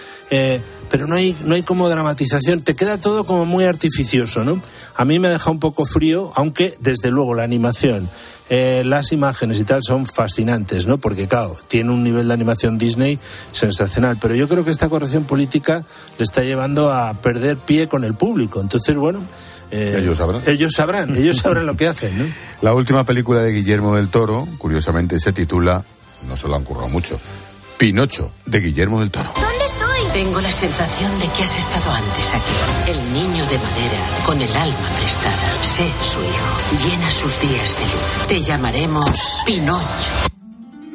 pero 0.90 1.06
no 1.06 1.16
hay, 1.16 1.36
no 1.44 1.54
hay 1.54 1.62
como 1.62 1.88
dramatización. 1.88 2.60
Te 2.60 2.74
queda 2.74 2.98
todo 2.98 3.24
como 3.24 3.46
muy 3.46 3.64
artificioso, 3.64 4.44
¿no? 4.44 4.60
A 4.96 5.04
mí 5.04 5.18
me 5.18 5.28
deja 5.28 5.50
un 5.50 5.60
poco 5.60 5.84
frío, 5.84 6.32
aunque 6.34 6.76
desde 6.80 7.10
luego 7.10 7.34
la 7.34 7.44
animación, 7.44 8.08
eh, 8.50 8.82
las 8.84 9.12
imágenes 9.12 9.60
y 9.60 9.64
tal 9.64 9.82
son 9.82 10.06
fascinantes, 10.06 10.86
¿no? 10.86 10.98
Porque, 10.98 11.28
claro, 11.28 11.56
tiene 11.68 11.90
un 11.90 12.02
nivel 12.02 12.28
de 12.28 12.34
animación 12.34 12.78
Disney 12.78 13.18
sensacional. 13.52 14.16
Pero 14.20 14.34
yo 14.34 14.48
creo 14.48 14.64
que 14.64 14.70
esta 14.70 14.88
corrección 14.88 15.24
política 15.24 15.84
le 16.18 16.24
está 16.24 16.42
llevando 16.42 16.92
a 16.92 17.14
perder 17.14 17.56
pie 17.58 17.88
con 17.88 18.04
el 18.04 18.14
público. 18.14 18.60
Entonces, 18.60 18.96
bueno. 18.96 19.20
Eh, 19.70 19.96
ellos 19.98 20.18
sabrán. 20.18 20.42
Ellos 20.46 20.72
sabrán, 20.72 21.16
ellos 21.16 21.38
sabrán 21.38 21.66
lo 21.66 21.76
que 21.76 21.88
hacen, 21.88 22.18
¿no? 22.18 22.24
La 22.62 22.74
última 22.74 23.04
película 23.04 23.42
de 23.42 23.52
Guillermo 23.52 23.94
del 23.96 24.08
Toro, 24.08 24.46
curiosamente, 24.58 25.20
se 25.20 25.32
titula, 25.32 25.84
no 26.26 26.36
se 26.36 26.48
lo 26.48 26.56
han 26.56 26.64
currado 26.64 26.88
mucho, 26.88 27.20
Pinocho, 27.76 28.32
de 28.46 28.60
Guillermo 28.60 29.00
del 29.00 29.10
Toro. 29.10 29.30
¿Dónde 29.34 29.64
estoy? 29.64 30.12
Tengo 30.12 30.40
la 30.40 30.50
sensación 30.50 31.10
de 31.20 31.28
que 31.28 31.44
has 31.44 31.56
estado 31.56 31.92
antes 31.92 32.34
aquí. 32.34 32.90
El 32.90 33.12
niño 33.12 33.44
de 33.46 33.58
madera, 33.58 34.24
con 34.26 34.40
el 34.40 34.56
alma 34.56 34.88
prestada. 34.98 35.62
Sé 35.62 35.86
su 36.02 36.18
hijo. 36.18 36.88
Llena 36.88 37.10
sus 37.10 37.40
días 37.40 37.76
de 37.78 37.84
luz. 37.84 38.26
Te 38.26 38.42
llamaremos 38.42 39.42
Pinocho. 39.46 40.37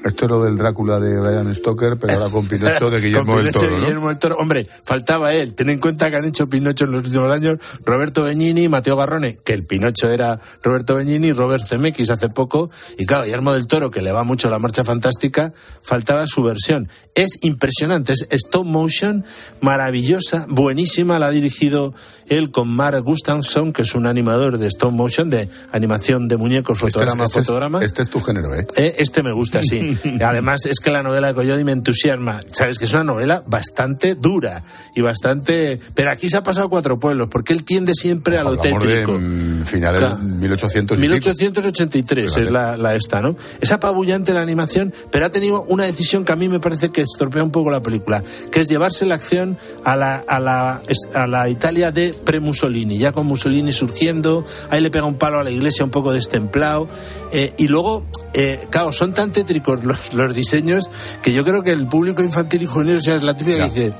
Esto 0.03 0.25
es 0.25 0.31
lo 0.31 0.43
del 0.43 0.57
Drácula 0.57 0.99
de 0.99 1.19
Brian 1.19 1.53
Stoker, 1.55 1.97
pero 1.97 2.13
ahora 2.13 2.29
con 2.29 2.45
Pinocho 2.45 2.89
de 2.89 2.99
Guillermo 3.01 3.37
del 3.37 3.51
Toro. 3.51 3.69
¿no? 3.69 3.79
Guillermo 3.79 4.07
del 4.09 4.19
Toro. 4.19 4.37
Hombre, 4.37 4.67
faltaba 4.83 5.33
él. 5.33 5.53
Ten 5.53 5.69
en 5.69 5.79
cuenta 5.79 6.09
que 6.09 6.17
han 6.17 6.25
hecho 6.25 6.49
Pinocho 6.49 6.85
en 6.85 6.91
los 6.91 7.03
últimos 7.03 7.33
años 7.33 7.59
Roberto 7.85 8.23
Benigni, 8.23 8.67
Mateo 8.67 8.97
Garrone, 8.97 9.37
que 9.43 9.53
el 9.53 9.63
Pinocho 9.63 10.09
era 10.09 10.39
Roberto 10.61 10.95
Benigni, 10.95 11.31
Robert 11.31 11.63
Zemeckis 11.63 12.09
hace 12.09 12.29
poco. 12.29 12.69
Y 12.97 13.05
claro, 13.05 13.23
Guillermo 13.23 13.53
del 13.53 13.67
Toro, 13.67 13.91
que 13.91 14.01
le 14.01 14.11
va 14.11 14.23
mucho 14.23 14.49
la 14.49 14.59
marcha 14.59 14.83
fantástica, 14.83 15.53
faltaba 15.81 16.25
su 16.27 16.43
versión. 16.43 16.89
Es 17.15 17.39
impresionante, 17.41 18.13
es 18.13 18.27
stop 18.29 18.65
motion, 18.65 19.23
maravillosa, 19.61 20.45
buenísima. 20.49 21.17
La 21.19 21.27
ha 21.27 21.31
dirigido 21.31 21.93
él 22.27 22.51
con 22.51 22.69
Mark 22.69 23.01
Gustafsson, 23.03 23.73
que 23.73 23.83
es 23.83 23.95
un 23.95 24.07
animador 24.07 24.57
de 24.57 24.67
stop 24.67 24.91
motion, 24.91 25.29
de 25.29 25.49
animación 25.71 26.27
de 26.27 26.37
muñecos, 26.37 26.77
fotograma, 26.77 27.25
este, 27.25 27.39
fotograma. 27.39 27.83
Este 27.83 28.01
es 28.01 28.09
tu 28.09 28.21
género, 28.21 28.53
¿eh? 28.53 28.65
eh 28.75 28.95
este 28.97 29.23
me 29.23 29.31
gusta, 29.31 29.61
sí. 29.63 29.92
Además, 30.23 30.65
es 30.65 30.79
que 30.79 30.91
la 30.91 31.03
novela 31.03 31.27
de 31.27 31.33
Coyote 31.33 31.63
me 31.63 31.71
entusiasma. 31.71 32.41
Sabes 32.51 32.77
que 32.77 32.85
es 32.85 32.93
una 32.93 33.03
novela 33.03 33.43
bastante 33.45 34.15
dura 34.15 34.63
y 34.95 35.01
bastante. 35.01 35.79
Pero 35.93 36.11
aquí 36.11 36.29
se 36.29 36.37
ha 36.37 36.43
pasado 36.43 36.69
cuatro 36.69 36.99
pueblos, 36.99 37.29
porque 37.29 37.53
él 37.53 37.63
tiende 37.63 37.93
siempre 37.93 38.37
a 38.37 38.43
lo 38.43 38.57
tétrico. 38.57 39.17
De, 39.17 39.65
finales 39.65 40.01
de 40.01 40.23
1800 40.47 40.97
1883 40.97 42.37
es 42.37 42.51
la, 42.51 42.77
la, 42.77 42.95
esta, 42.95 43.21
¿no? 43.21 43.35
Es 43.61 43.71
apabullante 43.71 44.33
la 44.33 44.41
animación, 44.41 44.93
pero 45.11 45.25
ha 45.25 45.29
tenido 45.29 45.63
una 45.63 45.85
decisión 45.85 46.25
que 46.25 46.31
a 46.31 46.35
mí 46.35 46.49
me 46.49 46.59
parece 46.59 46.91
que 46.91 47.01
estropea 47.01 47.43
un 47.43 47.51
poco 47.51 47.71
la 47.71 47.81
película, 47.81 48.23
que 48.51 48.59
es 48.59 48.69
llevarse 48.69 49.05
la 49.05 49.15
acción 49.15 49.57
a 49.83 49.95
la, 49.95 50.23
a 50.27 50.39
la, 50.39 50.81
a 51.13 51.27
la 51.27 51.49
Italia 51.49 51.91
de 51.91 52.13
pre-Mussolini, 52.13 52.97
ya 52.97 53.11
con 53.11 53.25
Mussolini 53.25 53.71
surgiendo, 53.71 54.45
ahí 54.69 54.81
le 54.81 54.91
pega 54.91 55.05
un 55.05 55.15
palo 55.15 55.39
a 55.39 55.43
la 55.43 55.51
iglesia 55.51 55.85
un 55.85 55.91
poco 55.91 56.11
destemplado, 56.11 56.87
eh, 57.31 57.53
y 57.57 57.67
luego, 57.67 58.05
eh, 58.33 58.67
claro, 58.69 58.91
son 58.91 59.13
tan 59.13 59.31
tétricos 59.31 59.82
los, 59.83 60.13
los, 60.13 60.33
diseños 60.33 60.89
que 61.21 61.33
yo 61.33 61.43
creo 61.43 61.61
que 61.63 61.71
el 61.71 61.87
público 61.87 62.21
infantil 62.23 62.63
y 62.63 62.65
juvenil, 62.65 62.97
o 62.97 63.01
sea, 63.01 63.15
es 63.15 63.23
la 63.23 63.35
típica 63.35 63.57
que 63.57 63.63
dice... 63.65 63.93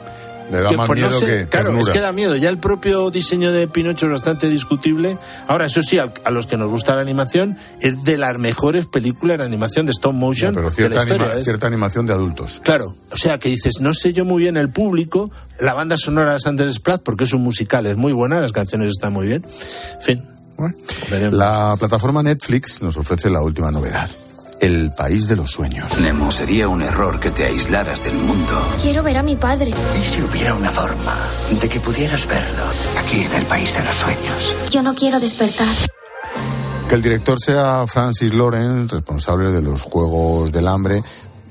Le 0.51 0.61
da 0.61 0.71
más 0.73 0.89
miedo 0.89 1.07
que 1.21 1.47
Claro, 1.47 1.67
ternura. 1.69 1.81
es 1.81 1.89
que 1.89 1.99
da 2.01 2.11
miedo. 2.11 2.35
Ya 2.35 2.49
el 2.49 2.57
propio 2.57 3.09
diseño 3.09 3.53
de 3.53 3.67
Pinocho 3.69 4.07
es 4.07 4.11
bastante 4.11 4.49
discutible. 4.49 5.17
Ahora, 5.47 5.65
eso 5.65 5.81
sí, 5.81 5.97
a, 5.99 6.13
a 6.25 6.31
los 6.31 6.47
que 6.47 6.57
nos 6.57 6.69
gusta 6.69 6.93
la 6.95 7.01
animación, 7.01 7.55
es 7.79 8.03
de 8.03 8.17
las 8.17 8.37
mejores 8.37 8.85
películas 8.85 9.37
de 9.37 9.45
animación 9.45 9.85
de 9.85 9.93
stop 9.93 10.13
motion 10.13 10.51
Ya, 10.51 10.55
pero 10.57 10.69
de 10.69 10.75
cierta, 10.75 10.95
la 10.97 11.01
historia. 11.01 11.25
anima- 11.27 11.39
Es- 11.39 11.45
cierta 11.45 11.65
animación 11.67 12.05
de 12.05 12.13
adultos. 12.13 12.59
Claro, 12.61 12.93
o 13.11 13.17
sea 13.17 13.39
que 13.39 13.47
dices, 13.49 13.75
no 13.79 13.93
sé 13.93 14.11
yo 14.11 14.25
muy 14.25 14.43
bien 14.43 14.57
el 14.57 14.69
público, 14.69 15.31
la 15.59 15.73
banda 15.73 15.95
sonora 15.97 16.33
de 16.33 16.39
Sanders 16.39 16.73
Splat, 16.75 17.01
porque 17.03 17.23
es 17.23 17.33
un 17.33 17.41
musical, 17.41 17.87
es 17.87 17.95
muy 17.95 18.11
buena, 18.11 18.39
las 18.41 18.51
canciones 18.51 18.89
están 18.89 19.13
muy 19.13 19.27
bien. 19.27 19.45
En 19.95 20.01
fin. 20.01 20.23
La 21.31 21.75
plataforma 21.79 22.21
Netflix 22.21 22.81
nos 22.81 22.97
ofrece 22.97 23.29
la 23.29 23.41
última 23.41 23.71
novedad. 23.71 24.09
El 24.59 24.91
país 24.91 25.27
de 25.27 25.35
los 25.35 25.51
sueños. 25.51 25.97
Nemo, 25.99 26.31
sería 26.31 26.67
un 26.67 26.81
error 26.81 27.19
que 27.19 27.31
te 27.31 27.45
aislaras 27.45 28.03
del 28.03 28.15
mundo. 28.15 28.53
Quiero 28.81 29.03
ver 29.03 29.17
a 29.17 29.23
mi 29.23 29.35
padre. 29.35 29.71
¿Y 29.71 30.05
si 30.05 30.21
hubiera 30.21 30.53
una 30.55 30.71
forma 30.71 31.17
de 31.61 31.69
que 31.69 31.79
pudieras 31.79 32.27
verlo 32.27 32.63
aquí 32.97 33.21
en 33.21 33.33
el 33.33 33.45
país 33.45 33.73
de 33.75 33.83
los 33.83 33.95
sueños? 33.95 34.55
Yo 34.69 34.81
no 34.81 34.93
quiero 34.93 35.19
despertar. 35.19 35.67
Que 36.87 36.95
el 36.95 37.01
director 37.01 37.39
sea 37.39 37.85
Francis 37.87 38.33
Lawrence, 38.33 38.95
responsable 38.95 39.51
de 39.51 39.61
los 39.61 39.81
Juegos 39.81 40.51
del 40.51 40.67
Hambre, 40.67 41.01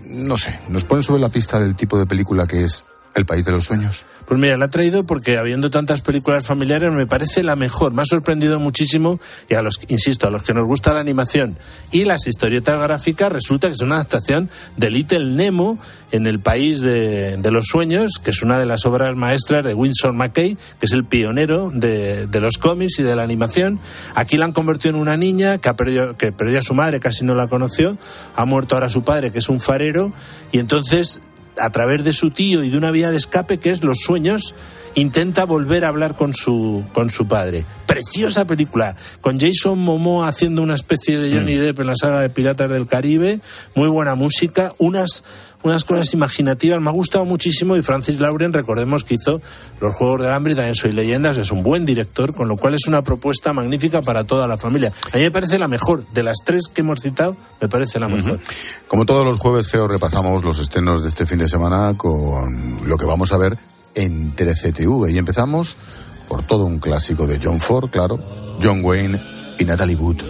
no 0.06 0.36
sé, 0.36 0.60
nos 0.68 0.84
pone 0.84 1.02
sobre 1.02 1.20
la 1.20 1.28
pista 1.28 1.58
del 1.58 1.74
tipo 1.74 1.98
de 1.98 2.06
película 2.06 2.46
que 2.46 2.64
es 2.64 2.84
El 3.14 3.26
país 3.26 3.44
de 3.44 3.52
los 3.52 3.66
sueños. 3.66 4.06
Pues 4.26 4.40
mira, 4.40 4.56
la 4.56 4.66
he 4.66 4.68
traído 4.68 5.04
porque 5.04 5.36
habiendo 5.36 5.68
tantas 5.68 6.00
películas 6.00 6.46
familiares 6.46 6.90
me 6.92 7.06
parece 7.06 7.42
la 7.42 7.56
mejor. 7.56 7.92
Me 7.92 8.02
ha 8.02 8.04
sorprendido 8.06 8.58
muchísimo 8.60 9.20
y 9.50 9.54
a 9.54 9.62
los, 9.62 9.80
insisto, 9.88 10.26
a 10.26 10.30
los 10.30 10.42
que 10.42 10.54
nos 10.54 10.66
gusta 10.66 10.94
la 10.94 11.00
animación 11.00 11.58
y 11.90 12.04
las 12.04 12.26
historietas 12.26 12.80
gráficas 12.80 13.30
resulta 13.30 13.66
que 13.68 13.74
es 13.74 13.82
una 13.82 13.96
adaptación 13.96 14.48
de 14.76 14.90
Little 14.90 15.26
Nemo 15.26 15.78
en 16.12 16.26
el 16.26 16.40
país 16.40 16.80
de, 16.80 17.36
de 17.36 17.50
los 17.50 17.66
sueños, 17.66 18.20
que 18.22 18.30
es 18.30 18.42
una 18.42 18.58
de 18.58 18.66
las 18.66 18.86
obras 18.86 19.16
maestras 19.16 19.64
de 19.64 19.74
Winsor 19.74 20.12
McKay, 20.12 20.56
que 20.56 20.86
es 20.86 20.92
el 20.92 21.04
pionero 21.04 21.70
de, 21.74 22.26
de 22.26 22.40
los 22.40 22.58
cómics 22.58 22.98
y 22.98 23.02
de 23.02 23.16
la 23.16 23.22
animación. 23.22 23.80
Aquí 24.14 24.36
la 24.36 24.44
han 24.44 24.52
convertido 24.52 24.94
en 24.94 25.00
una 25.00 25.16
niña 25.16 25.58
que, 25.58 25.68
ha 25.68 25.76
perdido, 25.76 26.16
que 26.16 26.32
perdió 26.32 26.58
a 26.58 26.62
su 26.62 26.74
madre, 26.74 27.00
casi 27.00 27.24
no 27.24 27.34
la 27.34 27.48
conoció, 27.48 27.96
ha 28.36 28.44
muerto 28.44 28.74
ahora 28.74 28.88
su 28.88 29.02
padre, 29.04 29.30
que 29.30 29.38
es 29.38 29.48
un 29.48 29.60
farero, 29.60 30.12
y 30.52 30.58
entonces 30.58 31.22
a 31.58 31.70
través 31.70 32.04
de 32.04 32.12
su 32.12 32.30
tío 32.30 32.62
y 32.64 32.70
de 32.70 32.78
una 32.78 32.90
vía 32.90 33.10
de 33.10 33.16
escape 33.16 33.58
que 33.58 33.70
es 33.70 33.82
los 33.82 33.98
sueños, 33.98 34.54
intenta 34.94 35.44
volver 35.44 35.84
a 35.84 35.88
hablar 35.88 36.14
con 36.14 36.34
su, 36.34 36.84
con 36.92 37.10
su 37.10 37.26
padre. 37.26 37.64
Preciosa 37.86 38.46
película, 38.46 38.96
con 39.20 39.38
Jason 39.38 39.78
Momoa 39.78 40.28
haciendo 40.28 40.62
una 40.62 40.74
especie 40.74 41.18
de 41.18 41.36
Johnny 41.36 41.54
Depp 41.54 41.80
en 41.80 41.86
la 41.86 41.94
saga 41.94 42.20
de 42.20 42.30
Piratas 42.30 42.70
del 42.70 42.86
Caribe, 42.86 43.40
muy 43.74 43.88
buena 43.88 44.14
música, 44.14 44.72
unas, 44.78 45.24
unas 45.62 45.84
cosas 45.84 46.12
imaginativas, 46.14 46.80
me 46.80 46.90
ha 46.90 46.92
gustado 46.92 47.24
muchísimo 47.24 47.76
y 47.76 47.82
Francis 47.82 48.20
Lauren, 48.20 48.52
recordemos 48.52 49.04
que 49.04 49.14
hizo 49.14 49.40
Los 49.80 49.94
Juegos 49.96 50.20
del 50.20 50.32
Hambre 50.32 50.52
y 50.52 50.56
también 50.56 50.74
Soy 50.74 50.92
Leyendas, 50.92 51.38
es 51.38 51.50
un 51.50 51.62
buen 51.62 51.84
director, 51.84 52.34
con 52.34 52.48
lo 52.48 52.56
cual 52.56 52.74
es 52.74 52.86
una 52.86 53.02
propuesta 53.02 53.52
magnífica 53.52 54.02
para 54.02 54.24
toda 54.24 54.46
la 54.46 54.58
familia. 54.58 54.92
A 55.12 55.16
mí 55.16 55.22
me 55.22 55.30
parece 55.30 55.58
la 55.58 55.68
mejor, 55.68 56.04
de 56.12 56.22
las 56.22 56.38
tres 56.44 56.68
que 56.68 56.80
hemos 56.80 57.00
citado, 57.00 57.36
me 57.60 57.68
parece 57.68 58.00
la 58.00 58.08
mejor. 58.08 58.40
Como 58.88 59.06
todos 59.06 59.24
los 59.24 59.38
jueves, 59.38 59.68
creo, 59.68 59.86
repasamos 59.86 60.44
los 60.44 60.58
estrenos 60.58 61.02
de 61.02 61.08
este 61.08 61.26
fin 61.26 61.38
de 61.38 61.48
semana 61.48 61.94
con 61.96 62.80
lo 62.86 62.98
que 62.98 63.06
vamos 63.06 63.32
a 63.32 63.38
ver 63.38 63.56
en 63.94 64.34
13TV. 64.34 65.12
Y 65.12 65.18
empezamos 65.18 65.76
por 66.28 66.44
todo 66.44 66.64
un 66.64 66.78
clásico 66.78 67.26
de 67.26 67.38
John 67.42 67.60
Ford, 67.60 67.90
claro, 67.90 68.18
John 68.62 68.84
Wayne 68.84 69.20
y 69.58 69.64
Natalie 69.64 69.96
Wood. 69.96 70.22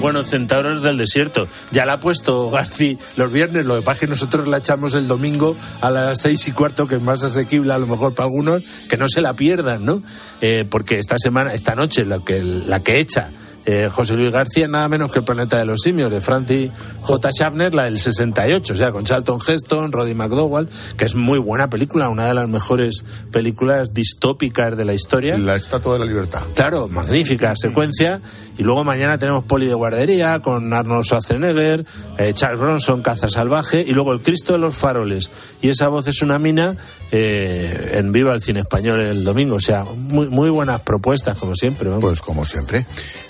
Bueno, 0.00 0.24
Centauros 0.24 0.82
del 0.82 0.96
Desierto. 0.96 1.48
Ya 1.70 1.86
la 1.86 1.94
ha 1.94 2.00
puesto 2.00 2.50
Garci 2.50 2.98
los 3.16 3.32
viernes, 3.32 3.66
lo 3.66 3.76
que 3.76 3.82
pasa 3.82 3.94
es 3.94 4.00
que 4.00 4.06
nosotros 4.08 4.48
la 4.48 4.58
echamos 4.58 4.94
el 4.94 5.08
domingo 5.08 5.56
a 5.80 5.90
las 5.90 6.20
seis 6.20 6.46
y 6.48 6.52
cuarto, 6.52 6.86
que 6.86 6.96
es 6.96 7.02
más 7.02 7.22
asequible 7.24 7.72
a 7.72 7.78
lo 7.78 7.86
mejor 7.86 8.14
para 8.14 8.26
algunos, 8.26 8.62
que 8.88 8.96
no 8.96 9.08
se 9.08 9.20
la 9.20 9.34
pierdan, 9.34 9.84
¿no? 9.84 10.02
Eh, 10.40 10.64
porque 10.68 10.98
esta 10.98 11.18
semana, 11.18 11.52
esta 11.54 11.74
noche, 11.74 12.04
la 12.04 12.20
que, 12.20 12.42
la 12.42 12.80
que 12.80 12.98
echa 12.98 13.30
eh, 13.70 13.90
José 13.90 14.14
Luis 14.14 14.32
García, 14.32 14.66
nada 14.66 14.88
menos 14.88 15.12
que 15.12 15.18
el 15.18 15.26
planeta 15.26 15.58
de 15.58 15.66
los 15.66 15.82
simios, 15.82 16.10
de 16.10 16.22
Francis 16.22 16.70
J. 17.02 17.30
Schaffner, 17.32 17.74
la 17.74 17.84
del 17.84 17.98
68, 17.98 18.72
o 18.72 18.76
sea, 18.76 18.92
con 18.92 19.04
Charlton 19.04 19.38
Heston, 19.46 19.92
Roddy 19.92 20.14
McDowell, 20.14 20.66
que 20.96 21.04
es 21.04 21.14
muy 21.14 21.38
buena 21.38 21.68
película, 21.68 22.08
una 22.08 22.24
de 22.24 22.32
las 22.32 22.48
mejores 22.48 23.04
películas 23.30 23.92
distópicas 23.92 24.74
de 24.74 24.86
la 24.86 24.94
historia. 24.94 25.36
La 25.36 25.56
Estatua 25.56 25.92
de 25.92 25.98
la 25.98 26.06
Libertad. 26.06 26.40
Claro, 26.54 26.88
magnífica 26.88 27.54
secuencia. 27.56 28.22
Y 28.58 28.64
luego 28.64 28.82
mañana 28.82 29.18
tenemos 29.18 29.44
Poli 29.44 29.66
de 29.66 29.74
Guardería 29.74 30.40
con 30.40 30.72
Arnold 30.72 31.04
Schwarzenegger, 31.04 31.86
eh, 32.18 32.32
Charles 32.34 32.60
Bronson, 32.60 33.02
Caza 33.02 33.28
Salvaje, 33.28 33.84
y 33.86 33.92
luego 33.92 34.12
El 34.12 34.20
Cristo 34.20 34.52
de 34.52 34.58
los 34.58 34.76
Faroles. 34.76 35.30
Y 35.62 35.68
esa 35.68 35.88
voz 35.88 36.08
es 36.08 36.22
una 36.22 36.38
mina 36.40 36.76
eh, 37.12 37.92
en 37.94 38.10
Viva 38.10 38.34
el 38.34 38.42
Cine 38.42 38.60
Español 38.60 39.00
el 39.00 39.24
domingo. 39.24 39.56
O 39.56 39.60
sea, 39.60 39.84
muy, 39.84 40.26
muy 40.26 40.50
buenas 40.50 40.80
propuestas, 40.80 41.36
como 41.36 41.54
siempre. 41.54 41.88
Pues 42.00 42.20
como 42.20 42.44
siempre. 42.44 42.84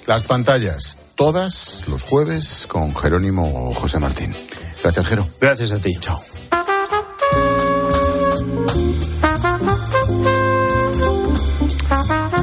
Las 0.06 0.22
pantallas, 0.22 0.96
todas 1.14 1.82
los 1.88 2.02
jueves 2.02 2.66
con 2.66 2.96
Jerónimo 2.96 3.74
José 3.74 3.98
Martín. 3.98 4.34
Gracias, 4.82 5.06
Jero. 5.06 5.28
Gracias 5.40 5.72
a 5.72 5.78
ti. 5.78 5.94
Chao. 6.00 6.37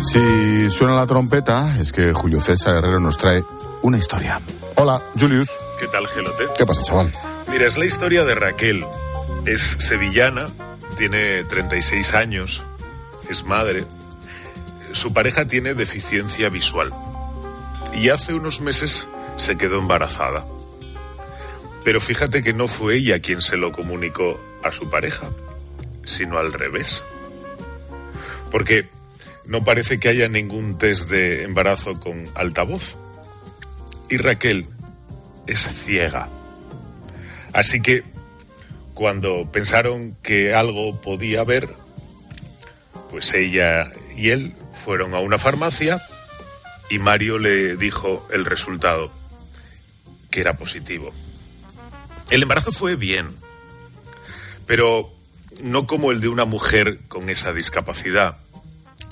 Si 0.04 0.70
suena 0.70 0.96
la 0.96 1.08
trompeta, 1.08 1.78
es 1.80 1.92
que 1.92 2.14
Julio 2.14 2.40
César 2.42 2.76
Herrero 2.76 3.00
nos 3.00 3.18
trae 3.18 3.44
una 3.82 3.98
historia. 3.98 4.40
Hola, 4.76 5.02
Julius. 5.20 5.52
¿Qué 5.80 5.88
tal, 5.88 6.08
Gelote? 6.08 6.46
¿Qué 6.58 6.66
pasa, 6.66 6.82
chaval? 6.84 7.12
Mira, 7.50 7.66
es 7.66 7.78
la 7.78 7.86
historia 7.86 8.26
de 8.26 8.36
Raquel. 8.36 8.86
Es 9.46 9.78
sevillana, 9.80 10.48
tiene 10.98 11.44
36 11.44 12.14
años, 12.14 12.64
es 13.30 13.44
madre. 13.46 13.86
Su 14.92 15.14
pareja 15.14 15.46
tiene 15.46 15.74
deficiencia 15.74 16.50
visual. 16.50 16.94
Y 17.94 18.10
hace 18.10 18.34
unos 18.34 18.62
meses 18.62 19.08
se 19.38 19.56
quedó 19.56 19.80
embarazada. 19.80 20.46
Pero 21.84 22.02
fíjate 22.02 22.44
que 22.44 22.54
no 22.54 22.68
fue 22.68 22.96
ella 22.96 23.20
quien 23.20 23.42
se 23.42 23.58
lo 23.58 23.72
comunicó 23.72 24.40
a 24.64 24.72
su 24.72 24.90
pareja, 24.90 25.28
sino 26.04 26.38
al 26.38 26.52
revés. 26.52 27.04
Porque 28.52 28.90
no 29.48 29.64
parece 29.64 30.00
que 30.00 30.10
haya 30.10 30.28
ningún 30.28 30.78
test 30.78 31.10
de 31.10 31.44
embarazo 31.44 32.00
con 32.00 32.28
altavoz. 32.36 32.98
Y 34.10 34.18
Raquel 34.18 34.66
es 35.48 35.68
ciega. 35.68 36.30
Así 37.54 37.82
que 37.82 38.04
cuando 38.94 39.52
pensaron 39.52 40.16
que 40.24 40.54
algo 40.54 41.00
podía 41.02 41.42
haber, 41.42 41.70
pues 43.10 43.34
ella 43.34 43.92
y 44.16 44.30
él 44.30 44.54
fueron 44.74 45.14
a 45.14 45.20
una 45.20 45.38
farmacia 45.38 46.02
y 46.90 47.00
Mario 47.00 47.40
le 47.40 47.76
dijo 47.78 48.28
el 48.32 48.46
resultado, 48.46 49.12
que 50.32 50.42
era 50.42 50.56
positivo. 50.56 51.14
El 52.30 52.44
embarazo 52.44 52.72
fue 52.72 52.96
bien, 52.96 53.28
pero 54.66 55.12
no 55.62 55.88
como 55.88 56.12
el 56.12 56.22
de 56.22 56.28
una 56.28 56.46
mujer 56.46 57.00
con 57.08 57.30
esa 57.30 57.54
discapacidad, 57.54 58.38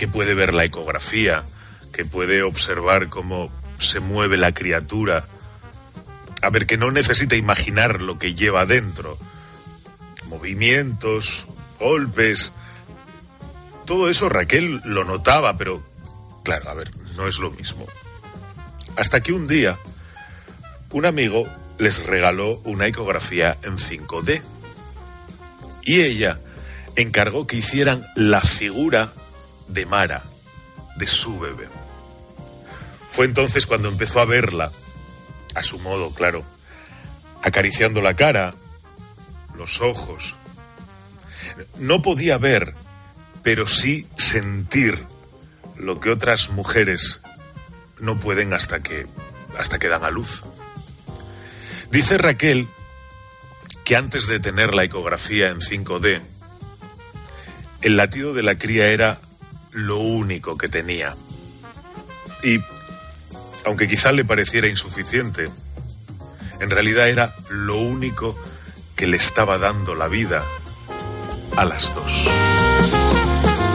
que 0.04 0.10
puede 0.10 0.34
ver 0.34 0.54
la 0.54 0.66
ecografía, 0.66 1.46
que 1.94 2.04
puede 2.04 2.44
observar 2.44 3.08
cómo 3.08 3.50
se 3.80 4.02
mueve 4.02 4.36
la 4.36 4.54
criatura, 4.54 5.28
a 6.42 6.50
ver, 6.50 6.66
que 6.66 6.76
no 6.76 6.92
necesita 6.92 7.38
imaginar 7.38 8.02
lo 8.02 8.20
que 8.20 8.34
lleva 8.34 8.66
dentro, 8.66 9.18
movimientos, 10.28 11.48
golpes, 11.80 12.52
todo 13.86 14.10
eso 14.10 14.28
Raquel 14.28 14.82
lo 14.84 15.06
notaba, 15.06 15.56
pero 15.56 15.82
claro, 16.44 16.70
a 16.70 16.74
ver, 16.74 16.92
no 17.16 17.26
es 17.26 17.40
lo 17.40 17.50
mismo. 17.52 17.88
Hasta 18.98 19.22
que 19.22 19.32
un 19.32 19.48
día 19.48 19.78
un 20.92 21.06
amigo 21.06 21.48
les 21.78 22.06
regaló 22.06 22.60
una 22.66 22.88
ecografía 22.88 23.58
en 23.64 23.78
5D 23.78 24.42
y 25.84 26.02
ella 26.02 26.40
encargó 26.98 27.48
que 27.48 27.56
hicieran 27.56 28.06
la 28.18 28.42
figura 28.42 29.14
de 29.68 29.86
Mara, 29.86 30.24
de 30.96 31.08
su 31.08 31.40
bebé. 31.40 31.68
Fue 33.10 33.26
entonces 33.26 33.68
cuando 33.68 33.90
empezó 33.90 34.20
a 34.20 34.26
verla, 34.26 34.72
a 35.56 35.64
su 35.64 35.80
modo, 35.80 36.12
claro, 36.14 36.44
acariciando 37.42 38.02
la 38.02 38.16
cara, 38.16 38.54
los 39.58 39.82
ojos. 39.82 40.36
No 41.78 42.02
podía 42.02 42.38
ver, 42.38 42.74
pero 43.44 43.68
sí 43.68 44.08
sentir 44.18 45.06
lo 45.78 46.00
que 46.00 46.10
otras 46.10 46.50
mujeres 46.50 47.20
no 48.00 48.20
pueden 48.20 48.54
hasta 48.54 48.82
que 48.82 49.08
hasta 49.58 49.80
que 49.80 49.88
dan 49.88 50.04
a 50.04 50.10
luz. 50.10 50.44
Dice 51.92 52.18
Raquel 52.18 52.68
que 53.84 53.96
antes 53.96 54.28
de 54.28 54.40
tener 54.40 54.74
la 54.74 54.84
ecografía 54.84 55.50
en 55.50 55.60
5D, 55.60 56.22
el 57.82 57.98
latido 57.98 58.34
de 58.34 58.44
la 58.44 58.56
cría 58.56 58.88
era 58.88 59.20
lo 59.74 60.00
único 60.00 60.58
que 60.58 60.68
tenía. 60.68 61.16
Y, 62.44 62.60
aunque 63.66 63.88
quizá 63.88 64.12
le 64.12 64.26
pareciera 64.26 64.68
insuficiente, 64.68 65.46
en 66.60 66.70
realidad 66.70 67.10
era 67.10 67.36
lo 67.50 67.78
único 67.78 68.36
que 68.96 69.08
le 69.08 69.18
estaba 69.18 69.58
dando 69.58 69.96
la 69.96 70.08
vida 70.08 70.44
a 71.56 71.66
las 71.66 71.94
dos. 71.94 72.12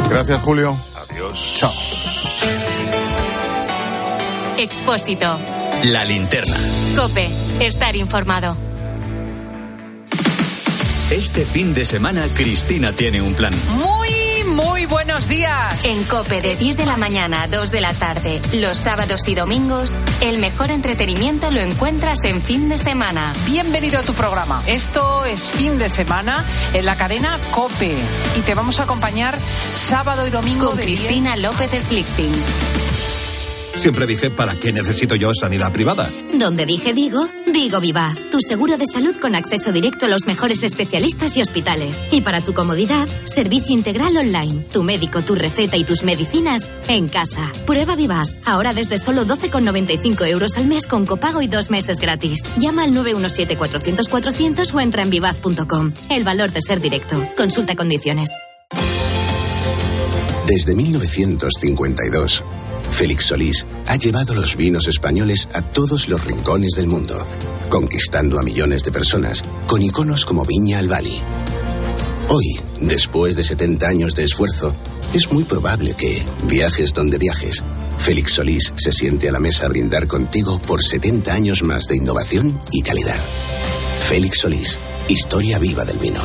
Gracias, 0.08 0.40
Julio. 0.40 0.76
Adiós. 1.10 1.54
Chao. 1.56 1.72
Expósito. 4.58 5.38
La 5.84 6.04
linterna. 6.04 6.56
Cope. 6.96 7.28
Estar 7.60 7.94
informado. 7.94 8.56
Este 11.10 11.44
fin 11.44 11.72
de 11.72 11.86
semana 11.86 12.26
Cristina 12.34 12.92
tiene 12.92 13.22
un 13.22 13.34
plan. 13.34 13.52
Muy, 13.78 14.10
muy 14.58 14.86
buenos 14.86 15.28
días. 15.28 15.84
En 15.84 16.04
Cope 16.04 16.42
de 16.42 16.56
10 16.56 16.76
de 16.76 16.86
la 16.86 16.96
mañana 16.96 17.42
a 17.42 17.48
2 17.48 17.70
de 17.70 17.80
la 17.80 17.94
tarde, 17.94 18.40
los 18.54 18.76
sábados 18.76 19.28
y 19.28 19.34
domingos, 19.34 19.94
el 20.20 20.38
mejor 20.38 20.70
entretenimiento 20.70 21.50
lo 21.50 21.60
encuentras 21.60 22.24
en 22.24 22.42
fin 22.42 22.68
de 22.68 22.76
semana. 22.76 23.32
Bienvenido 23.46 24.00
a 24.00 24.02
tu 24.02 24.14
programa. 24.14 24.60
Esto 24.66 25.24
es 25.24 25.48
fin 25.48 25.78
de 25.78 25.88
semana 25.88 26.44
en 26.74 26.86
la 26.86 26.96
cadena 26.96 27.38
Cope 27.52 27.94
y 28.36 28.40
te 28.40 28.54
vamos 28.54 28.80
a 28.80 28.82
acompañar 28.82 29.38
sábado 29.74 30.26
y 30.26 30.30
domingo 30.30 30.68
Con 30.68 30.76
de 30.76 30.84
Cristina 30.84 31.36
López 31.36 31.70
Slichting. 31.70 32.32
Siempre 33.74 34.06
dije, 34.06 34.28
¿para 34.28 34.56
qué 34.56 34.72
necesito 34.72 35.14
yo 35.14 35.30
sanidad 35.34 35.72
privada? 35.72 36.10
Donde 36.34 36.66
dije 36.66 36.92
digo, 36.94 37.28
digo 37.52 37.80
Vivaz, 37.80 38.18
tu 38.30 38.40
seguro 38.40 38.76
de 38.76 38.86
salud 38.86 39.16
con 39.20 39.34
acceso 39.34 39.72
directo 39.72 40.06
a 40.06 40.08
los 40.08 40.26
mejores 40.26 40.62
especialistas 40.62 41.36
y 41.36 41.42
hospitales. 41.42 42.02
Y 42.10 42.22
para 42.22 42.42
tu 42.42 42.54
comodidad, 42.54 43.08
servicio 43.24 43.74
integral 43.74 44.16
online, 44.16 44.64
tu 44.72 44.82
médico, 44.82 45.22
tu 45.22 45.34
receta 45.34 45.76
y 45.76 45.84
tus 45.84 46.02
medicinas 46.02 46.70
en 46.88 47.08
casa. 47.08 47.52
Prueba 47.66 47.96
Vivaz, 47.96 48.46
ahora 48.46 48.74
desde 48.74 48.98
solo 48.98 49.24
12,95 49.26 50.26
euros 50.28 50.56
al 50.56 50.66
mes 50.66 50.86
con 50.86 51.06
copago 51.06 51.42
y 51.42 51.48
dos 51.48 51.70
meses 51.70 51.98
gratis. 52.00 52.44
Llama 52.56 52.84
al 52.84 52.92
917-400-400 52.92 54.74
o 54.74 54.80
entra 54.80 55.02
en 55.02 55.10
vivaz.com. 55.10 55.92
El 56.08 56.24
valor 56.24 56.50
de 56.50 56.60
ser 56.60 56.80
directo. 56.80 57.28
Consulta 57.36 57.76
condiciones. 57.76 58.30
Desde 60.48 60.74
1952, 60.74 62.42
Félix 62.92 63.26
Solís 63.26 63.66
ha 63.86 63.96
llevado 63.96 64.32
los 64.32 64.56
vinos 64.56 64.88
españoles 64.88 65.46
a 65.52 65.60
todos 65.60 66.08
los 66.08 66.24
rincones 66.24 66.72
del 66.72 66.86
mundo, 66.86 67.22
conquistando 67.68 68.38
a 68.40 68.42
millones 68.42 68.82
de 68.82 68.90
personas 68.90 69.42
con 69.66 69.82
iconos 69.82 70.24
como 70.24 70.44
Viña 70.46 70.78
al 70.78 70.88
Bali. 70.88 71.20
Hoy, 72.30 72.58
después 72.80 73.36
de 73.36 73.44
70 73.44 73.88
años 73.88 74.14
de 74.14 74.24
esfuerzo, 74.24 74.74
es 75.12 75.30
muy 75.30 75.44
probable 75.44 75.94
que, 75.94 76.24
viajes 76.44 76.94
donde 76.94 77.18
viajes, 77.18 77.62
Félix 77.98 78.32
Solís 78.32 78.72
se 78.74 78.90
siente 78.90 79.28
a 79.28 79.32
la 79.32 79.40
mesa 79.40 79.66
a 79.66 79.68
brindar 79.68 80.06
contigo 80.06 80.58
por 80.66 80.82
70 80.82 81.30
años 81.30 81.62
más 81.62 81.88
de 81.88 81.98
innovación 81.98 82.58
y 82.72 82.80
calidad. 82.80 83.20
Félix 84.08 84.38
Solís, 84.38 84.78
historia 85.08 85.58
viva 85.58 85.84
del 85.84 85.98
vino. 85.98 86.22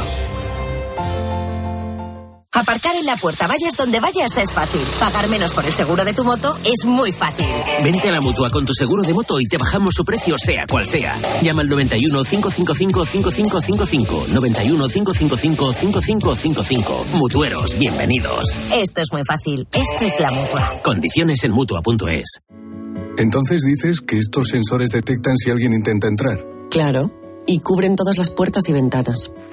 Aparcar 2.55 2.95
en 2.95 3.07
la 3.07 3.17
puerta, 3.17 3.47
vayas 3.47 3.75
donde 3.75 3.99
vayas, 3.99 4.37
es 4.37 4.51
fácil. 4.51 4.81
Pagar 4.99 5.27
menos 5.27 5.53
por 5.53 5.65
el 5.65 5.73
seguro 5.73 6.05
de 6.05 6.13
tu 6.13 6.23
moto 6.23 6.55
es 6.63 6.85
muy 6.85 7.11
fácil. 7.11 7.47
Vente 7.83 8.09
a 8.09 8.11
la 8.11 8.21
mutua 8.21 8.51
con 8.51 8.63
tu 8.63 8.73
seguro 8.73 9.01
de 9.01 9.11
moto 9.11 9.39
y 9.39 9.45
te 9.45 9.57
bajamos 9.57 9.95
su 9.95 10.05
precio, 10.05 10.37
sea 10.37 10.67
cual 10.67 10.85
sea. 10.85 11.19
Llama 11.41 11.63
al 11.63 11.69
91 11.69 12.23
555 12.23 13.05
5555. 13.07 14.25
91 14.33 14.87
555 14.87 15.73
5555. 15.73 17.05
Mutueros, 17.13 17.75
bienvenidos. 17.79 18.55
Esto 18.71 19.01
es 19.01 19.11
muy 19.11 19.23
fácil. 19.23 19.67
Esto 19.71 20.05
es 20.05 20.19
la 20.19 20.29
mutua. 20.29 20.79
Condiciones 20.83 21.43
en 21.43 21.51
mutua.es. 21.53 22.39
Entonces 23.17 23.63
dices 23.63 24.01
que 24.01 24.19
estos 24.19 24.49
sensores 24.49 24.91
detectan 24.91 25.37
si 25.37 25.49
alguien 25.49 25.73
intenta 25.73 26.07
entrar. 26.07 26.45
Claro, 26.69 27.09
y 27.47 27.61
cubren 27.61 27.95
todas 27.95 28.19
las 28.19 28.29
puertas 28.29 28.69
y 28.69 28.73
ventanas. 28.73 29.31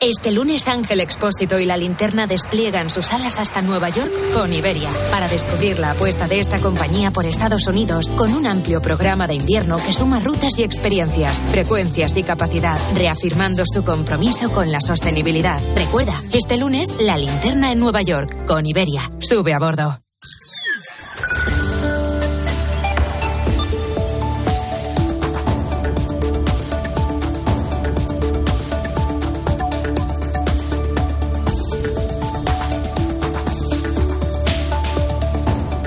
Este 0.00 0.30
lunes 0.30 0.68
Ángel 0.68 1.00
Expósito 1.00 1.58
y 1.58 1.66
la 1.66 1.76
linterna 1.76 2.28
despliegan 2.28 2.88
sus 2.88 3.12
alas 3.12 3.40
hasta 3.40 3.62
Nueva 3.62 3.88
York 3.88 4.12
con 4.32 4.52
Iberia 4.52 4.88
para 5.10 5.26
descubrir 5.26 5.80
la 5.80 5.90
apuesta 5.90 6.28
de 6.28 6.38
esta 6.38 6.60
compañía 6.60 7.10
por 7.10 7.26
Estados 7.26 7.66
Unidos 7.66 8.08
con 8.10 8.32
un 8.32 8.46
amplio 8.46 8.80
programa 8.80 9.26
de 9.26 9.34
invierno 9.34 9.76
que 9.84 9.92
suma 9.92 10.20
rutas 10.20 10.56
y 10.60 10.62
experiencias, 10.62 11.42
frecuencias 11.50 12.16
y 12.16 12.22
capacidad, 12.22 12.78
reafirmando 12.94 13.64
su 13.66 13.82
compromiso 13.82 14.50
con 14.50 14.70
la 14.70 14.80
sostenibilidad. 14.80 15.60
Recuerda, 15.74 16.14
este 16.32 16.58
lunes 16.58 16.94
la 17.00 17.18
linterna 17.18 17.72
en 17.72 17.80
Nueva 17.80 18.02
York 18.02 18.46
con 18.46 18.66
Iberia. 18.66 19.02
Sube 19.18 19.52
a 19.52 19.58
bordo. 19.58 19.98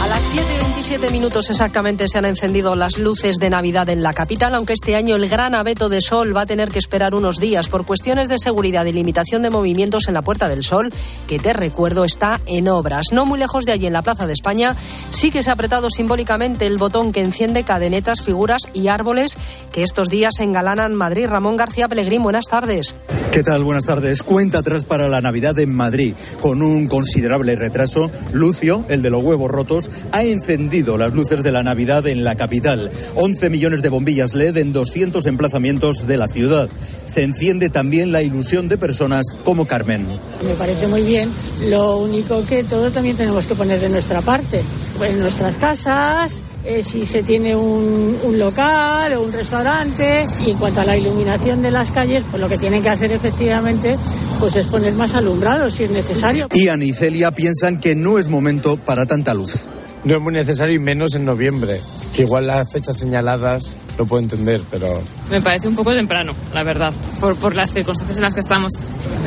A 0.00 0.06
las 0.08 0.32
7.27 0.32 1.10
minutos 1.10 1.50
exactamente 1.50 2.06
se 2.06 2.18
han 2.18 2.26
encendido 2.26 2.76
las 2.76 2.98
luces 2.98 3.36
de 3.38 3.50
Navidad 3.50 3.88
en 3.88 4.02
la 4.02 4.12
capital, 4.12 4.54
aunque 4.54 4.74
este 4.74 4.94
año 4.94 5.16
el 5.16 5.28
gran 5.28 5.54
abeto 5.54 5.88
de 5.88 6.00
sol 6.00 6.36
va 6.36 6.42
a 6.42 6.46
tener 6.46 6.70
que 6.70 6.78
esperar 6.78 7.14
unos 7.14 7.38
días 7.38 7.68
por 7.68 7.86
cuestiones 7.86 8.28
de 8.28 8.38
seguridad 8.38 8.84
y 8.84 8.92
limitación 8.92 9.42
de 9.42 9.50
movimientos 9.50 10.06
en 10.08 10.14
la 10.14 10.22
Puerta 10.22 10.48
del 10.48 10.62
Sol, 10.62 10.92
que 11.26 11.38
te 11.38 11.52
recuerdo 11.52 12.04
está 12.04 12.40
en 12.46 12.68
obras. 12.68 13.06
No 13.12 13.26
muy 13.26 13.38
lejos 13.38 13.64
de 13.64 13.72
allí, 13.72 13.86
en 13.86 13.94
la 13.94 14.02
Plaza 14.02 14.26
de 14.26 14.34
España, 14.34 14.76
sí 15.10 15.30
que 15.30 15.42
se 15.42 15.50
ha 15.50 15.54
apretado 15.54 15.88
simbólicamente 15.90 16.66
el 16.66 16.76
botón 16.76 17.10
que 17.10 17.20
enciende 17.20 17.64
cadenetas, 17.64 18.22
figuras 18.22 18.62
y 18.74 18.88
árboles 18.88 19.38
que 19.72 19.82
estos 19.82 20.08
días 20.08 20.38
engalanan 20.40 20.94
Madrid. 20.94 21.26
Ramón 21.26 21.56
García 21.56 21.88
Pellegrín, 21.88 22.22
buenas 22.22 22.44
tardes. 22.44 22.94
¿Qué 23.32 23.42
tal? 23.42 23.64
Buenas 23.64 23.84
tardes. 23.84 24.22
Cuenta 24.22 24.60
atrás 24.60 24.86
para 24.86 25.08
la 25.08 25.20
Navidad 25.20 25.58
en 25.58 25.74
Madrid. 25.74 26.14
Con 26.40 26.62
un 26.62 26.86
considerable 26.86 27.54
retraso, 27.54 28.10
Lucio, 28.32 28.86
el 28.88 29.02
de 29.02 29.10
los 29.10 29.22
huevos 29.22 29.50
rotos, 29.50 29.85
ha 30.12 30.22
encendido 30.22 30.98
las 30.98 31.12
luces 31.12 31.42
de 31.42 31.52
la 31.52 31.62
Navidad 31.62 32.06
en 32.06 32.24
la 32.24 32.34
capital. 32.34 32.90
11 33.14 33.50
millones 33.50 33.82
de 33.82 33.88
bombillas 33.88 34.34
LED 34.34 34.56
en 34.58 34.72
200 34.72 35.26
emplazamientos 35.26 36.06
de 36.06 36.16
la 36.16 36.28
ciudad. 36.28 36.68
Se 37.04 37.22
enciende 37.22 37.70
también 37.70 38.12
la 38.12 38.22
ilusión 38.22 38.68
de 38.68 38.78
personas 38.78 39.26
como 39.44 39.66
Carmen. 39.66 40.06
Me 40.46 40.54
parece 40.54 40.86
muy 40.86 41.02
bien. 41.02 41.28
Lo 41.68 41.98
único 41.98 42.44
que 42.44 42.64
todo 42.64 42.90
también 42.90 43.16
tenemos 43.16 43.46
que 43.46 43.54
poner 43.54 43.80
de 43.80 43.88
nuestra 43.88 44.20
parte. 44.22 44.62
En 45.02 45.20
nuestras 45.20 45.56
casas, 45.56 46.40
eh, 46.64 46.82
si 46.82 47.06
se 47.06 47.22
tiene 47.22 47.54
un, 47.54 48.18
un, 48.24 48.38
local 48.38 49.12
o 49.14 49.22
un 49.22 49.32
restaurante. 49.32 50.26
Y 50.44 50.50
en 50.50 50.58
cuanto 50.58 50.80
a 50.80 50.84
la 50.84 50.96
iluminación 50.96 51.62
de 51.62 51.70
las 51.70 51.90
calles, 51.90 52.24
pues 52.30 52.40
lo 52.40 52.48
que 52.48 52.58
tienen 52.58 52.82
que 52.82 52.90
hacer 52.90 53.12
efectivamente 53.12 53.96
pues 54.38 54.56
es 54.56 54.66
poner 54.66 54.92
más 54.94 55.14
alumbrados 55.14 55.74
si 55.74 55.84
es 55.84 55.90
necesario. 55.90 56.48
Ian 56.52 56.82
y 56.82 56.92
Celia 56.92 57.30
piensan 57.30 57.80
que 57.80 57.94
no 57.94 58.18
es 58.18 58.28
momento 58.28 58.76
para 58.76 59.06
tanta 59.06 59.34
luz. 59.34 59.66
No 60.04 60.16
es 60.16 60.22
muy 60.22 60.32
necesario 60.32 60.74
y 60.74 60.78
menos 60.78 61.14
en 61.14 61.24
noviembre, 61.24 61.80
que 62.14 62.22
igual 62.22 62.46
las 62.46 62.70
fechas 62.70 62.98
señaladas 62.98 63.76
lo 63.98 64.06
puedo 64.06 64.22
entender, 64.22 64.60
pero... 64.70 65.02
Me 65.30 65.40
parece 65.40 65.68
un 65.68 65.74
poco 65.74 65.92
temprano, 65.92 66.32
la 66.52 66.62
verdad, 66.62 66.92
por, 67.20 67.36
por 67.36 67.56
las 67.56 67.72
circunstancias 67.72 68.18
en 68.18 68.24
las 68.24 68.34
que 68.34 68.40
estamos. 68.40 68.70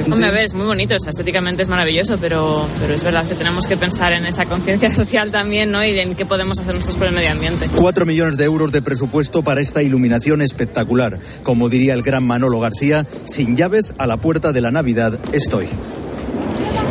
Hombre, 0.06 0.28
a 0.28 0.32
ver, 0.32 0.46
es 0.46 0.54
muy 0.54 0.66
bonito, 0.66 0.96
o 0.96 1.00
sea, 1.00 1.10
estéticamente 1.10 1.64
es 1.64 1.70
maravilloso, 1.70 2.18
pero, 2.20 2.68
pero 2.80 2.94
es 2.94 3.04
verdad 3.04 3.28
que 3.28 3.36
tenemos 3.36 3.68
que 3.68 3.78
pensar 3.78 4.14
en 4.14 4.26
esa 4.26 4.46
conciencia 4.46 4.90
social 4.94 5.32
también, 5.32 5.72
¿no? 5.72 5.84
Y 5.84 5.98
en 6.00 6.16
qué 6.16 6.26
podemos 6.26 6.60
hacer 6.60 6.76
nosotros 6.76 6.98
por 6.98 7.08
el 7.08 7.14
medio 7.14 7.32
ambiente. 7.32 7.68
Cuatro 7.76 8.06
millones 8.06 8.38
de 8.38 8.46
euros 8.46 8.72
de 8.72 8.82
presupuesto 8.82 9.44
para 9.44 9.62
esta 9.62 9.82
iluminación 9.82 10.42
espectacular. 10.42 11.20
Como 11.44 11.70
diría 11.70 11.94
el 11.94 12.04
gran 12.04 12.26
Manolo 12.26 12.60
García, 12.60 13.06
sin 13.26 13.56
llaves 13.56 13.94
a 13.98 14.08
la 14.08 14.18
puerta 14.18 14.52
de 14.52 14.62
la 14.62 14.72
Navidad 14.72 15.20
estoy. 15.34 15.68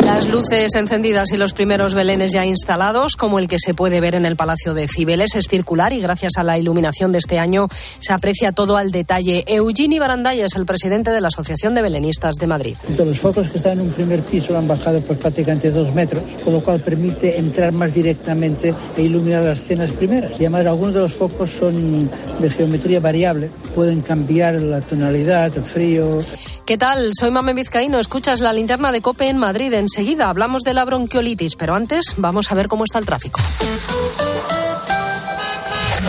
Las 0.08 0.26
luces 0.26 0.74
encendidas 0.74 1.32
y 1.32 1.36
los 1.36 1.52
primeros 1.52 1.92
belenes 1.92 2.32
ya 2.32 2.46
instalados, 2.46 3.14
como 3.14 3.38
el 3.38 3.46
que 3.46 3.58
se 3.58 3.74
puede 3.74 4.00
ver 4.00 4.14
en 4.14 4.24
el 4.24 4.36
Palacio 4.36 4.72
de 4.72 4.88
Cibeles, 4.88 5.34
es 5.34 5.44
circular 5.50 5.92
y 5.92 6.00
gracias 6.00 6.38
a 6.38 6.42
la 6.42 6.58
iluminación 6.58 7.12
de 7.12 7.18
este 7.18 7.38
año 7.38 7.68
se 7.98 8.14
aprecia 8.14 8.52
todo 8.52 8.78
al 8.78 8.90
detalle. 8.90 9.44
Eugeni 9.46 9.98
Barandaya 9.98 10.46
es 10.46 10.56
el 10.56 10.64
presidente 10.64 11.10
de 11.10 11.20
la 11.20 11.28
Asociación 11.28 11.74
de 11.74 11.82
Belenistas 11.82 12.36
de 12.36 12.46
Madrid. 12.46 12.76
Los 12.96 13.18
focos 13.18 13.50
que 13.50 13.58
están 13.58 13.80
en 13.80 13.80
un 13.80 13.92
primer 13.92 14.22
piso 14.22 14.56
han 14.56 14.66
bajado 14.66 14.98
pues, 15.02 15.18
prácticamente 15.18 15.70
dos 15.70 15.94
metros, 15.94 16.22
con 16.42 16.54
lo 16.54 16.62
cual 16.62 16.80
permite 16.80 17.38
entrar 17.38 17.72
más 17.72 17.92
directamente 17.92 18.74
e 18.96 19.02
iluminar 19.02 19.44
las 19.44 19.58
escenas 19.58 19.90
primeras. 19.90 20.32
Y 20.40 20.46
además 20.46 20.64
algunos 20.64 20.94
de 20.94 21.00
los 21.00 21.12
focos 21.12 21.50
son 21.50 22.08
de 22.40 22.48
geometría 22.48 23.00
variable, 23.00 23.50
pueden 23.74 24.00
cambiar 24.00 24.54
la 24.54 24.80
tonalidad, 24.80 25.54
el 25.54 25.64
frío. 25.64 26.20
¿Qué 26.68 26.76
tal? 26.76 27.12
Soy 27.18 27.30
Mame 27.30 27.54
Vizcaíno. 27.54 27.98
Escuchas 27.98 28.40
la 28.40 28.52
linterna 28.52 28.92
de 28.92 29.00
Cope 29.00 29.30
en 29.30 29.38
Madrid. 29.38 29.72
Enseguida 29.72 30.28
hablamos 30.28 30.64
de 30.64 30.74
la 30.74 30.84
bronquiolitis, 30.84 31.56
pero 31.56 31.74
antes 31.74 32.12
vamos 32.18 32.52
a 32.52 32.54
ver 32.54 32.68
cómo 32.68 32.84
está 32.84 32.98
el 32.98 33.06
tráfico. 33.06 33.40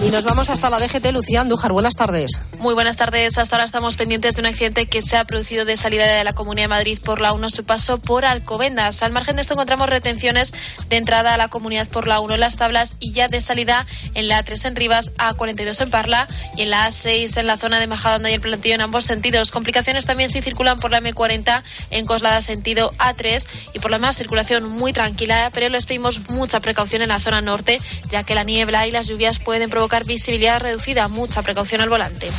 Y 0.01 0.11
nos 0.11 0.23
vamos 0.23 0.49
hasta 0.49 0.69
la 0.69 0.79
DGT, 0.79 1.11
Lucía 1.11 1.41
Andújar. 1.41 1.73
Buenas 1.73 1.95
tardes. 1.95 2.31
Muy 2.59 2.73
buenas 2.73 2.95
tardes. 2.95 3.37
Hasta 3.37 3.57
ahora 3.57 3.65
estamos 3.65 3.97
pendientes 3.97 4.35
de 4.35 4.41
un 4.41 4.45
accidente 4.45 4.85
que 4.85 5.01
se 5.01 5.17
ha 5.17 5.25
producido 5.25 5.65
de 5.65 5.75
salida 5.75 6.05
de 6.07 6.23
la 6.23 6.31
Comunidad 6.31 6.65
de 6.65 6.69
Madrid 6.69 6.99
por 7.03 7.19
la 7.19 7.33
1, 7.33 7.49
su 7.49 7.65
paso 7.65 7.97
por 7.97 8.23
Alcobendas. 8.23 9.03
Al 9.03 9.11
margen 9.11 9.35
de 9.35 9.41
esto 9.41 9.55
encontramos 9.55 9.89
retenciones 9.89 10.53
de 10.87 10.95
entrada 10.95 11.33
a 11.33 11.37
la 11.37 11.49
Comunidad 11.49 11.85
por 11.89 12.07
la 12.07 12.21
1 12.21 12.35
en 12.35 12.39
las 12.39 12.55
tablas 12.55 12.95
y 13.01 13.11
ya 13.11 13.27
de 13.27 13.41
salida 13.41 13.85
en 14.13 14.29
la 14.29 14.41
A3 14.41 14.67
en 14.67 14.75
Rivas, 14.77 15.11
A42 15.17 15.81
en 15.81 15.89
Parla 15.89 16.27
y 16.55 16.61
en 16.61 16.69
la 16.69 16.87
A6 16.87 17.37
en 17.37 17.47
la 17.47 17.57
zona 17.57 17.79
de 17.79 17.87
Majadahonda 17.87 18.29
y 18.29 18.35
el 18.35 18.41
Plantillo 18.41 18.75
en 18.75 18.81
ambos 18.81 19.03
sentidos. 19.03 19.51
Complicaciones 19.51 20.05
también 20.05 20.29
si 20.29 20.41
circulan 20.41 20.79
por 20.79 20.91
la 20.91 21.01
M40 21.01 21.61
en 21.91 22.05
Coslada 22.05 22.41
sentido 22.41 22.93
A3 22.99 23.45
y 23.73 23.79
por 23.79 23.91
lo 23.91 23.97
demás 23.97 24.15
circulación 24.15 24.63
muy 24.63 24.93
tranquila, 24.93 25.51
pero 25.53 25.67
les 25.67 25.85
pedimos 25.85 26.29
mucha 26.29 26.61
precaución 26.61 27.01
en 27.01 27.09
la 27.09 27.19
zona 27.19 27.41
norte, 27.41 27.81
ya 28.09 28.23
que 28.23 28.33
la 28.33 28.45
niebla 28.45 28.87
y 28.87 28.91
las 28.91 29.07
lluvias 29.07 29.39
pueden 29.39 29.69
provocar 29.69 29.88
visibilidad 30.05 30.59
reducida. 30.59 31.07
Mucha 31.07 31.41
precaución 31.41 31.81
al 31.81 31.89
volante. 31.89 32.29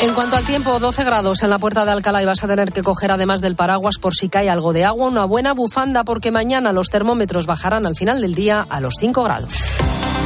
En 0.00 0.12
cuanto 0.12 0.36
al 0.36 0.44
tiempo, 0.44 0.78
12 0.78 1.04
grados 1.04 1.42
en 1.42 1.50
la 1.50 1.58
puerta 1.58 1.84
de 1.84 1.92
Alcalá 1.92 2.22
y 2.22 2.26
vas 2.26 2.44
a 2.44 2.46
tener 2.46 2.72
que 2.72 2.82
coger 2.82 3.10
además 3.10 3.40
del 3.40 3.54
paraguas 3.56 3.96
por 3.98 4.14
si 4.14 4.28
cae 4.28 4.50
algo 4.50 4.72
de 4.72 4.84
agua, 4.84 5.08
una 5.08 5.24
buena 5.24 5.54
bufanda 5.54 6.04
porque 6.04 6.30
mañana 6.30 6.72
los 6.72 6.90
termómetros 6.90 7.46
bajarán 7.46 7.86
al 7.86 7.96
final 7.96 8.20
del 8.20 8.34
día 8.34 8.66
a 8.68 8.80
los 8.80 8.96
5 8.98 9.22
grados. 9.22 9.54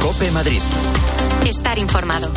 Cope 0.01 0.31
Madrid. 0.31 0.61
Estar 1.45 1.79
informado. 1.79 2.29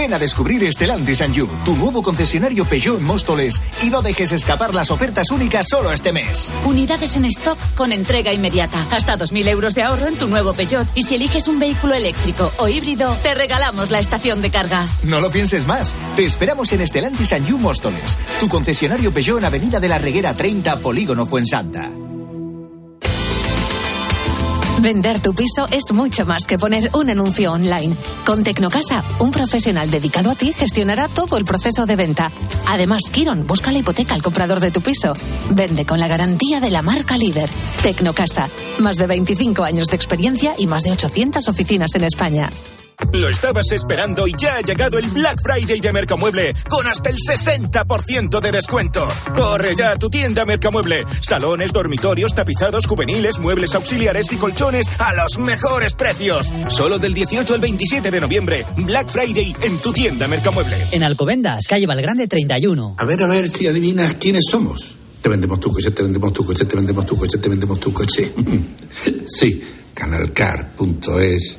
Ven 0.00 0.14
a 0.14 0.18
descubrir 0.18 0.72
Stellantis 0.72 1.20
and 1.20 1.34
You, 1.34 1.46
tu 1.62 1.76
nuevo 1.76 2.02
concesionario 2.02 2.64
Peugeot 2.64 2.98
en 2.98 3.04
Móstoles 3.04 3.62
y 3.82 3.90
no 3.90 4.00
dejes 4.00 4.32
escapar 4.32 4.74
las 4.74 4.90
ofertas 4.90 5.30
únicas 5.30 5.68
solo 5.68 5.92
este 5.92 6.10
mes. 6.10 6.50
Unidades 6.64 7.16
en 7.16 7.26
stock 7.26 7.58
con 7.74 7.92
entrega 7.92 8.32
inmediata. 8.32 8.82
Hasta 8.92 9.18
2.000 9.18 9.48
euros 9.48 9.74
de 9.74 9.82
ahorro 9.82 10.06
en 10.06 10.16
tu 10.16 10.26
nuevo 10.26 10.54
Peugeot. 10.54 10.88
Y 10.94 11.02
si 11.02 11.16
eliges 11.16 11.48
un 11.48 11.58
vehículo 11.58 11.92
eléctrico 11.92 12.50
o 12.56 12.68
híbrido, 12.68 13.14
te 13.22 13.34
regalamos 13.34 13.90
la 13.90 13.98
estación 13.98 14.40
de 14.40 14.50
carga. 14.50 14.86
No 15.02 15.20
lo 15.20 15.30
pienses 15.30 15.66
más. 15.66 15.94
Te 16.16 16.24
esperamos 16.24 16.72
en 16.72 16.86
Stellantis 16.86 17.34
and 17.34 17.46
You 17.46 17.58
Móstoles, 17.58 18.18
tu 18.40 18.48
concesionario 18.48 19.12
Peugeot 19.12 19.36
en 19.36 19.44
Avenida 19.44 19.80
de 19.80 19.88
la 19.90 19.98
Reguera 19.98 20.32
30, 20.32 20.78
Polígono 20.78 21.26
Fuensanta. 21.26 21.90
Vender 24.82 25.20
tu 25.20 25.34
piso 25.34 25.66
es 25.70 25.92
mucho 25.92 26.24
más 26.24 26.46
que 26.46 26.56
poner 26.56 26.88
un 26.94 27.10
anuncio 27.10 27.52
online. 27.52 27.94
Con 28.24 28.42
Tecnocasa, 28.42 29.04
un 29.18 29.30
profesional 29.30 29.90
dedicado 29.90 30.30
a 30.30 30.34
ti 30.34 30.54
gestionará 30.54 31.06
todo 31.06 31.36
el 31.36 31.44
proceso 31.44 31.84
de 31.84 31.96
venta. 31.96 32.32
Además, 32.66 33.02
Kiron 33.12 33.46
busca 33.46 33.72
la 33.72 33.80
hipoteca 33.80 34.14
al 34.14 34.22
comprador 34.22 34.58
de 34.58 34.70
tu 34.70 34.80
piso. 34.80 35.12
Vende 35.50 35.84
con 35.84 36.00
la 36.00 36.08
garantía 36.08 36.60
de 36.60 36.70
la 36.70 36.80
marca 36.80 37.18
líder. 37.18 37.50
Tecnocasa, 37.82 38.48
más 38.78 38.96
de 38.96 39.06
25 39.06 39.64
años 39.64 39.88
de 39.88 39.96
experiencia 39.96 40.54
y 40.56 40.66
más 40.66 40.84
de 40.84 40.92
800 40.92 41.46
oficinas 41.48 41.94
en 41.94 42.04
España. 42.04 42.48
Lo 43.12 43.28
estabas 43.28 43.72
esperando 43.72 44.26
y 44.26 44.34
ya 44.38 44.56
ha 44.56 44.60
llegado 44.60 44.98
el 44.98 45.08
Black 45.08 45.38
Friday 45.42 45.80
de 45.80 45.92
Mercamueble 45.92 46.54
con 46.68 46.86
hasta 46.86 47.10
el 47.10 47.16
60% 47.16 48.40
de 48.40 48.52
descuento. 48.52 49.06
Corre 49.34 49.74
ya 49.74 49.92
a 49.92 49.96
tu 49.96 50.08
tienda 50.08 50.44
Mercamueble. 50.44 51.04
Salones, 51.20 51.72
dormitorios, 51.72 52.34
tapizados 52.34 52.86
juveniles, 52.86 53.38
muebles 53.38 53.74
auxiliares 53.74 54.32
y 54.32 54.36
colchones 54.36 54.86
a 54.98 55.14
los 55.14 55.38
mejores 55.38 55.94
precios. 55.94 56.52
Solo 56.68 56.98
del 56.98 57.14
18 57.14 57.54
al 57.54 57.60
27 57.60 58.10
de 58.10 58.20
noviembre. 58.20 58.64
Black 58.76 59.10
Friday 59.10 59.54
en 59.62 59.78
tu 59.78 59.92
tienda 59.92 60.28
Mercamueble. 60.28 60.76
En 60.92 61.02
Alcobendas, 61.02 61.66
calle 61.66 61.86
Valgrande 61.86 62.28
31. 62.28 62.94
A 62.98 63.04
ver, 63.04 63.22
a 63.22 63.26
ver 63.26 63.48
si 63.48 63.66
adivinas 63.66 64.14
quiénes 64.14 64.44
somos. 64.48 64.96
Te 65.20 65.28
vendemos 65.28 65.60
tu 65.60 65.72
coche, 65.72 65.90
te 65.90 66.02
vendemos 66.02 66.32
tu 66.32 66.46
coche, 66.46 66.64
te 66.64 66.76
vendemos 66.76 67.04
tu 67.04 67.16
coche, 67.16 67.38
te 67.38 67.48
vendemos 67.48 67.78
tu 67.80 67.92
coche. 67.92 68.32
sí, 69.26 69.62
canalcar.es 69.94 71.58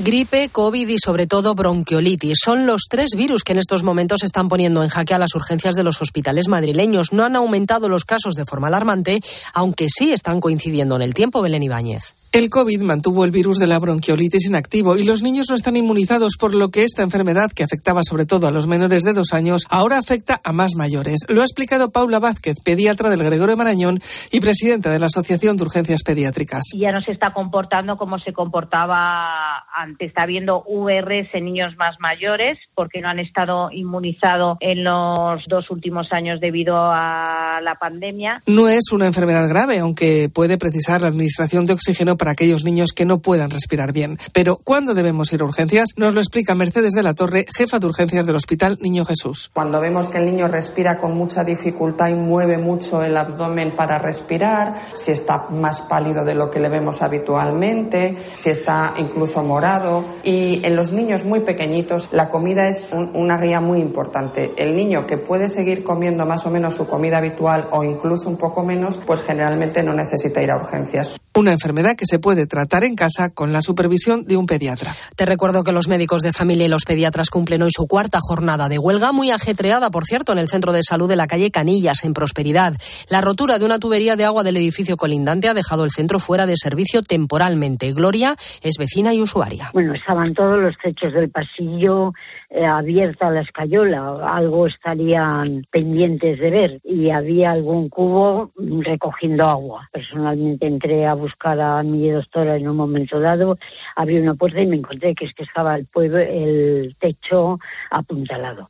Gripe, 0.00 0.48
COVID 0.50 0.88
y 0.88 0.98
sobre 1.00 1.26
todo 1.26 1.56
bronquiolitis 1.56 2.38
son 2.44 2.66
los 2.66 2.82
tres 2.88 3.10
virus 3.16 3.42
que 3.42 3.52
en 3.52 3.58
estos 3.58 3.82
momentos 3.82 4.22
están 4.22 4.48
poniendo 4.48 4.84
en 4.84 4.88
jaque 4.88 5.12
a 5.12 5.18
las 5.18 5.34
urgencias 5.34 5.74
de 5.74 5.82
los 5.82 6.00
hospitales 6.00 6.46
madrileños. 6.46 7.12
No 7.12 7.24
han 7.24 7.34
aumentado 7.34 7.88
los 7.88 8.04
casos 8.04 8.34
de 8.34 8.44
forma 8.44 8.68
alarmante, 8.68 9.20
aunque 9.54 9.88
sí 9.88 10.12
están 10.12 10.40
coincidiendo 10.40 10.94
en 10.94 11.02
el 11.02 11.14
tiempo, 11.14 11.42
Belén 11.42 11.64
Ibáñez. 11.64 12.14
El 12.30 12.50
COVID 12.50 12.82
mantuvo 12.82 13.24
el 13.24 13.30
virus 13.30 13.56
de 13.56 13.66
la 13.66 13.78
bronquiolitis 13.78 14.48
inactivo 14.48 14.96
y 14.96 15.04
los 15.04 15.22
niños 15.22 15.46
no 15.48 15.56
están 15.56 15.76
inmunizados, 15.76 16.36
por 16.38 16.54
lo 16.54 16.70
que 16.70 16.84
esta 16.84 17.02
enfermedad, 17.02 17.50
que 17.50 17.64
afectaba 17.64 18.02
sobre 18.04 18.26
todo 18.26 18.46
a 18.46 18.50
los 18.50 18.66
menores 18.66 19.02
de 19.02 19.14
dos 19.14 19.32
años, 19.32 19.62
ahora 19.70 19.96
afecta 19.96 20.38
a 20.44 20.52
más 20.52 20.74
mayores. 20.76 21.24
Lo 21.28 21.40
ha 21.40 21.44
explicado 21.44 21.90
Paula 21.90 22.18
Vázquez, 22.18 22.58
pediatra 22.62 23.08
del 23.08 23.24
Gregorio 23.24 23.56
Marañón 23.56 24.00
y 24.30 24.40
presidenta 24.40 24.90
de 24.90 25.00
la 25.00 25.06
Asociación 25.06 25.56
de 25.56 25.64
Urgencias 25.64 26.02
Pediátricas. 26.02 26.64
Ya 26.76 26.92
no 26.92 27.00
se 27.00 27.12
está 27.12 27.32
comportando 27.32 27.96
como 27.96 28.18
se 28.18 28.34
comportaba 28.34 29.64
antes. 29.74 29.87
Está 29.98 30.22
habiendo 30.22 30.64
VRs 30.66 31.28
en 31.32 31.44
niños 31.44 31.76
más 31.76 31.96
mayores 32.00 32.58
porque 32.74 33.00
no 33.00 33.08
han 33.08 33.18
estado 33.18 33.70
inmunizados 33.72 34.56
en 34.60 34.84
los 34.84 35.44
dos 35.48 35.70
últimos 35.70 36.12
años 36.12 36.40
debido 36.40 36.76
a 36.76 37.60
la 37.62 37.76
pandemia. 37.76 38.40
No 38.46 38.68
es 38.68 38.92
una 38.92 39.06
enfermedad 39.06 39.48
grave, 39.48 39.78
aunque 39.78 40.28
puede 40.32 40.58
precisar 40.58 41.00
la 41.00 41.08
administración 41.08 41.66
de 41.66 41.72
oxígeno 41.72 42.16
para 42.16 42.32
aquellos 42.32 42.64
niños 42.64 42.92
que 42.92 43.04
no 43.04 43.20
puedan 43.20 43.50
respirar 43.50 43.92
bien. 43.92 44.18
Pero 44.32 44.56
¿cuándo 44.56 44.94
debemos 44.94 45.32
ir 45.32 45.42
a 45.42 45.44
urgencias? 45.44 45.90
Nos 45.96 46.14
lo 46.14 46.20
explica 46.20 46.54
Mercedes 46.54 46.92
de 46.92 47.02
la 47.02 47.14
Torre, 47.14 47.46
jefa 47.54 47.78
de 47.78 47.86
urgencias 47.86 48.26
del 48.26 48.36
Hospital 48.36 48.78
Niño 48.80 49.04
Jesús. 49.04 49.50
Cuando 49.52 49.80
vemos 49.80 50.08
que 50.08 50.18
el 50.18 50.26
niño 50.26 50.48
respira 50.48 50.98
con 50.98 51.16
mucha 51.16 51.44
dificultad 51.44 52.08
y 52.08 52.14
mueve 52.14 52.58
mucho 52.58 53.02
el 53.02 53.16
abdomen 53.16 53.72
para 53.72 53.98
respirar, 53.98 54.74
si 54.94 55.12
está 55.12 55.46
más 55.50 55.82
pálido 55.82 56.24
de 56.24 56.34
lo 56.34 56.50
que 56.50 56.60
le 56.60 56.68
vemos 56.68 57.02
habitualmente, 57.02 58.16
si 58.34 58.50
está 58.50 58.94
incluso 58.98 59.42
morado. 59.42 59.77
Y 60.24 60.60
en 60.64 60.76
los 60.76 60.92
niños 60.92 61.24
muy 61.24 61.40
pequeñitos 61.40 62.10
la 62.12 62.28
comida 62.28 62.68
es 62.68 62.92
una 62.92 63.38
guía 63.38 63.60
muy 63.60 63.80
importante. 63.80 64.52
El 64.56 64.74
niño 64.74 65.06
que 65.06 65.16
puede 65.16 65.48
seguir 65.48 65.82
comiendo 65.82 66.26
más 66.26 66.46
o 66.46 66.50
menos 66.50 66.74
su 66.74 66.86
comida 66.86 67.18
habitual 67.18 67.66
o 67.70 67.84
incluso 67.84 68.28
un 68.28 68.36
poco 68.36 68.64
menos, 68.64 68.98
pues 69.06 69.22
generalmente 69.22 69.82
no 69.82 69.94
necesita 69.94 70.42
ir 70.42 70.50
a 70.50 70.56
urgencias. 70.56 71.18
Una 71.34 71.52
enfermedad 71.52 71.94
que 71.94 72.06
se 72.06 72.18
puede 72.18 72.46
tratar 72.46 72.84
en 72.84 72.96
casa 72.96 73.28
con 73.30 73.52
la 73.52 73.62
supervisión 73.62 74.24
de 74.24 74.36
un 74.36 74.46
pediatra. 74.46 74.96
Te 75.14 75.24
recuerdo 75.24 75.62
que 75.62 75.72
los 75.72 75.86
médicos 75.86 76.22
de 76.22 76.32
familia 76.32 76.66
y 76.66 76.68
los 76.68 76.84
pediatras 76.84 77.30
cumplen 77.30 77.62
hoy 77.62 77.70
su 77.70 77.86
cuarta 77.86 78.18
jornada 78.20 78.68
de 78.68 78.78
huelga, 78.78 79.12
muy 79.12 79.30
ajetreada, 79.30 79.90
por 79.90 80.04
cierto, 80.04 80.32
en 80.32 80.38
el 80.38 80.48
centro 80.48 80.72
de 80.72 80.82
salud 80.82 81.08
de 81.08 81.16
la 81.16 81.26
calle 81.26 81.50
Canillas, 81.50 82.04
en 82.04 82.12
Prosperidad. 82.12 82.74
La 83.08 83.20
rotura 83.20 83.58
de 83.58 83.64
una 83.64 83.78
tubería 83.78 84.16
de 84.16 84.24
agua 84.24 84.42
del 84.42 84.56
edificio 84.56 84.96
colindante 84.96 85.48
ha 85.48 85.54
dejado 85.54 85.84
el 85.84 85.90
centro 85.90 86.18
fuera 86.18 86.46
de 86.46 86.56
servicio 86.56 87.02
temporalmente. 87.02 87.92
Gloria 87.92 88.36
es 88.62 88.76
vecina 88.78 89.14
y 89.14 89.20
usuaria. 89.20 89.67
Bueno, 89.72 89.94
estaban 89.94 90.34
todos 90.34 90.60
los 90.60 90.76
techos 90.78 91.12
del 91.12 91.30
pasillo 91.30 92.12
abierta 92.50 93.30
la 93.30 93.42
escayola, 93.42 94.20
algo 94.26 94.66
estarían 94.66 95.66
pendientes 95.70 96.38
de 96.38 96.50
ver 96.50 96.80
y 96.82 97.10
había 97.10 97.52
algún 97.52 97.88
cubo 97.88 98.50
recogiendo 98.56 99.44
agua. 99.44 99.88
Personalmente 99.92 100.66
entré 100.66 101.06
a 101.06 101.14
buscar 101.14 101.60
a 101.60 101.82
mi 101.82 102.08
doctora 102.08 102.56
en 102.56 102.68
un 102.68 102.76
momento 102.76 103.20
dado, 103.20 103.58
abrí 103.96 104.18
una 104.18 104.34
puerta 104.34 104.60
y 104.60 104.66
me 104.66 104.76
encontré 104.76 105.14
que 105.14 105.26
es 105.26 105.34
que 105.34 105.42
estaba 105.42 105.76
el, 105.76 105.86
pueblo, 105.86 106.18
el 106.18 106.96
techo 106.98 107.58
apuntalado. 107.90 108.68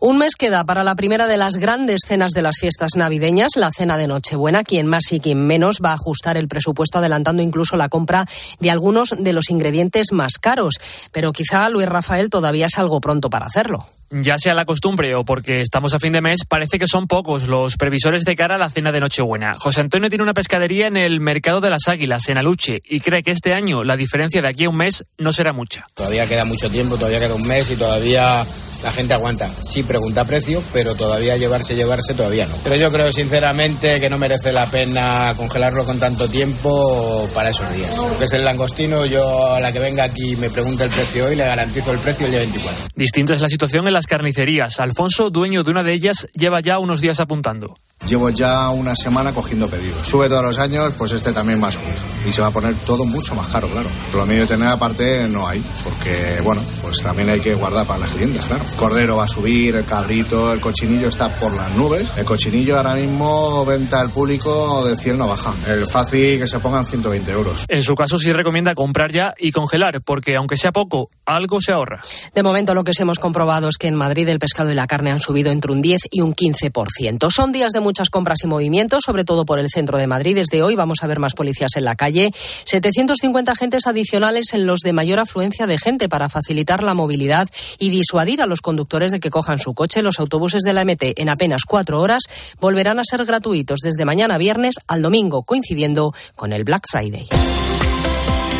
Un 0.00 0.18
mes 0.18 0.34
queda 0.34 0.64
para 0.64 0.82
la 0.82 0.94
primera 0.94 1.26
de 1.26 1.36
las 1.36 1.56
grandes 1.56 2.00
cenas 2.06 2.32
de 2.32 2.42
las 2.42 2.56
fiestas 2.58 2.96
navideñas, 2.96 3.56
la 3.56 3.70
cena 3.70 3.96
de 3.96 4.06
Nochebuena. 4.06 4.64
Quien 4.64 4.86
más 4.86 5.12
y 5.12 5.20
quien 5.20 5.46
menos 5.46 5.80
va 5.84 5.90
a 5.90 5.94
ajustar 5.94 6.36
el 6.36 6.48
presupuesto 6.48 6.98
adelantando 6.98 7.42
incluso 7.42 7.76
la 7.76 7.88
compra 7.88 8.24
de 8.60 8.70
algunos 8.70 9.14
de 9.18 9.32
los 9.32 9.50
ingredientes 9.50 10.12
más 10.12 10.38
caros. 10.40 10.76
Pero 11.12 11.32
quizá 11.32 11.68
Luis 11.68 11.86
Rafael 11.86 12.30
todavía 12.30 12.66
es 12.66 12.78
algo 12.78 13.00
pronto 13.00 13.19
para 13.28 13.46
hacerlo. 13.46 13.86
Ya 14.10 14.38
sea 14.38 14.54
la 14.54 14.64
costumbre 14.64 15.14
o 15.14 15.24
porque 15.24 15.60
estamos 15.60 15.94
a 15.94 15.98
fin 15.98 16.12
de 16.12 16.20
mes, 16.20 16.40
parece 16.48 16.78
que 16.78 16.88
son 16.88 17.06
pocos 17.06 17.46
los 17.46 17.76
previsores 17.76 18.24
de 18.24 18.34
cara 18.34 18.56
a 18.56 18.58
la 18.58 18.70
cena 18.70 18.90
de 18.90 19.00
Nochebuena. 19.00 19.54
José 19.58 19.82
Antonio 19.82 20.08
tiene 20.08 20.24
una 20.24 20.34
pescadería 20.34 20.86
en 20.86 20.96
el 20.96 21.20
Mercado 21.20 21.60
de 21.60 21.70
las 21.70 21.86
Águilas, 21.86 22.28
en 22.28 22.38
Aluche, 22.38 22.80
y 22.84 23.00
cree 23.00 23.22
que 23.22 23.30
este 23.30 23.54
año 23.54 23.84
la 23.84 23.96
diferencia 23.96 24.42
de 24.42 24.48
aquí 24.48 24.64
a 24.64 24.70
un 24.70 24.76
mes 24.76 25.04
no 25.18 25.32
será 25.32 25.52
mucha. 25.52 25.86
Todavía 25.94 26.26
queda 26.26 26.44
mucho 26.44 26.70
tiempo, 26.70 26.96
todavía 26.96 27.20
queda 27.20 27.34
un 27.34 27.46
mes 27.46 27.70
y 27.70 27.76
todavía 27.76 28.44
la 28.82 28.92
gente 28.92 29.14
aguanta. 29.14 29.50
Sí 29.62 29.82
pregunta 29.82 30.24
precio, 30.24 30.62
pero 30.72 30.94
todavía 30.94 31.36
llevarse, 31.36 31.74
llevarse, 31.74 32.14
todavía 32.14 32.46
no. 32.46 32.54
Pero 32.64 32.76
yo 32.76 32.90
creo 32.90 33.12
sinceramente 33.12 34.00
que 34.00 34.08
no 34.08 34.18
merece 34.18 34.52
la 34.52 34.66
pena 34.66 35.34
congelarlo 35.36 35.84
con 35.84 35.98
tanto 35.98 36.28
tiempo 36.28 37.28
para 37.34 37.50
esos 37.50 37.72
días. 37.74 37.96
Que 38.18 38.24
es 38.24 38.32
el 38.32 38.44
langostino, 38.44 39.06
yo 39.06 39.54
a 39.54 39.60
la 39.60 39.72
que 39.72 39.78
venga 39.78 40.04
aquí 40.04 40.36
me 40.36 40.50
pregunta 40.50 40.84
el 40.84 40.90
precio 40.90 41.26
hoy, 41.26 41.36
le 41.36 41.44
garantizo 41.44 41.92
el 41.92 41.98
precio 41.98 42.26
el 42.26 42.32
día 42.32 42.40
24. 42.40 42.86
Distinta 42.94 43.34
es 43.34 43.40
la 43.40 43.48
situación 43.48 43.86
en 43.86 43.94
las 43.94 44.06
carnicerías. 44.06 44.80
Alfonso, 44.80 45.30
dueño 45.30 45.62
de 45.62 45.70
una 45.70 45.82
de 45.82 45.92
ellas, 45.92 46.26
lleva 46.34 46.60
ya 46.60 46.78
unos 46.78 47.00
días 47.00 47.20
apuntando. 47.20 47.74
Llevo 48.06 48.30
ya 48.30 48.70
una 48.70 48.96
semana 48.96 49.32
cogiendo 49.32 49.68
pedidos. 49.68 50.06
Sube 50.06 50.28
todos 50.28 50.42
los 50.42 50.58
años, 50.58 50.92
pues 50.96 51.12
este 51.12 51.32
también 51.32 51.62
va 51.62 51.68
a 51.68 51.72
subir. 51.72 51.94
Y 52.26 52.32
se 52.32 52.40
va 52.40 52.48
a 52.48 52.50
poner 52.50 52.74
todo 52.86 53.04
mucho 53.04 53.34
más 53.34 53.46
caro, 53.48 53.68
claro. 53.68 53.88
Lo 54.14 54.24
medio 54.24 54.42
de 54.42 54.48
tener 54.48 54.68
aparte 54.68 55.28
no 55.28 55.46
hay, 55.46 55.62
porque, 55.84 56.40
bueno, 56.42 56.62
pues 56.80 57.02
también 57.02 57.28
hay 57.28 57.40
que 57.40 57.54
guardar 57.54 57.86
para 57.86 58.00
las 58.00 58.10
clientes, 58.10 58.42
claro. 58.46 58.64
Cordero 58.78 59.16
va 59.16 59.24
a 59.24 59.28
subir, 59.28 59.76
el 59.76 59.84
cabrito, 59.84 60.50
el 60.52 60.60
cochinillo 60.60 61.08
está 61.08 61.28
por 61.28 61.52
las 61.54 61.70
nubes. 61.76 62.08
El 62.16 62.24
cochinillo 62.24 62.78
ahora 62.78 62.94
mismo, 62.94 63.66
venta 63.66 64.00
al 64.00 64.08
público 64.08 64.84
de 64.86 64.96
100 64.96 65.18
no 65.18 65.28
baja. 65.28 65.52
El 65.68 65.86
fácil 65.86 66.38
que 66.40 66.48
se 66.48 66.58
pongan 66.58 66.86
120 66.86 67.30
euros. 67.30 67.66
En 67.68 67.82
su 67.82 67.94
caso 67.94 68.18
sí 68.18 68.32
recomienda 68.32 68.74
comprar 68.74 69.12
ya 69.12 69.34
y 69.38 69.52
congelar, 69.52 70.00
porque 70.00 70.36
aunque 70.36 70.56
sea 70.56 70.72
poco, 70.72 71.10
algo 71.26 71.60
se 71.60 71.72
ahorra. 71.72 72.00
De 72.34 72.42
momento 72.42 72.74
lo 72.74 72.82
que 72.82 72.94
sí 72.94 73.02
hemos 73.02 73.18
comprobado 73.18 73.68
es 73.68 73.76
que 73.76 73.88
en 73.88 73.94
Madrid 73.94 74.26
el 74.28 74.38
pescado 74.38 74.72
y 74.72 74.74
la 74.74 74.86
carne 74.86 75.10
han 75.10 75.20
subido 75.20 75.52
entre 75.52 75.70
un 75.70 75.82
10 75.82 76.08
y 76.10 76.22
un 76.22 76.34
15%. 76.34 77.30
Son 77.30 77.52
días 77.52 77.72
de 77.72 77.89
muchas 77.90 78.08
compras 78.08 78.38
y 78.44 78.46
movimientos, 78.46 79.02
sobre 79.04 79.24
todo 79.24 79.44
por 79.44 79.58
el 79.58 79.68
centro 79.68 79.98
de 79.98 80.06
Madrid. 80.06 80.36
Desde 80.36 80.62
hoy 80.62 80.76
vamos 80.76 81.02
a 81.02 81.08
ver 81.08 81.18
más 81.18 81.34
policías 81.34 81.72
en 81.74 81.84
la 81.84 81.96
calle. 81.96 82.30
750 82.64 83.50
agentes 83.50 83.88
adicionales 83.88 84.54
en 84.54 84.64
los 84.64 84.78
de 84.78 84.92
mayor 84.92 85.18
afluencia 85.18 85.66
de 85.66 85.76
gente 85.76 86.08
para 86.08 86.28
facilitar 86.28 86.84
la 86.84 86.94
movilidad 86.94 87.48
y 87.80 87.90
disuadir 87.90 88.42
a 88.42 88.46
los 88.46 88.60
conductores 88.60 89.10
de 89.10 89.18
que 89.18 89.30
cojan 89.30 89.58
su 89.58 89.74
coche. 89.74 90.02
Los 90.02 90.20
autobuses 90.20 90.62
de 90.62 90.72
la 90.72 90.84
MT 90.84 91.18
en 91.18 91.30
apenas 91.30 91.62
cuatro 91.66 92.00
horas 92.00 92.22
volverán 92.60 93.00
a 93.00 93.04
ser 93.04 93.24
gratuitos 93.24 93.80
desde 93.82 94.04
mañana 94.04 94.38
viernes 94.38 94.76
al 94.86 95.02
domingo, 95.02 95.42
coincidiendo 95.42 96.14
con 96.36 96.52
el 96.52 96.62
Black 96.62 96.86
Friday. 96.88 97.26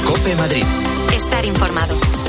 Cope 0.04 0.34
Madrid. 0.34 0.64
Estar 1.14 1.46
informado. 1.46 2.19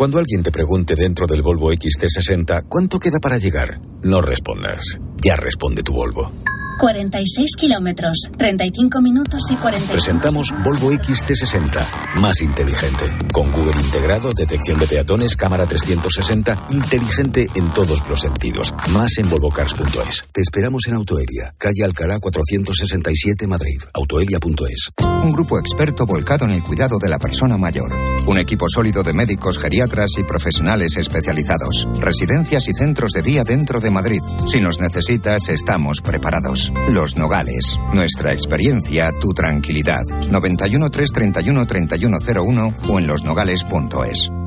Cuando 0.00 0.18
alguien 0.18 0.42
te 0.42 0.50
pregunte 0.50 0.96
dentro 0.96 1.26
del 1.26 1.42
Volvo 1.42 1.70
XT60 1.70 2.68
cuánto 2.70 2.98
queda 2.98 3.18
para 3.20 3.36
llegar, 3.36 3.82
no 4.02 4.22
respondas. 4.22 4.98
Ya 5.22 5.36
responde 5.36 5.82
tu 5.82 5.92
Volvo. 5.92 6.32
46 6.80 7.56
kilómetros, 7.58 8.30
35 8.38 9.02
minutos 9.02 9.42
y 9.50 9.54
40. 9.56 9.92
Presentamos 9.92 10.48
Volvo 10.64 10.90
XT60, 10.90 12.16
más 12.16 12.40
inteligente. 12.40 13.04
Con 13.32 13.52
Google 13.52 13.78
integrado, 13.78 14.32
detección 14.32 14.78
de 14.78 14.86
peatones, 14.86 15.36
cámara 15.36 15.66
360, 15.66 16.68
inteligente 16.70 17.48
en 17.54 17.70
todos 17.74 18.08
los 18.08 18.20
sentidos. 18.20 18.72
Más 18.94 19.18
en 19.18 19.28
volvocars.es. 19.28 20.24
Te 20.32 20.40
esperamos 20.40 20.86
en 20.86 20.94
Autoelia, 20.94 21.54
calle 21.58 21.84
Alcalá 21.84 22.18
467 22.18 23.46
Madrid. 23.46 23.82
Autoelia.es. 23.92 24.88
Un 25.22 25.32
grupo 25.32 25.58
experto 25.58 26.06
volcado 26.06 26.46
en 26.46 26.52
el 26.52 26.62
cuidado 26.62 26.98
de 26.98 27.10
la 27.10 27.18
persona 27.18 27.58
mayor. 27.58 27.92
Un 28.26 28.38
equipo 28.38 28.70
sólido 28.70 29.02
de 29.02 29.12
médicos, 29.12 29.58
geriatras 29.58 30.12
y 30.16 30.24
profesionales 30.24 30.96
especializados. 30.96 31.86
Residencias 31.98 32.68
y 32.68 32.72
centros 32.72 33.12
de 33.12 33.20
día 33.20 33.44
dentro 33.44 33.80
de 33.80 33.90
Madrid. 33.90 34.20
Si 34.48 34.62
nos 34.62 34.80
necesitas, 34.80 35.50
estamos 35.50 36.00
preparados. 36.00 36.69
Los 36.90 37.16
Nogales. 37.16 37.78
Nuestra 37.92 38.32
experiencia, 38.32 39.10
tu 39.20 39.32
tranquilidad. 39.32 40.02
91 40.30 40.90
331 40.90 41.66
3101 41.66 42.72
o 42.88 42.98
en 42.98 43.06
losnogales.es. 43.06 44.39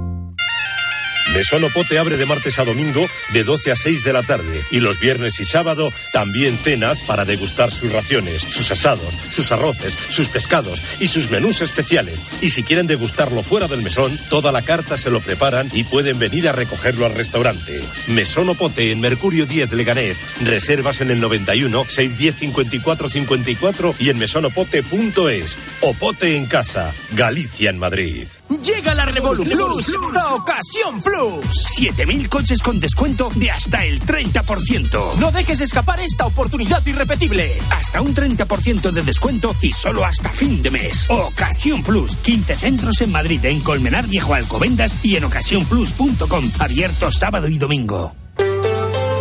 Mesón 1.33 1.63
Pote 1.73 1.97
abre 1.97 2.17
de 2.17 2.27
martes 2.27 2.59
a 2.59 2.65
domingo 2.65 3.05
de 3.31 3.43
12 3.43 3.71
a 3.71 3.75
6 3.75 4.03
de 4.03 4.13
la 4.13 4.21
tarde 4.21 4.63
y 4.69 4.79
los 4.79 4.99
viernes 4.99 5.39
y 5.39 5.45
sábado 5.45 5.91
también 6.11 6.57
cenas 6.57 7.03
para 7.03 7.25
degustar 7.25 7.71
sus 7.71 7.91
raciones, 7.91 8.43
sus 8.43 8.69
asados, 8.69 9.13
sus 9.31 9.51
arroces, 9.51 9.97
sus 10.09 10.29
pescados 10.29 10.81
y 10.99 11.07
sus 11.07 11.31
menús 11.31 11.61
especiales. 11.61 12.25
Y 12.41 12.51
si 12.51 12.61
quieren 12.61 12.85
degustarlo 12.85 13.41
fuera 13.41 13.67
del 13.67 13.81
mesón, 13.81 14.17
toda 14.29 14.51
la 14.51 14.61
carta 14.61 14.97
se 14.97 15.09
lo 15.09 15.21
preparan 15.21 15.69
y 15.73 15.83
pueden 15.85 16.19
venir 16.19 16.47
a 16.47 16.51
recogerlo 16.51 17.05
al 17.05 17.15
restaurante. 17.15 17.81
Mesón 18.07 18.55
Pote 18.55 18.91
en 18.91 19.01
Mercurio 19.01 19.45
10 19.45 19.71
Leganés. 19.73 20.21
Reservas 20.41 21.01
en 21.01 21.09
el 21.09 21.19
91 21.19 21.85
610 21.87 22.35
54 22.35 23.09
54 23.09 23.95
y 23.99 24.09
en 24.09 24.19
mesonopote.es. 24.19 25.57
Opote 25.81 26.35
en 26.35 26.45
casa, 26.45 26.93
Galicia 27.11 27.69
en 27.69 27.79
Madrid. 27.79 28.27
Llega 28.61 28.93
la 28.93 29.05
Revolu 29.05 29.43
Plus, 29.45 29.97
la 30.13 30.35
ocasión 30.35 31.01
Plus. 31.01 31.22
7.000 31.29 32.27
coches 32.27 32.61
con 32.61 32.79
descuento 32.79 33.29
de 33.35 33.49
hasta 33.49 33.85
el 33.85 34.01
30%. 34.01 35.15
No 35.15 35.31
dejes 35.31 35.61
escapar 35.61 35.99
esta 35.99 36.25
oportunidad 36.25 36.85
irrepetible. 36.85 37.57
Hasta 37.71 38.01
un 38.01 38.13
30% 38.13 38.91
de 38.91 39.01
descuento 39.03 39.55
y 39.61 39.71
solo 39.71 40.05
hasta 40.05 40.29
fin 40.29 40.61
de 40.61 40.71
mes. 40.71 41.09
Ocasión 41.09 41.83
Plus. 41.83 42.15
15 42.17 42.55
centros 42.55 43.01
en 43.01 43.11
Madrid, 43.11 43.43
en 43.45 43.61
Colmenar 43.61 44.07
Viejo 44.07 44.33
Alcobendas 44.33 44.97
y 45.03 45.15
en 45.15 45.23
ocasiónplus.com. 45.23 46.51
Abierto 46.59 47.11
sábado 47.11 47.47
y 47.47 47.57
domingo. 47.57 48.13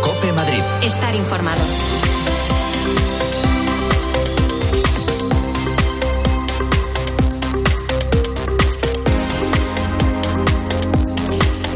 Cope 0.01 0.33
Madrid. 0.33 0.61
Estar 0.81 1.15
informado. 1.15 1.61